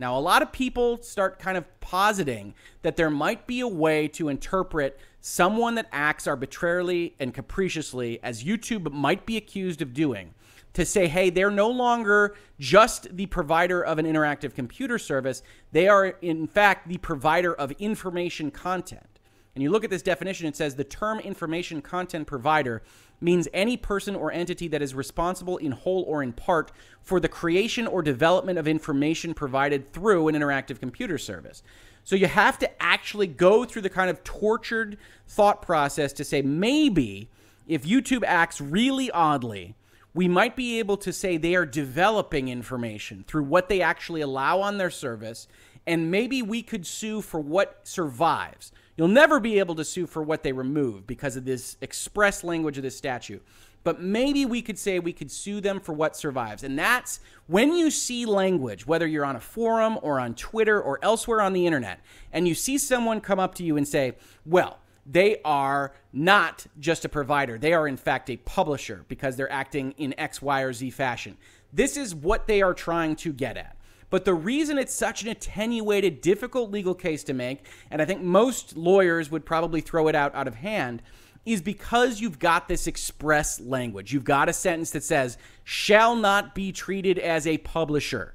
Now, 0.00 0.16
a 0.16 0.20
lot 0.20 0.42
of 0.42 0.52
people 0.52 1.02
start 1.02 1.38
kind 1.38 1.58
of 1.58 1.64
positing 1.80 2.54
that 2.82 2.96
there 2.96 3.10
might 3.10 3.46
be 3.46 3.60
a 3.60 3.68
way 3.68 4.06
to 4.08 4.28
interpret 4.28 4.98
someone 5.20 5.74
that 5.74 5.88
acts 5.90 6.26
arbitrarily 6.26 7.14
and 7.18 7.34
capriciously, 7.34 8.22
as 8.22 8.44
YouTube 8.44 8.92
might 8.92 9.26
be 9.26 9.36
accused 9.36 9.82
of 9.82 9.92
doing, 9.92 10.34
to 10.74 10.84
say, 10.84 11.08
hey, 11.08 11.30
they're 11.30 11.50
no 11.50 11.68
longer 11.68 12.36
just 12.60 13.16
the 13.16 13.26
provider 13.26 13.82
of 13.82 13.98
an 13.98 14.06
interactive 14.06 14.54
computer 14.54 14.98
service. 14.98 15.42
They 15.72 15.88
are, 15.88 16.06
in 16.22 16.46
fact, 16.46 16.88
the 16.88 16.98
provider 16.98 17.52
of 17.52 17.72
information 17.72 18.52
content. 18.52 19.18
And 19.56 19.62
you 19.64 19.70
look 19.70 19.82
at 19.82 19.90
this 19.90 20.02
definition, 20.02 20.46
it 20.46 20.54
says 20.54 20.76
the 20.76 20.84
term 20.84 21.18
information 21.18 21.82
content 21.82 22.28
provider 22.28 22.82
means 23.20 23.48
any 23.52 23.76
person 23.76 24.14
or 24.14 24.32
entity 24.32 24.68
that 24.68 24.82
is 24.82 24.94
responsible 24.94 25.56
in 25.56 25.72
whole 25.72 26.02
or 26.02 26.22
in 26.22 26.32
part 26.32 26.70
for 27.02 27.20
the 27.20 27.28
creation 27.28 27.86
or 27.86 28.02
development 28.02 28.58
of 28.58 28.68
information 28.68 29.34
provided 29.34 29.92
through 29.92 30.28
an 30.28 30.34
interactive 30.34 30.78
computer 30.78 31.18
service. 31.18 31.62
So 32.04 32.16
you 32.16 32.26
have 32.26 32.58
to 32.60 32.82
actually 32.82 33.26
go 33.26 33.64
through 33.64 33.82
the 33.82 33.90
kind 33.90 34.08
of 34.08 34.24
tortured 34.24 34.96
thought 35.26 35.62
process 35.62 36.12
to 36.14 36.24
say 36.24 36.42
maybe 36.42 37.28
if 37.66 37.84
YouTube 37.84 38.24
acts 38.24 38.60
really 38.60 39.10
oddly, 39.10 39.74
we 40.14 40.26
might 40.26 40.56
be 40.56 40.78
able 40.78 40.96
to 40.96 41.12
say 41.12 41.36
they 41.36 41.54
are 41.54 41.66
developing 41.66 42.48
information 42.48 43.24
through 43.28 43.44
what 43.44 43.68
they 43.68 43.82
actually 43.82 44.22
allow 44.22 44.60
on 44.60 44.78
their 44.78 44.90
service, 44.90 45.46
and 45.86 46.10
maybe 46.10 46.40
we 46.40 46.62
could 46.62 46.86
sue 46.86 47.20
for 47.20 47.40
what 47.40 47.80
survives. 47.86 48.72
You'll 48.98 49.06
never 49.06 49.38
be 49.38 49.60
able 49.60 49.76
to 49.76 49.84
sue 49.84 50.08
for 50.08 50.24
what 50.24 50.42
they 50.42 50.50
remove 50.50 51.06
because 51.06 51.36
of 51.36 51.44
this 51.44 51.76
express 51.80 52.42
language 52.42 52.76
of 52.78 52.82
this 52.82 52.98
statute. 52.98 53.46
But 53.84 54.02
maybe 54.02 54.44
we 54.44 54.60
could 54.60 54.76
say 54.76 54.98
we 54.98 55.12
could 55.12 55.30
sue 55.30 55.60
them 55.60 55.78
for 55.78 55.92
what 55.92 56.16
survives. 56.16 56.64
And 56.64 56.76
that's 56.76 57.20
when 57.46 57.72
you 57.72 57.92
see 57.92 58.26
language, 58.26 58.88
whether 58.88 59.06
you're 59.06 59.24
on 59.24 59.36
a 59.36 59.40
forum 59.40 60.00
or 60.02 60.18
on 60.18 60.34
Twitter 60.34 60.82
or 60.82 60.98
elsewhere 61.00 61.40
on 61.40 61.52
the 61.52 61.64
internet, 61.64 62.00
and 62.32 62.48
you 62.48 62.56
see 62.56 62.76
someone 62.76 63.20
come 63.20 63.38
up 63.38 63.54
to 63.54 63.62
you 63.62 63.76
and 63.76 63.86
say, 63.86 64.16
well, 64.44 64.80
they 65.06 65.40
are 65.44 65.94
not 66.12 66.66
just 66.80 67.04
a 67.04 67.08
provider. 67.08 67.56
They 67.56 67.74
are, 67.74 67.86
in 67.86 67.96
fact, 67.96 68.28
a 68.30 68.36
publisher 68.36 69.04
because 69.06 69.36
they're 69.36 69.50
acting 69.50 69.92
in 69.92 70.12
X, 70.18 70.42
Y, 70.42 70.60
or 70.60 70.72
Z 70.72 70.90
fashion. 70.90 71.36
This 71.72 71.96
is 71.96 72.16
what 72.16 72.48
they 72.48 72.62
are 72.62 72.74
trying 72.74 73.14
to 73.16 73.32
get 73.32 73.56
at. 73.56 73.76
But 74.10 74.24
the 74.24 74.34
reason 74.34 74.78
it's 74.78 74.94
such 74.94 75.22
an 75.22 75.28
attenuated, 75.28 76.20
difficult 76.20 76.70
legal 76.70 76.94
case 76.94 77.22
to 77.24 77.34
make, 77.34 77.66
and 77.90 78.00
I 78.00 78.04
think 78.04 78.22
most 78.22 78.76
lawyers 78.76 79.30
would 79.30 79.44
probably 79.44 79.80
throw 79.80 80.08
it 80.08 80.14
out 80.14 80.34
out 80.34 80.48
of 80.48 80.54
hand, 80.56 81.02
is 81.44 81.60
because 81.62 82.20
you've 82.20 82.38
got 82.38 82.68
this 82.68 82.86
express 82.86 83.60
language. 83.60 84.12
You've 84.12 84.24
got 84.24 84.48
a 84.48 84.52
sentence 84.52 84.90
that 84.90 85.04
says, 85.04 85.38
shall 85.64 86.14
not 86.14 86.54
be 86.54 86.72
treated 86.72 87.18
as 87.18 87.46
a 87.46 87.58
publisher. 87.58 88.34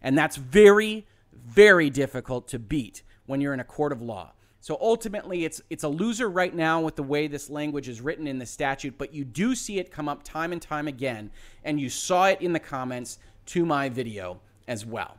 And 0.00 0.18
that's 0.18 0.36
very, 0.36 1.06
very 1.32 1.90
difficult 1.90 2.48
to 2.48 2.58
beat 2.58 3.02
when 3.26 3.40
you're 3.40 3.54
in 3.54 3.60
a 3.60 3.64
court 3.64 3.92
of 3.92 4.02
law. 4.02 4.32
So 4.60 4.78
ultimately, 4.80 5.44
it's 5.44 5.60
it's 5.70 5.82
a 5.82 5.88
loser 5.88 6.30
right 6.30 6.54
now 6.54 6.80
with 6.80 6.94
the 6.94 7.02
way 7.02 7.26
this 7.26 7.50
language 7.50 7.88
is 7.88 8.00
written 8.00 8.28
in 8.28 8.38
the 8.38 8.46
statute, 8.46 8.96
but 8.96 9.12
you 9.12 9.24
do 9.24 9.56
see 9.56 9.80
it 9.80 9.90
come 9.90 10.08
up 10.08 10.22
time 10.22 10.52
and 10.52 10.62
time 10.62 10.86
again, 10.86 11.32
and 11.64 11.80
you 11.80 11.88
saw 11.88 12.26
it 12.26 12.40
in 12.40 12.52
the 12.52 12.60
comments 12.60 13.18
to 13.46 13.66
my 13.66 13.88
video 13.88 14.40
as 14.66 14.84
well. 14.86 15.16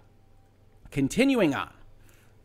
Continuing 0.92 1.54
on, 1.56 1.72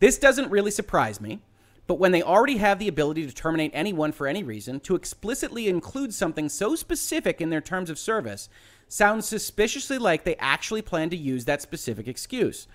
this 0.01 0.19
doesn't 0.19 0.51
really 0.51 0.71
surprise 0.71 1.21
me, 1.21 1.41
but 1.87 1.99
when 1.99 2.13
they 2.13 2.23
already 2.23 2.59
have 2.59 2.79
the 2.79 2.89
ability 2.89 3.27
to 3.27 3.35
terminate 3.35 3.71
anyone 3.75 4.13
for 4.13 4.27
any 4.27 4.43
reason, 4.43 4.81
to 4.81 4.95
explicitly 4.95 5.69
include 5.69 6.13
something 6.13 6.49
so 6.49 6.75
specific 6.75 7.41
in 7.41 7.51
their 7.51 7.61
terms 7.61 7.91
of 7.91 7.99
service 7.99 8.49
sounds 8.89 9.27
suspiciously 9.27 9.99
like 9.99 10.25
they 10.25 10.37
actually 10.37 10.83
plan 10.83 11.11
to 11.11 11.17
use 11.17 11.45
that 11.45 11.63
specific 11.63 12.07
excuse. 12.07 12.69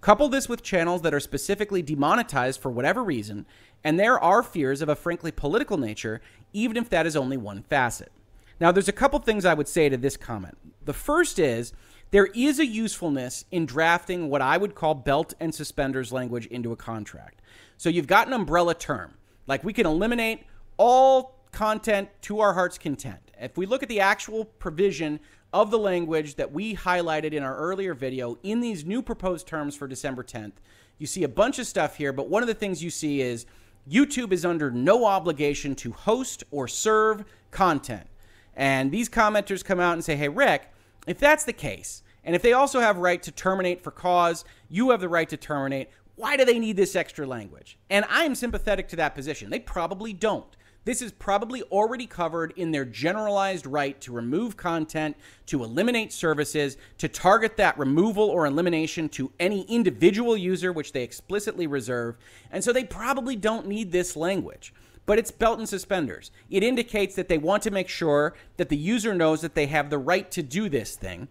Couple 0.00 0.28
this 0.28 0.48
with 0.48 0.62
channels 0.62 1.02
that 1.02 1.14
are 1.14 1.20
specifically 1.20 1.80
demonetized 1.80 2.60
for 2.60 2.70
whatever 2.70 3.02
reason, 3.02 3.46
and 3.82 3.98
there 3.98 4.18
are 4.18 4.42
fears 4.42 4.82
of 4.82 4.88
a 4.88 4.96
frankly 4.96 5.30
political 5.30 5.78
nature, 5.78 6.20
even 6.52 6.76
if 6.76 6.90
that 6.90 7.06
is 7.06 7.16
only 7.16 7.36
one 7.36 7.62
facet. 7.62 8.12
Now, 8.60 8.70
there's 8.70 8.88
a 8.88 8.92
couple 8.92 9.18
things 9.18 9.44
I 9.44 9.54
would 9.54 9.68
say 9.68 9.88
to 9.88 9.96
this 9.96 10.16
comment. 10.16 10.58
The 10.84 10.92
first 10.92 11.38
is 11.38 11.72
there 12.14 12.26
is 12.26 12.60
a 12.60 12.64
usefulness 12.64 13.44
in 13.50 13.66
drafting 13.66 14.30
what 14.30 14.40
I 14.40 14.56
would 14.56 14.76
call 14.76 14.94
belt 14.94 15.34
and 15.40 15.52
suspenders 15.52 16.12
language 16.12 16.46
into 16.46 16.70
a 16.70 16.76
contract. 16.76 17.42
So 17.76 17.88
you've 17.88 18.06
got 18.06 18.28
an 18.28 18.32
umbrella 18.32 18.76
term, 18.76 19.14
like 19.48 19.64
we 19.64 19.72
can 19.72 19.84
eliminate 19.84 20.44
all 20.76 21.40
content 21.50 22.08
to 22.22 22.38
our 22.38 22.54
heart's 22.54 22.78
content. 22.78 23.18
If 23.40 23.56
we 23.56 23.66
look 23.66 23.82
at 23.82 23.88
the 23.88 23.98
actual 23.98 24.44
provision 24.44 25.18
of 25.52 25.72
the 25.72 25.78
language 25.78 26.36
that 26.36 26.52
we 26.52 26.76
highlighted 26.76 27.32
in 27.32 27.42
our 27.42 27.56
earlier 27.56 27.94
video 27.94 28.38
in 28.44 28.60
these 28.60 28.84
new 28.84 29.02
proposed 29.02 29.48
terms 29.48 29.74
for 29.74 29.88
December 29.88 30.22
10th. 30.22 30.52
You 30.98 31.08
see 31.08 31.24
a 31.24 31.28
bunch 31.28 31.58
of 31.58 31.66
stuff 31.66 31.96
here, 31.96 32.12
but 32.12 32.28
one 32.28 32.44
of 32.44 32.46
the 32.46 32.54
things 32.54 32.80
you 32.80 32.90
see 32.90 33.22
is 33.22 33.44
YouTube 33.90 34.30
is 34.30 34.44
under 34.44 34.70
no 34.70 35.04
obligation 35.04 35.74
to 35.74 35.90
host 35.90 36.44
or 36.52 36.68
serve 36.68 37.24
content. 37.50 38.06
And 38.54 38.92
these 38.92 39.08
commenters 39.08 39.64
come 39.64 39.80
out 39.80 39.94
and 39.94 40.04
say, 40.04 40.14
hey, 40.14 40.28
Rick, 40.28 40.70
if 41.06 41.18
that's 41.18 41.44
the 41.44 41.52
case, 41.52 42.02
and 42.24 42.34
if 42.34 42.42
they 42.42 42.52
also 42.52 42.80
have 42.80 42.96
right 42.96 43.22
to 43.22 43.30
terminate 43.30 43.82
for 43.82 43.90
cause, 43.90 44.44
you 44.68 44.90
have 44.90 45.00
the 45.00 45.08
right 45.08 45.28
to 45.28 45.36
terminate. 45.36 45.90
Why 46.16 46.36
do 46.36 46.44
they 46.44 46.58
need 46.58 46.76
this 46.76 46.96
extra 46.96 47.26
language? 47.26 47.78
And 47.90 48.04
I 48.08 48.24
am 48.24 48.34
sympathetic 48.34 48.88
to 48.88 48.96
that 48.96 49.14
position. 49.14 49.50
They 49.50 49.58
probably 49.58 50.12
don't. 50.12 50.56
This 50.84 51.00
is 51.00 51.12
probably 51.12 51.62
already 51.62 52.06
covered 52.06 52.52
in 52.56 52.70
their 52.70 52.84
generalized 52.84 53.66
right 53.66 53.98
to 54.02 54.12
remove 54.12 54.56
content, 54.56 55.16
to 55.46 55.64
eliminate 55.64 56.12
services, 56.12 56.76
to 56.98 57.08
target 57.08 57.56
that 57.56 57.78
removal 57.78 58.28
or 58.28 58.44
elimination 58.44 59.08
to 59.10 59.32
any 59.40 59.62
individual 59.62 60.36
user, 60.36 60.72
which 60.72 60.92
they 60.92 61.02
explicitly 61.02 61.66
reserve. 61.66 62.16
And 62.50 62.62
so 62.62 62.72
they 62.72 62.84
probably 62.84 63.34
don't 63.34 63.66
need 63.66 63.92
this 63.92 64.14
language. 64.14 64.74
But 65.06 65.18
it's 65.18 65.30
belt 65.30 65.58
and 65.58 65.68
suspenders. 65.68 66.30
It 66.50 66.62
indicates 66.62 67.14
that 67.16 67.28
they 67.28 67.38
want 67.38 67.62
to 67.64 67.70
make 67.70 67.88
sure 67.88 68.34
that 68.56 68.68
the 68.68 68.76
user 68.76 69.14
knows 69.14 69.42
that 69.42 69.54
they 69.54 69.66
have 69.66 69.90
the 69.90 69.98
right 69.98 70.30
to 70.30 70.42
do 70.42 70.68
this 70.68 70.96
thing. 70.96 71.28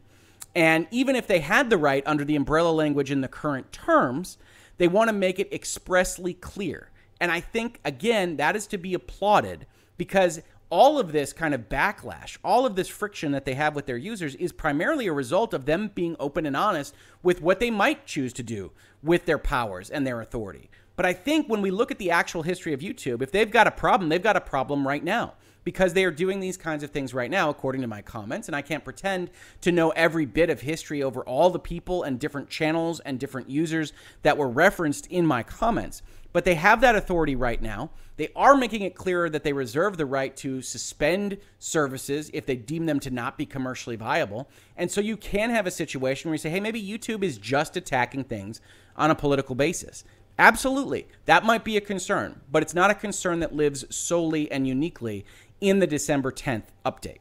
And 0.55 0.87
even 0.91 1.15
if 1.15 1.25
they 1.25 1.39
had 1.39 1.69
the 1.69 1.77
right 1.77 2.03
under 2.05 2.23
the 2.23 2.35
umbrella 2.35 2.71
language 2.71 3.09
in 3.09 3.21
the 3.21 3.27
current 3.27 3.71
terms, 3.71 4.37
they 4.77 4.87
want 4.87 5.09
to 5.09 5.13
make 5.13 5.39
it 5.39 5.51
expressly 5.51 6.33
clear. 6.33 6.91
And 7.19 7.31
I 7.31 7.39
think, 7.39 7.79
again, 7.83 8.37
that 8.37 8.55
is 8.55 8.67
to 8.67 8.77
be 8.77 8.93
applauded 8.93 9.65
because 9.97 10.41
all 10.69 10.99
of 10.99 11.11
this 11.11 11.33
kind 11.33 11.53
of 11.53 11.69
backlash, 11.69 12.37
all 12.43 12.65
of 12.65 12.75
this 12.75 12.87
friction 12.87 13.31
that 13.31 13.45
they 13.45 13.53
have 13.53 13.75
with 13.75 13.85
their 13.85 13.97
users 13.97 14.33
is 14.35 14.51
primarily 14.51 15.07
a 15.07 15.13
result 15.13 15.53
of 15.53 15.65
them 15.65 15.91
being 15.93 16.15
open 16.19 16.45
and 16.45 16.57
honest 16.57 16.95
with 17.21 17.41
what 17.41 17.59
they 17.59 17.69
might 17.69 18.05
choose 18.05 18.33
to 18.33 18.43
do 18.43 18.71
with 19.03 19.25
their 19.25 19.37
powers 19.37 19.89
and 19.89 20.05
their 20.05 20.19
authority. 20.19 20.69
But 20.95 21.05
I 21.05 21.13
think 21.13 21.47
when 21.47 21.61
we 21.61 21.71
look 21.71 21.91
at 21.91 21.97
the 21.97 22.11
actual 22.11 22.43
history 22.43 22.73
of 22.73 22.81
YouTube, 22.81 23.21
if 23.21 23.31
they've 23.31 23.49
got 23.49 23.67
a 23.67 23.71
problem, 23.71 24.09
they've 24.09 24.21
got 24.21 24.35
a 24.35 24.41
problem 24.41 24.87
right 24.87 25.03
now 25.03 25.33
because 25.63 25.93
they 25.93 26.03
are 26.03 26.11
doing 26.11 26.39
these 26.39 26.57
kinds 26.57 26.83
of 26.83 26.91
things 26.91 27.13
right 27.13 27.31
now, 27.31 27.49
according 27.49 27.81
to 27.81 27.87
my 27.87 28.01
comments. 28.01 28.47
And 28.47 28.55
I 28.55 28.61
can't 28.61 28.83
pretend 28.83 29.29
to 29.61 29.71
know 29.71 29.91
every 29.91 30.25
bit 30.25 30.49
of 30.49 30.61
history 30.61 31.01
over 31.01 31.21
all 31.21 31.49
the 31.49 31.59
people 31.59 32.03
and 32.03 32.19
different 32.19 32.49
channels 32.49 32.99
and 32.99 33.19
different 33.19 33.49
users 33.49 33.93
that 34.23 34.37
were 34.37 34.49
referenced 34.49 35.07
in 35.07 35.25
my 35.25 35.41
comments 35.41 36.01
but 36.33 36.45
they 36.45 36.55
have 36.55 36.81
that 36.81 36.95
authority 36.95 37.35
right 37.35 37.61
now. 37.61 37.91
They 38.17 38.29
are 38.35 38.57
making 38.57 38.81
it 38.81 38.95
clearer 38.95 39.29
that 39.29 39.43
they 39.43 39.53
reserve 39.53 39.97
the 39.97 40.05
right 40.05 40.35
to 40.37 40.61
suspend 40.61 41.37
services 41.59 42.29
if 42.33 42.45
they 42.45 42.55
deem 42.55 42.87
them 42.87 42.99
to 43.01 43.11
not 43.11 43.37
be 43.37 43.45
commercially 43.45 43.95
viable. 43.95 44.49
And 44.75 44.91
so 44.91 44.99
you 44.99 45.15
can 45.15 45.51
have 45.51 45.67
a 45.67 45.71
situation 45.71 46.29
where 46.29 46.33
you 46.33 46.39
say, 46.39 46.49
hey, 46.49 46.59
maybe 46.59 46.83
YouTube 46.83 47.23
is 47.23 47.37
just 47.37 47.77
attacking 47.77 48.25
things 48.25 48.61
on 48.97 49.11
a 49.11 49.15
political 49.15 49.55
basis. 49.55 50.03
Absolutely. 50.39 51.07
That 51.25 51.45
might 51.45 51.63
be 51.63 51.77
a 51.77 51.81
concern, 51.81 52.41
but 52.51 52.63
it's 52.63 52.73
not 52.73 52.89
a 52.89 52.95
concern 52.95 53.39
that 53.39 53.55
lives 53.55 53.85
solely 53.95 54.51
and 54.51 54.67
uniquely 54.67 55.25
in 55.61 55.79
the 55.79 55.87
December 55.87 56.31
10th 56.31 56.65
update. 56.85 57.19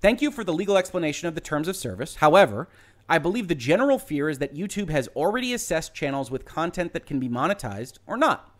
Thank 0.00 0.22
you 0.22 0.30
for 0.30 0.44
the 0.44 0.52
legal 0.52 0.76
explanation 0.76 1.26
of 1.26 1.34
the 1.34 1.40
terms 1.40 1.66
of 1.66 1.76
service. 1.76 2.16
However, 2.16 2.68
I 3.08 3.18
believe 3.18 3.48
the 3.48 3.54
general 3.54 3.98
fear 3.98 4.28
is 4.28 4.38
that 4.38 4.54
YouTube 4.54 4.90
has 4.90 5.08
already 5.16 5.54
assessed 5.54 5.94
channels 5.94 6.30
with 6.30 6.44
content 6.44 6.92
that 6.92 7.06
can 7.06 7.18
be 7.18 7.28
monetized 7.28 7.98
or 8.06 8.16
not. 8.16 8.54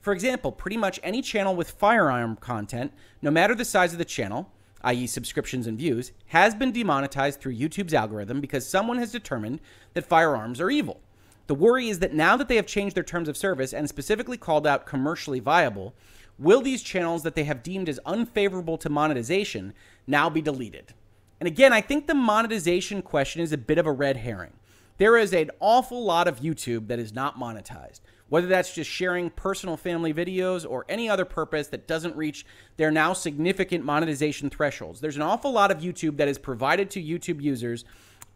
For 0.00 0.12
example, 0.12 0.50
pretty 0.50 0.76
much 0.76 0.98
any 1.04 1.22
channel 1.22 1.54
with 1.54 1.70
firearm 1.70 2.34
content, 2.36 2.92
no 3.22 3.30
matter 3.30 3.54
the 3.54 3.64
size 3.64 3.92
of 3.92 3.98
the 3.98 4.04
channel, 4.04 4.50
i.e., 4.82 5.06
subscriptions 5.06 5.68
and 5.68 5.78
views, 5.78 6.10
has 6.26 6.56
been 6.56 6.72
demonetized 6.72 7.40
through 7.40 7.54
YouTube's 7.54 7.94
algorithm 7.94 8.40
because 8.40 8.66
someone 8.66 8.98
has 8.98 9.12
determined 9.12 9.60
that 9.94 10.04
firearms 10.04 10.60
are 10.60 10.70
evil. 10.70 11.00
The 11.46 11.54
worry 11.54 11.88
is 11.88 11.98
that 11.98 12.14
now 12.14 12.36
that 12.36 12.48
they 12.48 12.56
have 12.56 12.66
changed 12.66 12.96
their 12.96 13.02
terms 13.02 13.28
of 13.28 13.36
service 13.36 13.72
and 13.72 13.88
specifically 13.88 14.36
called 14.36 14.66
out 14.66 14.86
commercially 14.86 15.40
viable, 15.40 15.94
will 16.38 16.60
these 16.60 16.82
channels 16.82 17.22
that 17.22 17.34
they 17.34 17.44
have 17.44 17.62
deemed 17.62 17.88
as 17.88 18.00
unfavorable 18.06 18.78
to 18.78 18.88
monetization 18.88 19.74
now 20.06 20.30
be 20.30 20.40
deleted? 20.40 20.94
And 21.40 21.46
again, 21.46 21.72
I 21.72 21.80
think 21.80 22.06
the 22.06 22.14
monetization 22.14 23.02
question 23.02 23.42
is 23.42 23.52
a 23.52 23.58
bit 23.58 23.78
of 23.78 23.86
a 23.86 23.92
red 23.92 24.18
herring. 24.18 24.52
There 24.98 25.16
is 25.16 25.32
an 25.32 25.50
awful 25.58 26.04
lot 26.04 26.28
of 26.28 26.40
YouTube 26.40 26.86
that 26.86 27.00
is 27.00 27.12
not 27.12 27.36
monetized, 27.38 28.00
whether 28.28 28.46
that's 28.46 28.72
just 28.72 28.88
sharing 28.88 29.30
personal 29.30 29.76
family 29.76 30.14
videos 30.14 30.64
or 30.68 30.84
any 30.88 31.08
other 31.08 31.24
purpose 31.24 31.66
that 31.68 31.88
doesn't 31.88 32.14
reach 32.14 32.46
their 32.76 32.92
now 32.92 33.12
significant 33.12 33.84
monetization 33.84 34.48
thresholds. 34.50 35.00
There's 35.00 35.16
an 35.16 35.22
awful 35.22 35.50
lot 35.50 35.72
of 35.72 35.78
YouTube 35.78 36.18
that 36.18 36.28
is 36.28 36.38
provided 36.38 36.90
to 36.90 37.02
YouTube 37.02 37.42
users 37.42 37.84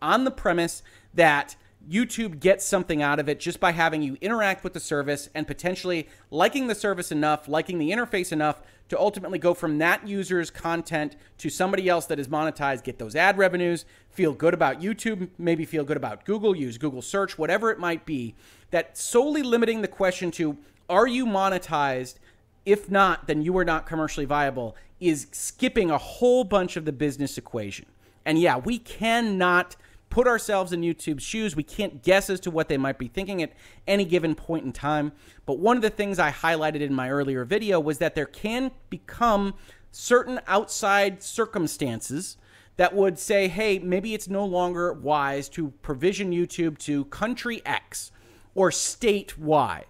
on 0.02 0.24
the 0.24 0.30
premise 0.30 0.82
that 1.14 1.54
YouTube 1.88 2.40
gets 2.40 2.64
something 2.64 3.02
out 3.02 3.20
of 3.20 3.28
it 3.28 3.38
just 3.38 3.60
by 3.60 3.72
having 3.72 4.02
you 4.02 4.16
interact 4.20 4.64
with 4.64 4.72
the 4.72 4.80
service 4.80 5.28
and 5.34 5.46
potentially 5.46 6.08
liking 6.30 6.66
the 6.66 6.74
service 6.74 7.12
enough, 7.12 7.48
liking 7.48 7.78
the 7.78 7.90
interface 7.90 8.32
enough 8.32 8.60
to 8.88 8.98
ultimately 8.98 9.38
go 9.38 9.54
from 9.54 9.78
that 9.78 10.06
user's 10.06 10.50
content 10.50 11.16
to 11.38 11.48
somebody 11.48 11.88
else 11.88 12.06
that 12.06 12.18
is 12.18 12.28
monetized, 12.28 12.84
get 12.84 12.98
those 12.98 13.16
ad 13.16 13.38
revenues, 13.38 13.84
feel 14.10 14.32
good 14.32 14.54
about 14.54 14.80
YouTube, 14.80 15.28
maybe 15.38 15.64
feel 15.64 15.84
good 15.84 15.96
about 15.96 16.24
Google, 16.24 16.56
use 16.56 16.78
Google 16.78 17.02
search, 17.02 17.38
whatever 17.38 17.70
it 17.70 17.78
might 17.78 18.04
be. 18.04 18.34
That 18.70 18.96
solely 18.98 19.42
limiting 19.42 19.82
the 19.82 19.88
question 19.88 20.30
to 20.32 20.58
are 20.88 21.06
you 21.06 21.26
monetized? 21.26 22.16
If 22.64 22.90
not, 22.90 23.26
then 23.26 23.42
you 23.42 23.56
are 23.58 23.64
not 23.64 23.86
commercially 23.86 24.26
viable, 24.26 24.76
is 25.00 25.28
skipping 25.32 25.90
a 25.90 25.98
whole 25.98 26.44
bunch 26.44 26.76
of 26.76 26.84
the 26.84 26.92
business 26.92 27.38
equation. 27.38 27.86
And 28.24 28.38
yeah, 28.38 28.56
we 28.56 28.78
cannot 28.78 29.76
put 30.16 30.26
ourselves 30.26 30.72
in 30.72 30.80
YouTube's 30.80 31.22
shoes. 31.22 31.54
We 31.54 31.62
can't 31.62 32.02
guess 32.02 32.30
as 32.30 32.40
to 32.40 32.50
what 32.50 32.68
they 32.68 32.78
might 32.78 32.96
be 32.96 33.06
thinking 33.06 33.42
at 33.42 33.52
any 33.86 34.06
given 34.06 34.34
point 34.34 34.64
in 34.64 34.72
time. 34.72 35.12
But 35.44 35.58
one 35.58 35.76
of 35.76 35.82
the 35.82 35.90
things 35.90 36.18
I 36.18 36.30
highlighted 36.30 36.80
in 36.80 36.94
my 36.94 37.10
earlier 37.10 37.44
video 37.44 37.78
was 37.78 37.98
that 37.98 38.14
there 38.14 38.24
can 38.24 38.70
become 38.88 39.52
certain 39.90 40.40
outside 40.46 41.22
circumstances 41.22 42.38
that 42.78 42.94
would 42.94 43.18
say, 43.18 43.48
hey, 43.48 43.78
maybe 43.78 44.14
it's 44.14 44.26
no 44.26 44.46
longer 44.46 44.90
wise 44.94 45.50
to 45.50 45.68
provision 45.82 46.30
YouTube 46.30 46.78
to 46.78 47.04
country 47.04 47.60
X 47.66 48.10
or 48.54 48.70
state 48.70 49.36
Y. 49.36 49.84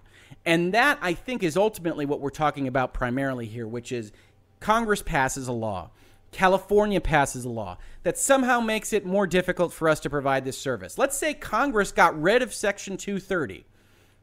And 0.45 0.75
that, 0.75 0.99
I 1.01 1.15
think, 1.15 1.45
is 1.45 1.57
ultimately 1.57 2.05
what 2.05 2.19
we're 2.19 2.31
talking 2.31 2.67
about 2.67 2.93
primarily 2.93 3.47
here, 3.47 3.69
which 3.69 3.93
is 3.93 4.11
Congress 4.59 5.03
passes 5.03 5.47
a 5.47 5.53
law, 5.53 5.91
California 6.37 7.01
passes 7.01 7.47
a 7.47 7.49
law 7.49 7.79
that 8.03 8.19
somehow 8.19 8.61
makes 8.61 8.93
it 8.93 9.07
more 9.07 9.27
difficult 9.27 9.73
for 9.73 9.89
us 9.89 9.99
to 10.01 10.11
provide 10.11 10.45
this 10.45 10.59
service. 10.59 10.99
Let's 10.99 11.17
say 11.17 11.33
Congress 11.33 11.93
got 11.93 12.21
rid 12.21 12.43
of 12.43 12.53
Section 12.53 12.99
230. 12.99 13.65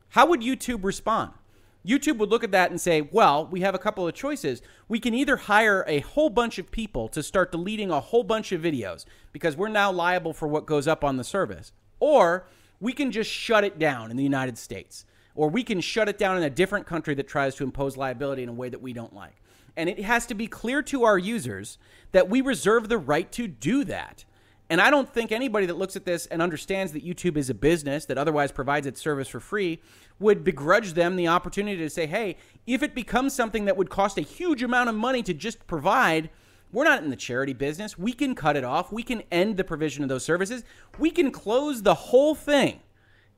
How 0.09 0.28
would 0.28 0.41
YouTube 0.41 0.84
respond? 0.84 1.32
YouTube 1.84 2.20
would 2.20 2.30
look 2.30 2.43
at 2.43 2.51
that 2.51 2.70
and 2.70 2.80
say, 2.80 3.01
well, 3.01 3.47
we 3.47 3.61
have 3.61 3.74
a 3.74 3.80
couple 3.80 4.07
of 4.07 4.14
choices. 4.14 4.61
We 4.88 4.99
can 4.99 5.16
either 5.16 5.38
hire 5.38 5.84
a 5.88 6.01
whole 6.01 6.30
bunch 6.30 6.59
of 6.59 6.70
people 6.70 7.07
to 7.09 7.24
start 7.24 7.51
deleting 7.51 7.89
a 7.89 7.99
whole 7.99 8.24
bunch 8.24 8.51
of 8.51 8.61
videos 8.61 9.05
because 9.32 9.57
we're 9.57 9.70
now 9.70 9.91
liable 9.91 10.34
for 10.34 10.47
what 10.47 10.68
goes 10.68 10.88
up 10.88 11.03
on 11.03 11.18
the 11.18 11.24
service, 11.24 11.72
or 11.99 12.45
we 12.80 12.93
can 12.93 13.11
just 13.11 13.32
shut 13.32 13.64
it 13.64 13.80
down 13.80 14.11
in 14.11 14.18
the 14.18 14.24
United 14.24 14.59
States, 14.59 15.05
or 15.34 15.49
we 15.49 15.64
can 15.64 15.82
shut 15.82 16.07
it 16.07 16.20
down 16.20 16.38
in 16.38 16.43
a 16.43 16.49
different 16.51 16.86
country 16.86 17.16
that 17.16 17.28
tries 17.28 17.55
to 17.55 17.64
impose 17.64 17.97
liability 17.97 18.43
in 18.43 18.49
a 18.49 18.53
way 18.53 18.70
that 18.70 18.84
we 18.84 18.93
don't 18.93 19.16
like. 19.16 19.41
And 19.76 19.89
it 19.89 19.99
has 20.01 20.26
to 20.28 20.36
be 20.36 20.47
clear 20.47 20.82
to 20.84 21.03
our 21.03 21.17
users 21.17 21.78
that 22.11 22.30
we 22.30 22.41
reserve 22.41 22.89
the 22.89 22.97
right 22.97 23.32
to 23.34 23.47
do 23.47 23.84
that. 23.86 24.26
And 24.69 24.80
I 24.80 24.89
don't 24.89 25.11
think 25.11 25.32
anybody 25.32 25.65
that 25.65 25.78
looks 25.78 25.95
at 25.95 26.05
this 26.05 26.26
and 26.28 26.41
understands 26.41 26.93
that 26.93 27.05
YouTube 27.05 27.38
is 27.38 27.49
a 27.49 27.53
business 27.53 28.05
that 28.05 28.17
otherwise 28.17 28.51
provides 28.51 28.88
its 28.88 29.01
service 29.01 29.28
for 29.28 29.39
free 29.39 29.82
would 30.19 30.43
begrudge 30.43 30.93
them 30.93 31.15
the 31.15 31.28
opportunity 31.28 31.78
to 31.78 31.89
say, 31.89 32.07
hey, 32.07 32.38
if 32.65 32.82
it 32.82 32.95
becomes 32.95 33.34
something 33.34 33.65
that 33.65 33.78
would 33.78 33.89
cost 33.89 34.17
a 34.17 34.21
huge 34.21 34.63
amount 34.63 34.89
of 34.89 34.95
money 34.95 35.21
to 35.24 35.34
just 35.34 35.67
provide, 35.67 36.30
we're 36.71 36.86
not 36.86 37.03
in 37.03 37.09
the 37.09 37.15
charity 37.15 37.53
business. 37.53 37.97
We 37.97 38.13
can 38.13 38.36
cut 38.36 38.55
it 38.55 38.63
off. 38.63 38.91
We 38.91 39.03
can 39.03 39.24
end 39.32 39.57
the 39.57 39.63
provision 39.63 40.01
of 40.01 40.09
those 40.09 40.24
services. 40.24 40.63
We 40.97 41.11
can 41.11 41.30
close 41.32 41.84
the 41.84 41.93
whole 41.93 42.34
thing. 42.34 42.80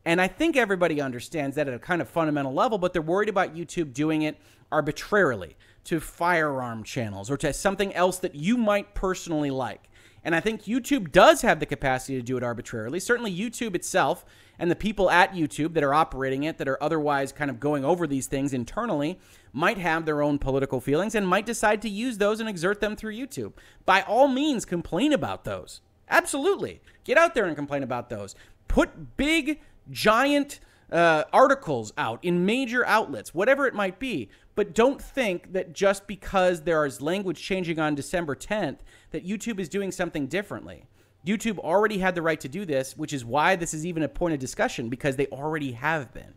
And 0.05 0.21
I 0.21 0.27
think 0.27 0.55
everybody 0.55 1.01
understands 1.01 1.55
that 1.55 1.67
at 1.67 1.73
a 1.73 1.79
kind 1.79 2.01
of 2.01 2.07
fundamental 2.07 2.53
level, 2.53 2.77
but 2.77 2.93
they're 2.93 3.01
worried 3.01 3.29
about 3.29 3.55
YouTube 3.55 3.93
doing 3.93 4.21
it 4.21 4.37
arbitrarily 4.71 5.55
to 5.85 5.99
firearm 5.99 6.83
channels 6.83 7.31
or 7.31 7.37
to 7.37 7.53
something 7.53 7.93
else 7.93 8.19
that 8.19 8.35
you 8.35 8.57
might 8.57 8.93
personally 8.93 9.49
like. 9.49 9.89
And 10.23 10.35
I 10.35 10.39
think 10.39 10.63
YouTube 10.63 11.11
does 11.11 11.43
have 11.43 11.59
the 11.59 11.67
capacity 11.67 12.15
to 12.15 12.21
do 12.23 12.35
it 12.35 12.43
arbitrarily. 12.43 12.99
Certainly, 12.99 13.37
YouTube 13.37 13.75
itself 13.75 14.25
and 14.57 14.71
the 14.71 14.75
people 14.75 15.11
at 15.11 15.33
YouTube 15.33 15.73
that 15.75 15.83
are 15.83 15.93
operating 15.93 16.43
it, 16.43 16.57
that 16.57 16.67
are 16.67 16.81
otherwise 16.81 17.31
kind 17.31 17.51
of 17.51 17.59
going 17.59 17.85
over 17.85 18.07
these 18.07 18.25
things 18.25 18.51
internally, 18.51 19.19
might 19.53 19.77
have 19.77 20.05
their 20.05 20.23
own 20.23 20.39
political 20.39 20.81
feelings 20.81 21.13
and 21.13 21.27
might 21.27 21.45
decide 21.45 21.81
to 21.83 21.89
use 21.89 22.17
those 22.17 22.39
and 22.39 22.49
exert 22.49 22.81
them 22.81 22.95
through 22.95 23.13
YouTube. 23.13 23.53
By 23.85 24.01
all 24.01 24.27
means, 24.27 24.65
complain 24.65 25.13
about 25.13 25.43
those. 25.43 25.81
Absolutely. 26.09 26.81
Get 27.03 27.19
out 27.19 27.35
there 27.35 27.45
and 27.45 27.55
complain 27.55 27.83
about 27.83 28.09
those. 28.09 28.33
Put 28.67 29.17
big, 29.17 29.61
giant 29.91 30.59
uh, 30.91 31.23
articles 31.33 31.93
out 31.97 32.23
in 32.23 32.45
major 32.45 32.85
outlets, 32.85 33.33
whatever 33.33 33.65
it 33.67 33.73
might 33.73 33.99
be. 33.99 34.29
But 34.55 34.73
don't 34.73 35.01
think 35.01 35.53
that 35.53 35.73
just 35.73 36.07
because 36.07 36.61
there 36.61 36.85
is 36.85 37.01
language 37.01 37.41
changing 37.41 37.79
on 37.79 37.95
December 37.95 38.35
10th, 38.35 38.77
that 39.11 39.27
YouTube 39.27 39.59
is 39.59 39.67
doing 39.67 39.91
something 39.91 40.27
differently. 40.27 40.85
YouTube 41.25 41.57
already 41.57 41.97
had 41.97 42.15
the 42.15 42.21
right 42.21 42.39
to 42.39 42.47
do 42.47 42.65
this, 42.65 42.95
which 42.95 43.11
is 43.11 43.25
why 43.25 43.55
this 43.55 43.73
is 43.73 43.85
even 43.85 44.03
a 44.03 44.07
point 44.07 44.33
of 44.33 44.39
discussion 44.39 44.89
because 44.89 45.15
they 45.15 45.27
already 45.27 45.73
have 45.73 46.13
been. 46.13 46.35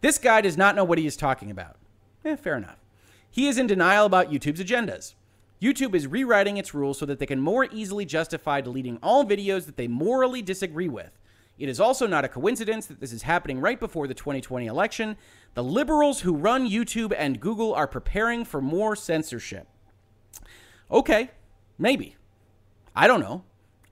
This 0.00 0.18
guy 0.18 0.42
does 0.42 0.56
not 0.56 0.76
know 0.76 0.84
what 0.84 0.98
he 0.98 1.06
is 1.06 1.16
talking 1.16 1.50
about. 1.50 1.76
Eh, 2.24 2.36
fair 2.36 2.56
enough. 2.56 2.78
He 3.30 3.48
is 3.48 3.58
in 3.58 3.66
denial 3.66 4.06
about 4.06 4.30
YouTube's 4.30 4.60
agendas. 4.60 5.14
YouTube 5.60 5.94
is 5.94 6.06
rewriting 6.06 6.56
its 6.56 6.72
rules 6.72 6.98
so 6.98 7.06
that 7.06 7.18
they 7.18 7.26
can 7.26 7.40
more 7.40 7.64
easily 7.72 8.04
justify 8.04 8.60
deleting 8.60 8.98
all 9.02 9.24
videos 9.24 9.66
that 9.66 9.76
they 9.76 9.88
morally 9.88 10.42
disagree 10.42 10.88
with. 10.88 11.17
It 11.58 11.68
is 11.68 11.80
also 11.80 12.06
not 12.06 12.24
a 12.24 12.28
coincidence 12.28 12.86
that 12.86 13.00
this 13.00 13.12
is 13.12 13.22
happening 13.22 13.60
right 13.60 13.80
before 13.80 14.06
the 14.06 14.14
2020 14.14 14.66
election. 14.66 15.16
The 15.54 15.64
liberals 15.64 16.20
who 16.20 16.34
run 16.34 16.68
YouTube 16.68 17.12
and 17.16 17.40
Google 17.40 17.74
are 17.74 17.88
preparing 17.88 18.44
for 18.44 18.60
more 18.60 18.94
censorship. 18.94 19.66
Okay, 20.90 21.30
maybe. 21.76 22.16
I 22.94 23.06
don't 23.06 23.20
know. 23.20 23.44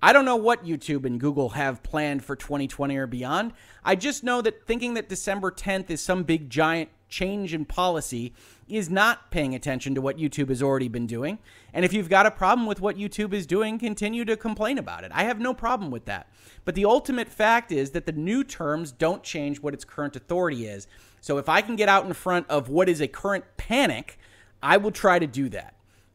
I 0.02 0.12
don't 0.12 0.24
know 0.24 0.36
what 0.36 0.64
YouTube 0.64 1.04
and 1.04 1.18
Google 1.18 1.50
have 1.50 1.82
planned 1.82 2.24
for 2.24 2.36
2020 2.36 2.96
or 2.96 3.06
beyond. 3.06 3.52
I 3.84 3.96
just 3.96 4.22
know 4.22 4.40
that 4.42 4.66
thinking 4.66 4.94
that 4.94 5.08
December 5.08 5.50
10th 5.50 5.90
is 5.90 6.00
some 6.00 6.22
big 6.22 6.48
giant 6.48 6.90
change 7.08 7.54
in 7.54 7.64
policy 7.64 8.32
is 8.68 8.90
not 8.90 9.30
paying 9.30 9.54
attention 9.54 9.94
to 9.94 10.00
what 10.00 10.18
YouTube 10.18 10.48
has 10.48 10.62
already 10.62 10.88
been 10.88 11.06
doing. 11.06 11.38
And 11.72 11.84
if 11.84 11.92
you've 11.92 12.08
got 12.08 12.26
a 12.26 12.30
problem 12.30 12.66
with 12.66 12.80
what 12.80 12.96
YouTube 12.96 13.32
is 13.32 13.46
doing, 13.46 13.78
continue 13.78 14.24
to 14.24 14.36
complain 14.36 14.78
about 14.78 15.04
it. 15.04 15.12
I 15.14 15.24
have 15.24 15.38
no 15.38 15.54
problem 15.54 15.90
with 15.90 16.04
that. 16.06 16.28
But 16.64 16.74
the 16.74 16.84
ultimate 16.84 17.28
fact 17.28 17.70
is 17.70 17.90
that 17.90 18.06
the 18.06 18.12
new 18.12 18.42
terms 18.42 18.90
don't 18.90 19.22
change 19.22 19.60
what 19.60 19.74
its 19.74 19.84
current 19.84 20.16
authority 20.16 20.66
is. 20.66 20.88
So 21.20 21.38
if 21.38 21.48
I 21.48 21.60
can 21.60 21.76
get 21.76 21.88
out 21.88 22.06
in 22.06 22.12
front 22.12 22.48
of 22.48 22.68
what 22.68 22.88
is 22.88 23.00
a 23.00 23.08
current 23.08 23.44
panic, 23.56 24.18
I 24.62 24.76
will 24.76 24.90
try 24.90 25.18
to 25.18 25.26
do 25.26 25.48
that. 25.50 25.74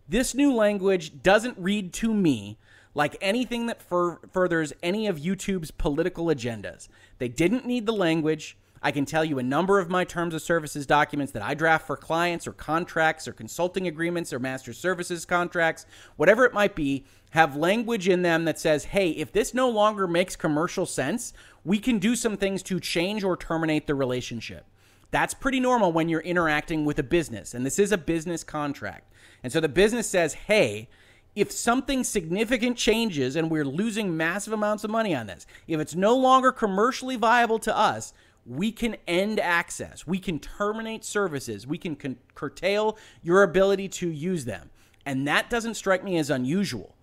This 0.10 0.36
new 0.36 0.54
language 0.54 1.24
doesn't 1.24 1.58
read 1.58 1.94
to 1.94 2.14
me 2.14 2.58
like 2.94 3.16
anything 3.22 3.68
that 3.68 3.82
fur- 3.82 4.20
furthers 4.32 4.74
any 4.84 5.08
of 5.08 5.20
YouTube's 5.20 5.72
political 5.72 6.26
agendas. 6.26 6.90
They 7.18 7.30
didn't 7.30 7.66
need 7.66 7.86
the 7.86 7.94
language. 7.94 8.58
I 8.84 8.92
can 8.92 9.06
tell 9.06 9.24
you 9.24 9.38
a 9.38 9.44
number 9.44 9.80
of 9.80 9.90
my 9.90 10.04
terms 10.04 10.34
of 10.34 10.42
services 10.42 10.88
documents 10.88 11.32
that 11.34 11.44
I 11.44 11.54
draft 11.54 11.86
for 11.86 11.96
clients 11.96 12.48
or 12.48 12.54
contracts 12.54 13.28
or 13.28 13.34
consulting 13.34 13.88
agreements 13.88 14.34
or 14.34 14.40
master 14.40 14.74
services 14.74 15.24
contracts, 15.24 15.86
whatever 16.16 16.46
it 16.46 16.54
might 16.54 16.74
be, 16.74 17.06
have 17.32 17.56
language 17.56 18.10
in 18.10 18.24
them 18.24 18.46
that 18.46 18.60
says, 18.60 18.86
hey, 18.86 19.12
if 19.12 19.32
this 19.32 19.54
no 19.54 19.70
longer 19.70 20.08
makes 20.08 20.36
commercial 20.36 20.86
sense, 20.86 21.32
we 21.64 21.78
can 21.78 22.00
do 22.00 22.16
some 22.16 22.38
things 22.38 22.64
to 22.64 22.80
change 22.80 23.24
or 23.24 23.38
terminate 23.38 23.86
the 23.86 23.96
relationship. 23.96 24.66
That's 25.12 25.34
pretty 25.34 25.60
normal 25.60 25.92
when 25.92 26.10
you're 26.10 26.22
interacting 26.22 26.84
with 26.84 26.98
a 26.98 27.04
business, 27.04 27.54
and 27.54 27.66
this 27.66 27.78
is 27.78 27.92
a 27.92 27.98
business 27.98 28.44
contract. 28.44 29.14
And 29.44 29.54
so 29.54 29.60
the 29.60 29.70
business 29.70 30.10
says, 30.10 30.34
hey, 30.34 30.90
if 31.36 31.52
something 31.52 32.04
significant 32.04 32.78
changes 32.78 33.36
and 33.36 33.50
we're 33.50 33.66
losing 33.66 34.18
massive 34.18 34.54
amounts 34.54 34.84
of 34.84 34.90
money 34.90 35.16
on 35.16 35.28
this, 35.28 35.46
if 35.68 35.80
it's 35.80 35.96
no 35.96 36.16
longer 36.16 36.52
commercially 36.52 37.16
viable 37.16 37.60
to 37.60 37.78
us, 37.78 38.14
we 38.46 38.72
can 38.72 38.98
end 39.08 39.40
access. 39.40 40.08
We 40.08 40.20
can 40.20 40.40
terminate 40.40 41.06
services. 41.06 41.68
We 41.68 41.78
can 41.78 41.96
con- 41.96 42.18
curtail 42.34 42.98
your 43.22 43.44
ability 43.44 43.88
to 43.90 44.10
use 44.10 44.46
them. 44.46 44.70
And 45.06 45.28
that 45.28 45.50
doesn't 45.50 45.76
strike 45.76 46.04
me 46.04 46.18
as 46.18 46.30
unusual. 46.30 46.96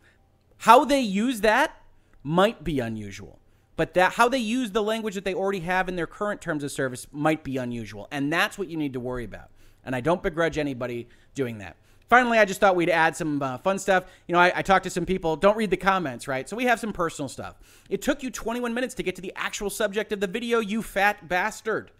How 0.58 0.84
they 0.84 1.00
use 1.00 1.40
that 1.42 1.82
might 2.22 2.64
be 2.64 2.80
unusual. 2.80 3.38
But 3.76 3.94
that 3.94 4.14
how 4.14 4.28
they 4.28 4.38
use 4.38 4.72
the 4.72 4.82
language 4.82 5.14
that 5.14 5.24
they 5.24 5.34
already 5.34 5.60
have 5.60 5.88
in 5.88 5.94
their 5.94 6.06
current 6.06 6.40
terms 6.40 6.64
of 6.64 6.72
service 6.72 7.06
might 7.12 7.44
be 7.44 7.56
unusual. 7.56 8.08
And 8.10 8.32
that's 8.32 8.58
what 8.58 8.68
you 8.68 8.76
need 8.76 8.92
to 8.94 9.00
worry 9.00 9.24
about. 9.24 9.50
And 9.84 9.94
I 9.94 10.00
don't 10.00 10.22
begrudge 10.22 10.58
anybody 10.58 11.08
doing 11.34 11.58
that. 11.58 11.76
Finally, 12.08 12.38
I 12.38 12.46
just 12.46 12.58
thought 12.58 12.74
we'd 12.74 12.88
add 12.88 13.16
some 13.16 13.42
uh, 13.42 13.58
fun 13.58 13.78
stuff. 13.78 14.04
You 14.26 14.32
know, 14.32 14.38
I, 14.38 14.52
I 14.56 14.62
talked 14.62 14.84
to 14.84 14.90
some 14.90 15.04
people. 15.04 15.36
Don't 15.36 15.56
read 15.56 15.70
the 15.70 15.76
comments, 15.76 16.26
right? 16.26 16.48
So 16.48 16.56
we 16.56 16.64
have 16.64 16.80
some 16.80 16.92
personal 16.92 17.28
stuff. 17.28 17.56
It 17.90 18.00
took 18.00 18.22
you 18.22 18.30
21 18.30 18.72
minutes 18.72 18.94
to 18.94 19.02
get 19.02 19.14
to 19.16 19.22
the 19.22 19.32
actual 19.36 19.68
subject 19.68 20.12
of 20.12 20.20
the 20.20 20.26
video, 20.26 20.60
you 20.60 20.82
fat 20.82 21.28
bastard. 21.28 21.90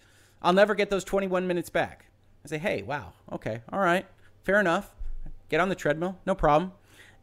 I'll 0.40 0.54
never 0.54 0.74
get 0.74 0.88
those 0.88 1.04
21 1.04 1.46
minutes 1.46 1.68
back. 1.68 2.06
I 2.44 2.48
say, 2.48 2.58
hey, 2.58 2.82
wow, 2.82 3.12
okay, 3.32 3.60
all 3.72 3.80
right, 3.80 4.06
fair 4.44 4.60
enough. 4.60 4.94
Get 5.48 5.60
on 5.60 5.68
the 5.68 5.74
treadmill, 5.74 6.16
no 6.24 6.34
problem. 6.34 6.72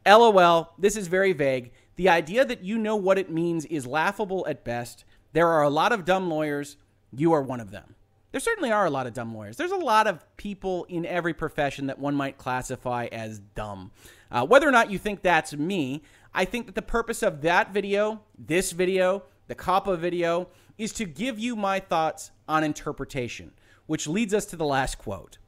LOL, 0.06 0.72
this 0.78 0.96
is 0.96 1.08
very 1.08 1.32
vague. 1.32 1.72
The 1.96 2.08
idea 2.08 2.44
that 2.44 2.62
you 2.62 2.78
know 2.78 2.94
what 2.94 3.18
it 3.18 3.30
means 3.30 3.64
is 3.64 3.86
laughable 3.86 4.46
at 4.46 4.64
best. 4.64 5.04
There 5.32 5.48
are 5.48 5.62
a 5.62 5.70
lot 5.70 5.92
of 5.92 6.04
dumb 6.04 6.28
lawyers. 6.28 6.76
You 7.12 7.32
are 7.32 7.42
one 7.42 7.60
of 7.60 7.70
them 7.70 7.96
there 8.32 8.40
certainly 8.40 8.72
are 8.72 8.86
a 8.86 8.90
lot 8.90 9.06
of 9.06 9.14
dumb 9.14 9.34
lawyers. 9.34 9.56
There's 9.56 9.70
a 9.70 9.76
lot 9.76 10.06
of 10.06 10.24
people 10.36 10.84
in 10.88 11.06
every 11.06 11.32
profession 11.32 11.86
that 11.86 11.98
one 11.98 12.14
might 12.14 12.38
classify 12.38 13.06
as 13.12 13.38
dumb. 13.38 13.92
Uh, 14.30 14.44
whether 14.46 14.68
or 14.68 14.72
not 14.72 14.90
you 14.90 14.98
think 14.98 15.22
that's 15.22 15.54
me, 15.54 16.02
I 16.34 16.44
think 16.44 16.66
that 16.66 16.74
the 16.74 16.82
purpose 16.82 17.22
of 17.22 17.42
that 17.42 17.72
video, 17.72 18.20
this 18.38 18.72
video, 18.72 19.22
the 19.46 19.54
COPPA 19.54 19.98
video, 19.98 20.48
is 20.76 20.92
to 20.94 21.04
give 21.04 21.38
you 21.38 21.56
my 21.56 21.80
thoughts 21.80 22.30
on 22.48 22.64
interpretation, 22.64 23.52
which 23.86 24.06
leads 24.06 24.34
us 24.34 24.44
to 24.46 24.56
the 24.56 24.64
last 24.64 24.98
quote. 24.98 25.38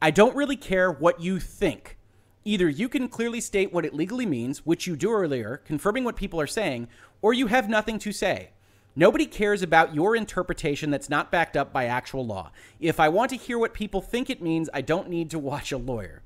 I 0.00 0.10
don't 0.10 0.36
really 0.36 0.56
care 0.56 0.92
what 0.92 1.20
you 1.20 1.40
think. 1.40 1.96
Either 2.44 2.68
you 2.68 2.88
can 2.88 3.08
clearly 3.08 3.40
state 3.40 3.72
what 3.72 3.84
it 3.84 3.94
legally 3.94 4.26
means, 4.26 4.64
which 4.64 4.86
you 4.86 4.94
do 4.94 5.10
earlier, 5.10 5.56
confirming 5.64 6.04
what 6.04 6.14
people 6.14 6.40
are 6.40 6.46
saying, 6.46 6.86
or 7.20 7.32
you 7.32 7.48
have 7.48 7.68
nothing 7.68 7.98
to 7.98 8.12
say. 8.12 8.50
Nobody 8.98 9.26
cares 9.26 9.62
about 9.62 9.94
your 9.94 10.16
interpretation 10.16 10.90
that's 10.90 11.10
not 11.10 11.30
backed 11.30 11.54
up 11.54 11.70
by 11.70 11.84
actual 11.84 12.26
law. 12.26 12.50
If 12.80 12.98
I 12.98 13.10
want 13.10 13.28
to 13.30 13.36
hear 13.36 13.58
what 13.58 13.74
people 13.74 14.00
think 14.00 14.30
it 14.30 14.40
means, 14.40 14.70
I 14.72 14.80
don't 14.80 15.10
need 15.10 15.30
to 15.30 15.38
watch 15.50 15.70
a 15.70 15.76
lawyer. 15.76 16.22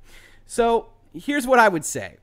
So 0.47 0.91
here's 1.13 1.47
what 1.47 1.59
I 1.59 1.69
would 1.69 1.85
say 1.85 2.19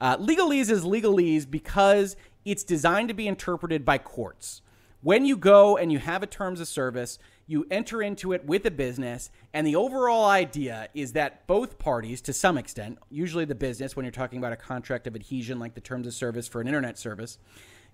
uh, 0.00 0.16
legalese 0.16 0.70
is 0.70 0.84
legalese 0.84 1.48
because 1.48 2.16
it's 2.44 2.64
designed 2.64 3.08
to 3.08 3.14
be 3.14 3.28
interpreted 3.28 3.84
by 3.84 3.98
courts. 3.98 4.62
When 5.02 5.24
you 5.24 5.36
go 5.36 5.76
and 5.76 5.90
you 5.92 5.98
have 5.98 6.22
a 6.22 6.26
terms 6.26 6.60
of 6.60 6.68
service, 6.68 7.18
you 7.46 7.66
enter 7.70 8.02
into 8.02 8.32
it 8.32 8.44
with 8.44 8.64
a 8.66 8.70
business, 8.70 9.30
and 9.52 9.66
the 9.66 9.76
overall 9.76 10.26
idea 10.26 10.88
is 10.94 11.14
that 11.14 11.46
both 11.46 11.78
parties, 11.78 12.20
to 12.22 12.32
some 12.32 12.56
extent, 12.56 12.98
usually 13.10 13.44
the 13.44 13.54
business, 13.54 13.96
when 13.96 14.04
you're 14.04 14.12
talking 14.12 14.38
about 14.38 14.52
a 14.52 14.56
contract 14.56 15.06
of 15.06 15.16
adhesion 15.16 15.58
like 15.58 15.74
the 15.74 15.80
terms 15.80 16.06
of 16.06 16.14
service 16.14 16.46
for 16.46 16.60
an 16.60 16.68
internet 16.68 16.98
service, 16.98 17.38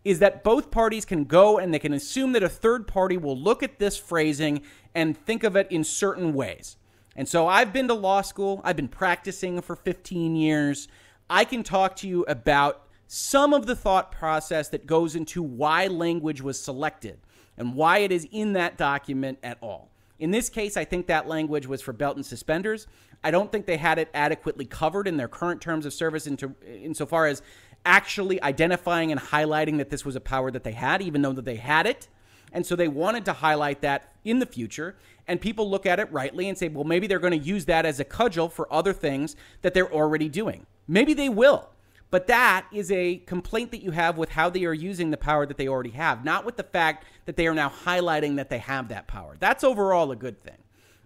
is 0.06 0.20
that 0.20 0.44
both 0.44 0.70
parties 0.70 1.04
can 1.04 1.24
go 1.24 1.58
and 1.58 1.74
they 1.74 1.80
can 1.80 1.92
assume 1.92 2.30
that 2.30 2.44
a 2.44 2.48
third 2.48 2.86
party 2.86 3.16
will 3.16 3.36
look 3.36 3.60
at 3.64 3.80
this 3.80 3.96
phrasing 3.96 4.62
and 4.94 5.18
think 5.18 5.42
of 5.42 5.56
it 5.56 5.66
in 5.68 5.82
certain 5.82 6.32
ways. 6.32 6.76
And 7.16 7.28
so 7.28 7.48
I've 7.48 7.72
been 7.72 7.88
to 7.88 7.94
law 7.94 8.22
school, 8.22 8.60
I've 8.62 8.76
been 8.76 8.86
practicing 8.86 9.60
for 9.60 9.74
15 9.74 10.36
years. 10.36 10.86
I 11.28 11.44
can 11.44 11.64
talk 11.64 11.96
to 11.96 12.08
you 12.08 12.22
about 12.28 12.86
some 13.08 13.52
of 13.52 13.66
the 13.66 13.74
thought 13.74 14.12
process 14.12 14.68
that 14.68 14.86
goes 14.86 15.16
into 15.16 15.42
why 15.42 15.88
language 15.88 16.40
was 16.40 16.62
selected 16.62 17.18
and 17.56 17.74
why 17.74 17.98
it 17.98 18.12
is 18.12 18.28
in 18.30 18.52
that 18.52 18.78
document 18.78 19.40
at 19.42 19.58
all. 19.60 19.90
In 20.20 20.30
this 20.30 20.48
case, 20.48 20.76
I 20.76 20.84
think 20.84 21.08
that 21.08 21.26
language 21.26 21.66
was 21.66 21.82
for 21.82 21.92
belt 21.92 22.14
and 22.14 22.24
suspenders. 22.24 22.86
I 23.24 23.32
don't 23.32 23.50
think 23.50 23.66
they 23.66 23.76
had 23.76 23.98
it 23.98 24.08
adequately 24.14 24.66
covered 24.66 25.08
in 25.08 25.16
their 25.16 25.26
current 25.26 25.60
terms 25.60 25.84
of 25.84 25.92
service 25.92 26.28
into 26.28 26.54
insofar 26.64 27.26
as 27.26 27.42
actually 27.86 28.42
identifying 28.42 29.10
and 29.10 29.20
highlighting 29.20 29.78
that 29.78 29.88
this 29.88 30.04
was 30.04 30.16
a 30.16 30.20
power 30.20 30.50
that 30.50 30.64
they 30.64 30.72
had, 30.72 31.00
even 31.00 31.22
though 31.22 31.32
that 31.32 31.46
they 31.46 31.56
had 31.56 31.86
it. 31.86 32.08
And 32.52 32.66
so 32.66 32.76
they 32.76 32.88
wanted 32.88 33.24
to 33.26 33.32
highlight 33.32 33.80
that 33.80 34.12
in 34.24 34.40
the 34.40 34.46
future. 34.46 34.96
And 35.26 35.40
people 35.40 35.70
look 35.70 35.86
at 35.86 35.98
it 35.98 36.10
rightly 36.12 36.48
and 36.48 36.58
say, 36.58 36.68
well, 36.68 36.84
maybe 36.84 37.06
they're 37.06 37.18
going 37.18 37.38
to 37.38 37.46
use 37.46 37.64
that 37.66 37.86
as 37.86 37.98
a 37.98 38.04
cudgel 38.04 38.48
for 38.48 38.72
other 38.72 38.92
things 38.92 39.36
that 39.62 39.74
they're 39.74 39.92
already 39.92 40.28
doing. 40.28 40.66
Maybe 40.86 41.14
they 41.14 41.28
will. 41.28 41.70
But 42.10 42.28
that 42.28 42.66
is 42.72 42.92
a 42.92 43.16
complaint 43.26 43.72
that 43.72 43.82
you 43.82 43.90
have 43.90 44.16
with 44.16 44.30
how 44.30 44.48
they 44.48 44.64
are 44.64 44.72
using 44.72 45.10
the 45.10 45.16
power 45.16 45.44
that 45.44 45.56
they 45.56 45.66
already 45.66 45.90
have, 45.90 46.24
not 46.24 46.44
with 46.44 46.56
the 46.56 46.62
fact 46.62 47.04
that 47.24 47.36
they 47.36 47.46
are 47.48 47.54
now 47.54 47.68
highlighting 47.68 48.36
that 48.36 48.48
they 48.48 48.58
have 48.58 48.88
that 48.88 49.08
power. 49.08 49.36
That's 49.40 49.64
overall 49.64 50.12
a 50.12 50.16
good 50.16 50.40
thing. 50.42 50.58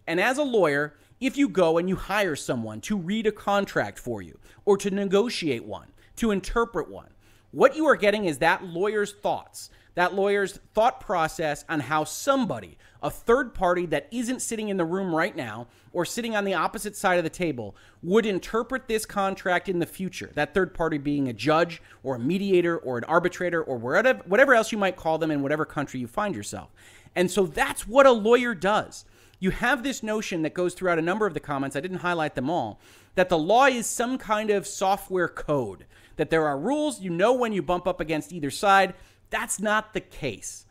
And 0.06 0.20
as 0.20 0.36
a 0.36 0.42
lawyer, 0.42 0.94
if 1.18 1.36
you 1.38 1.48
go 1.48 1.78
and 1.78 1.88
you 1.88 1.96
hire 1.96 2.36
someone 2.36 2.80
to 2.82 2.96
read 2.96 3.26
a 3.26 3.32
contract 3.32 3.98
for 3.98 4.20
you 4.20 4.38
or 4.64 4.76
to 4.76 4.90
negotiate 4.90 5.64
one, 5.64 5.88
to 6.20 6.30
interpret 6.30 6.90
one, 6.90 7.10
what 7.50 7.76
you 7.76 7.86
are 7.86 7.96
getting 7.96 8.24
is 8.24 8.38
that 8.38 8.64
lawyer's 8.64 9.12
thoughts 9.12 9.70
that 9.94 10.14
lawyer's 10.14 10.58
thought 10.74 11.00
process 11.00 11.64
on 11.68 11.80
how 11.80 12.04
somebody, 12.04 12.78
a 13.02 13.10
third 13.10 13.54
party 13.54 13.86
that 13.86 14.08
isn't 14.10 14.40
sitting 14.40 14.68
in 14.68 14.76
the 14.76 14.84
room 14.84 15.14
right 15.14 15.34
now 15.34 15.66
or 15.92 16.04
sitting 16.04 16.36
on 16.36 16.44
the 16.44 16.54
opposite 16.54 16.96
side 16.96 17.18
of 17.18 17.24
the 17.24 17.30
table, 17.30 17.74
would 18.02 18.24
interpret 18.24 18.86
this 18.86 19.04
contract 19.04 19.68
in 19.68 19.78
the 19.78 19.86
future. 19.86 20.30
That 20.34 20.54
third 20.54 20.74
party 20.74 20.98
being 20.98 21.28
a 21.28 21.32
judge 21.32 21.82
or 22.02 22.14
a 22.14 22.18
mediator 22.18 22.78
or 22.78 22.98
an 22.98 23.04
arbitrator 23.04 23.62
or 23.62 23.76
whatever, 23.76 24.22
whatever 24.26 24.54
else 24.54 24.70
you 24.70 24.78
might 24.78 24.96
call 24.96 25.18
them 25.18 25.30
in 25.30 25.42
whatever 25.42 25.64
country 25.64 26.00
you 26.00 26.06
find 26.06 26.34
yourself. 26.34 26.70
And 27.16 27.30
so 27.30 27.46
that's 27.46 27.88
what 27.88 28.06
a 28.06 28.12
lawyer 28.12 28.54
does. 28.54 29.04
You 29.42 29.50
have 29.50 29.82
this 29.82 30.02
notion 30.02 30.42
that 30.42 30.52
goes 30.52 30.74
throughout 30.74 30.98
a 30.98 31.02
number 31.02 31.26
of 31.26 31.32
the 31.32 31.40
comments, 31.40 31.74
I 31.74 31.80
didn't 31.80 31.98
highlight 31.98 32.34
them 32.34 32.50
all, 32.50 32.78
that 33.14 33.30
the 33.30 33.38
law 33.38 33.66
is 33.66 33.86
some 33.86 34.18
kind 34.18 34.50
of 34.50 34.66
software 34.66 35.28
code, 35.28 35.86
that 36.16 36.28
there 36.28 36.46
are 36.46 36.58
rules, 36.58 37.00
you 37.00 37.08
know 37.08 37.32
when 37.32 37.54
you 37.54 37.62
bump 37.62 37.86
up 37.86 38.00
against 38.00 38.32
either 38.32 38.50
side, 38.50 38.92
that's 39.30 39.58
not 39.58 39.94
the 39.94 40.00
case. 40.00 40.66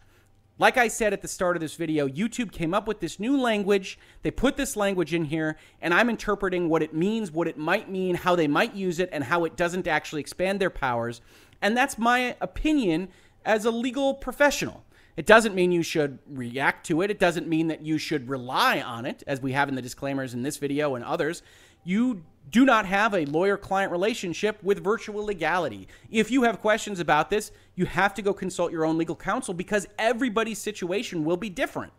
Like 0.60 0.78
I 0.78 0.88
said 0.90 1.14
at 1.14 1.22
the 1.22 1.28
start 1.28 1.56
of 1.56 1.62
this 1.62 1.76
video, 1.76 2.08
YouTube 2.08 2.52
came 2.52 2.74
up 2.74 2.86
with 2.86 3.00
this 3.00 3.18
new 3.20 3.40
language. 3.40 3.98
They 4.24 4.32
put 4.32 4.58
this 4.58 4.76
language 4.76 5.14
in 5.14 5.26
here, 5.26 5.58
and 5.82 5.94
I'm 5.94 6.10
interpreting 6.10 6.68
what 6.68 6.84
it 6.84 6.94
means, 6.94 7.32
what 7.32 7.48
it 7.48 7.58
might 7.58 7.90
mean, 7.90 8.16
how 8.16 8.36
they 8.36 8.48
might 8.48 8.76
use 8.76 9.00
it, 9.00 9.10
and 9.14 9.24
how 9.24 9.46
it 9.46 9.56
doesn't 9.56 9.88
actually 9.88 10.20
expand 10.20 10.60
their 10.60 10.70
powers. 10.70 11.22
And 11.62 11.78
that's 11.78 11.98
my 11.98 12.36
opinion 12.42 13.08
as 13.46 13.64
a 13.64 13.72
legal 13.72 14.14
professional. 14.14 14.84
It 15.20 15.26
doesn't 15.26 15.54
mean 15.54 15.74
you 15.74 15.84
should 15.84 16.18
react 16.30 16.86
to 16.86 17.02
it. 17.02 17.12
It 17.12 17.20
doesn't 17.20 17.46
mean 17.46 17.68
that 17.68 17.82
you 17.82 17.98
should 17.98 18.30
rely 18.30 18.80
on 18.80 19.06
it, 19.06 19.22
as 19.28 19.42
we 19.42 19.52
have 19.52 19.68
in 19.68 19.76
the 19.76 19.82
disclaimers 19.82 20.34
in 20.34 20.44
this 20.44 20.56
video 20.56 20.96
and 20.96 21.04
others. 21.04 21.44
You 21.84 22.24
do 22.50 22.64
not 22.64 22.86
have 22.86 23.14
a 23.14 23.26
lawyer 23.26 23.58
client 23.58 23.92
relationship 23.92 24.64
with 24.64 24.82
virtual 24.82 25.26
legality. 25.26 25.90
If 26.10 26.32
you 26.32 26.44
have 26.44 26.62
questions 26.62 27.02
about 27.02 27.30
this, 27.30 27.52
you 27.76 27.86
have 27.86 28.14
to 28.14 28.22
go 28.22 28.34
consult 28.34 28.72
your 28.72 28.86
own 28.86 28.98
legal 28.98 29.18
counsel 29.18 29.54
because 29.54 29.88
everybody's 29.98 30.60
situation 30.60 31.26
will 31.26 31.36
be 31.36 31.50
different. 31.50 31.92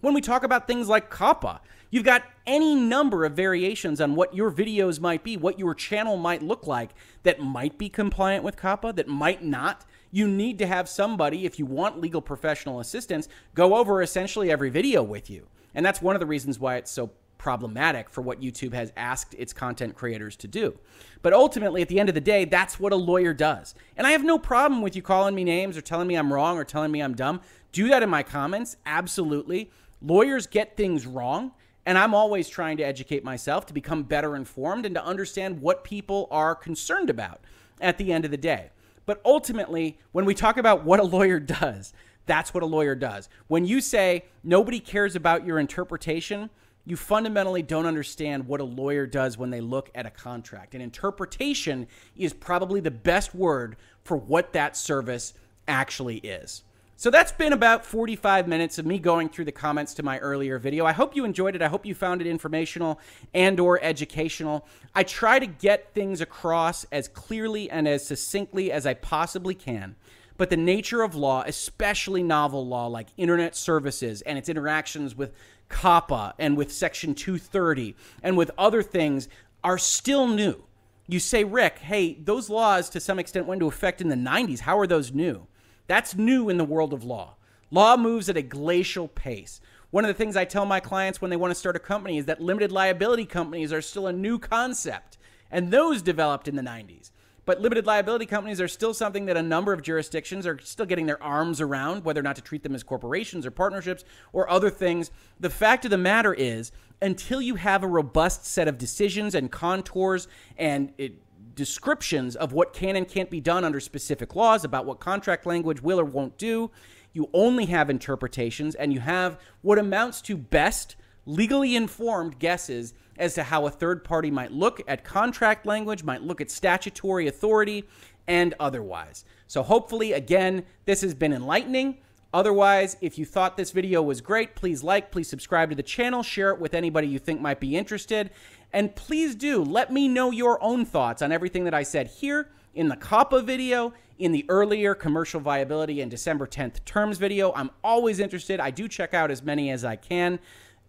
When 0.00 0.14
we 0.14 0.20
talk 0.20 0.44
about 0.44 0.68
things 0.68 0.88
like 0.88 1.10
COPPA, 1.10 1.58
you've 1.90 2.04
got 2.04 2.22
any 2.46 2.76
number 2.76 3.24
of 3.24 3.32
variations 3.32 4.00
on 4.00 4.14
what 4.14 4.36
your 4.36 4.52
videos 4.52 5.00
might 5.00 5.24
be, 5.24 5.36
what 5.36 5.58
your 5.58 5.74
channel 5.74 6.16
might 6.16 6.44
look 6.44 6.68
like 6.68 6.90
that 7.24 7.40
might 7.40 7.76
be 7.76 7.88
compliant 7.88 8.44
with 8.44 8.56
COPPA, 8.56 8.94
that 8.94 9.08
might 9.08 9.42
not. 9.42 9.84
You 10.10 10.26
need 10.26 10.58
to 10.58 10.66
have 10.66 10.88
somebody, 10.88 11.44
if 11.44 11.58
you 11.58 11.66
want 11.66 12.00
legal 12.00 12.22
professional 12.22 12.80
assistance, 12.80 13.28
go 13.54 13.76
over 13.76 14.02
essentially 14.02 14.50
every 14.50 14.70
video 14.70 15.02
with 15.02 15.28
you. 15.28 15.46
And 15.74 15.84
that's 15.84 16.02
one 16.02 16.16
of 16.16 16.20
the 16.20 16.26
reasons 16.26 16.58
why 16.58 16.76
it's 16.76 16.90
so 16.90 17.10
problematic 17.38 18.10
for 18.10 18.20
what 18.20 18.40
YouTube 18.40 18.72
has 18.72 18.92
asked 18.96 19.34
its 19.34 19.52
content 19.52 19.94
creators 19.94 20.36
to 20.36 20.48
do. 20.48 20.78
But 21.22 21.32
ultimately, 21.32 21.82
at 21.82 21.88
the 21.88 22.00
end 22.00 22.08
of 22.08 22.14
the 22.14 22.20
day, 22.20 22.44
that's 22.44 22.80
what 22.80 22.92
a 22.92 22.96
lawyer 22.96 23.32
does. 23.32 23.74
And 23.96 24.06
I 24.06 24.10
have 24.10 24.24
no 24.24 24.38
problem 24.38 24.82
with 24.82 24.96
you 24.96 25.02
calling 25.02 25.34
me 25.34 25.44
names 25.44 25.76
or 25.76 25.80
telling 25.80 26.08
me 26.08 26.16
I'm 26.16 26.32
wrong 26.32 26.58
or 26.58 26.64
telling 26.64 26.90
me 26.90 27.00
I'm 27.00 27.14
dumb. 27.14 27.40
Do 27.72 27.88
that 27.88 28.02
in 28.02 28.10
my 28.10 28.22
comments. 28.22 28.76
Absolutely. 28.84 29.70
Lawyers 30.02 30.46
get 30.46 30.76
things 30.76 31.06
wrong. 31.06 31.52
And 31.86 31.96
I'm 31.96 32.14
always 32.14 32.50
trying 32.50 32.76
to 32.78 32.82
educate 32.82 33.24
myself 33.24 33.64
to 33.66 33.72
become 33.72 34.02
better 34.02 34.36
informed 34.36 34.84
and 34.84 34.94
to 34.94 35.04
understand 35.04 35.62
what 35.62 35.84
people 35.84 36.28
are 36.30 36.54
concerned 36.54 37.08
about 37.08 37.40
at 37.80 37.96
the 37.96 38.12
end 38.12 38.26
of 38.26 38.30
the 38.30 38.36
day. 38.36 38.70
But 39.08 39.22
ultimately, 39.24 39.98
when 40.12 40.26
we 40.26 40.34
talk 40.34 40.58
about 40.58 40.84
what 40.84 41.00
a 41.00 41.02
lawyer 41.02 41.40
does, 41.40 41.94
that's 42.26 42.52
what 42.52 42.62
a 42.62 42.66
lawyer 42.66 42.94
does. 42.94 43.30
When 43.46 43.64
you 43.64 43.80
say 43.80 44.26
nobody 44.44 44.80
cares 44.80 45.16
about 45.16 45.46
your 45.46 45.58
interpretation, 45.58 46.50
you 46.84 46.94
fundamentally 46.94 47.62
don't 47.62 47.86
understand 47.86 48.46
what 48.46 48.60
a 48.60 48.64
lawyer 48.64 49.06
does 49.06 49.38
when 49.38 49.48
they 49.48 49.62
look 49.62 49.90
at 49.94 50.04
a 50.04 50.10
contract. 50.10 50.74
And 50.74 50.82
interpretation 50.82 51.86
is 52.18 52.34
probably 52.34 52.80
the 52.80 52.90
best 52.90 53.34
word 53.34 53.76
for 54.04 54.18
what 54.18 54.52
that 54.52 54.76
service 54.76 55.32
actually 55.66 56.18
is. 56.18 56.62
So 57.00 57.10
that's 57.10 57.30
been 57.30 57.52
about 57.52 57.86
45 57.86 58.48
minutes 58.48 58.76
of 58.76 58.84
me 58.84 58.98
going 58.98 59.28
through 59.28 59.44
the 59.44 59.52
comments 59.52 59.94
to 59.94 60.02
my 60.02 60.18
earlier 60.18 60.58
video. 60.58 60.84
I 60.84 60.90
hope 60.90 61.14
you 61.14 61.24
enjoyed 61.24 61.54
it. 61.54 61.62
I 61.62 61.68
hope 61.68 61.86
you 61.86 61.94
found 61.94 62.20
it 62.20 62.26
informational 62.26 62.98
and 63.32 63.60
or 63.60 63.78
educational. 63.80 64.66
I 64.96 65.04
try 65.04 65.38
to 65.38 65.46
get 65.46 65.94
things 65.94 66.20
across 66.20 66.82
as 66.90 67.06
clearly 67.06 67.70
and 67.70 67.86
as 67.86 68.04
succinctly 68.04 68.72
as 68.72 68.84
I 68.84 68.94
possibly 68.94 69.54
can. 69.54 69.94
But 70.36 70.50
the 70.50 70.56
nature 70.56 71.02
of 71.02 71.14
law, 71.14 71.44
especially 71.46 72.24
novel 72.24 72.66
law 72.66 72.88
like 72.88 73.10
internet 73.16 73.54
services 73.54 74.20
and 74.22 74.36
its 74.36 74.48
interactions 74.48 75.14
with 75.14 75.32
COPPA 75.70 76.32
and 76.36 76.56
with 76.56 76.72
Section 76.72 77.14
230 77.14 77.94
and 78.24 78.36
with 78.36 78.50
other 78.58 78.82
things 78.82 79.28
are 79.62 79.78
still 79.78 80.26
new. 80.26 80.64
You 81.06 81.20
say, 81.20 81.44
Rick, 81.44 81.78
hey, 81.78 82.14
those 82.14 82.50
laws 82.50 82.90
to 82.90 82.98
some 82.98 83.20
extent 83.20 83.46
went 83.46 83.62
into 83.62 83.68
effect 83.68 84.00
in 84.00 84.08
the 84.08 84.16
90s. 84.16 84.58
How 84.58 84.76
are 84.80 84.88
those 84.88 85.12
new? 85.12 85.46
That's 85.88 86.14
new 86.14 86.48
in 86.48 86.58
the 86.58 86.64
world 86.64 86.92
of 86.92 87.02
law. 87.02 87.34
Law 87.70 87.96
moves 87.96 88.28
at 88.28 88.36
a 88.36 88.42
glacial 88.42 89.08
pace. 89.08 89.60
One 89.90 90.04
of 90.04 90.08
the 90.08 90.14
things 90.14 90.36
I 90.36 90.44
tell 90.44 90.66
my 90.66 90.80
clients 90.80 91.20
when 91.20 91.30
they 91.30 91.36
want 91.36 91.50
to 91.50 91.58
start 91.58 91.76
a 91.76 91.80
company 91.80 92.18
is 92.18 92.26
that 92.26 92.40
limited 92.40 92.70
liability 92.70 93.24
companies 93.24 93.72
are 93.72 93.82
still 93.82 94.06
a 94.06 94.12
new 94.12 94.38
concept, 94.38 95.18
and 95.50 95.70
those 95.70 96.02
developed 96.02 96.46
in 96.46 96.56
the 96.56 96.62
90s. 96.62 97.10
But 97.46 97.62
limited 97.62 97.86
liability 97.86 98.26
companies 98.26 98.60
are 98.60 98.68
still 98.68 98.92
something 98.92 99.24
that 99.24 99.38
a 99.38 99.42
number 99.42 99.72
of 99.72 99.80
jurisdictions 99.80 100.46
are 100.46 100.58
still 100.58 100.84
getting 100.84 101.06
their 101.06 101.22
arms 101.22 101.62
around, 101.62 102.04
whether 102.04 102.20
or 102.20 102.22
not 102.22 102.36
to 102.36 102.42
treat 102.42 102.62
them 102.62 102.74
as 102.74 102.82
corporations 102.82 103.46
or 103.46 103.50
partnerships 103.50 104.04
or 104.34 104.50
other 104.50 104.68
things. 104.68 105.10
The 105.40 105.48
fact 105.48 105.86
of 105.86 105.90
the 105.90 105.96
matter 105.96 106.34
is, 106.34 106.70
until 107.00 107.40
you 107.40 107.54
have 107.54 107.82
a 107.82 107.86
robust 107.86 108.44
set 108.44 108.68
of 108.68 108.76
decisions 108.76 109.34
and 109.34 109.50
contours 109.50 110.28
and 110.58 110.92
it, 110.98 111.14
descriptions 111.58 112.36
of 112.36 112.52
what 112.52 112.72
can 112.72 112.96
and 112.96 113.06
can't 113.06 113.28
be 113.28 113.40
done 113.40 113.64
under 113.64 113.80
specific 113.80 114.34
laws 114.36 114.64
about 114.64 114.86
what 114.86 115.00
contract 115.00 115.44
language 115.44 115.82
will 115.82 116.00
or 116.00 116.04
won't 116.04 116.38
do, 116.38 116.70
you 117.12 117.28
only 117.34 117.66
have 117.66 117.90
interpretations 117.90 118.76
and 118.76 118.92
you 118.92 119.00
have 119.00 119.38
what 119.60 119.76
amounts 119.76 120.22
to 120.22 120.36
best 120.36 120.94
legally 121.26 121.74
informed 121.74 122.38
guesses 122.38 122.94
as 123.18 123.34
to 123.34 123.42
how 123.42 123.66
a 123.66 123.70
third 123.70 124.04
party 124.04 124.30
might 124.30 124.52
look 124.52 124.80
at 124.86 125.02
contract 125.02 125.66
language, 125.66 126.04
might 126.04 126.22
look 126.22 126.40
at 126.40 126.48
statutory 126.50 127.26
authority, 127.26 127.84
and 128.28 128.54
otherwise. 128.60 129.24
So, 129.48 129.62
hopefully, 129.62 130.12
again, 130.12 130.64
this 130.84 131.00
has 131.00 131.14
been 131.14 131.32
enlightening. 131.32 131.98
Otherwise, 132.32 132.96
if 133.00 133.18
you 133.18 133.24
thought 133.24 133.56
this 133.56 133.70
video 133.70 134.02
was 134.02 134.20
great, 134.20 134.54
please 134.54 134.84
like, 134.84 135.10
please 135.10 135.28
subscribe 135.28 135.70
to 135.70 135.76
the 135.76 135.82
channel, 135.82 136.22
share 136.22 136.50
it 136.50 136.60
with 136.60 136.74
anybody 136.74 137.08
you 137.08 137.18
think 137.18 137.40
might 137.40 137.58
be 137.58 137.74
interested, 137.74 138.30
and 138.72 138.94
please 138.94 139.34
do 139.34 139.62
let 139.62 139.92
me 139.92 140.08
know 140.08 140.30
your 140.30 140.62
own 140.62 140.84
thoughts 140.84 141.22
on 141.22 141.32
everything 141.32 141.64
that 141.64 141.74
I 141.74 141.82
said 141.82 142.06
here 142.06 142.50
in 142.74 142.88
the 142.88 142.96
COPPA 142.96 143.44
video, 143.44 143.92
in 144.18 144.32
the 144.32 144.44
earlier 144.48 144.94
commercial 144.94 145.40
viability 145.40 146.00
and 146.00 146.10
December 146.10 146.46
10th 146.46 146.84
terms 146.84 147.18
video. 147.18 147.52
I'm 147.54 147.70
always 147.82 148.18
interested. 148.18 148.60
I 148.60 148.70
do 148.70 148.88
check 148.88 149.14
out 149.14 149.30
as 149.30 149.42
many 149.42 149.70
as 149.70 149.84
I 149.84 149.96
can. 149.96 150.38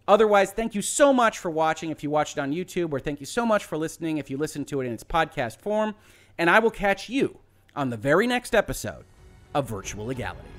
Otherwise, 0.07 0.51
thank 0.51 0.73
you 0.73 0.81
so 0.81 1.13
much 1.13 1.37
for 1.37 1.51
watching 1.51 1.91
if 1.91 2.01
you 2.01 2.09
watched 2.09 2.37
it 2.37 2.41
on 2.41 2.51
YouTube, 2.51 2.91
or 2.91 2.99
thank 2.99 3.19
you 3.19 3.27
so 3.27 3.45
much 3.45 3.65
for 3.65 3.77
listening 3.77 4.17
if 4.17 4.29
you 4.29 4.37
listen 4.37 4.65
to 4.65 4.81
it 4.81 4.87
in 4.87 4.93
its 4.93 5.03
podcast 5.03 5.59
form. 5.59 5.93
And 6.37 6.49
I 6.49 6.57
will 6.57 6.71
catch 6.71 7.09
you 7.09 7.39
on 7.75 7.91
the 7.91 7.97
very 7.97 8.25
next 8.25 8.55
episode 8.55 9.05
of 9.53 9.69
Virtual 9.69 10.07
Legality. 10.07 10.58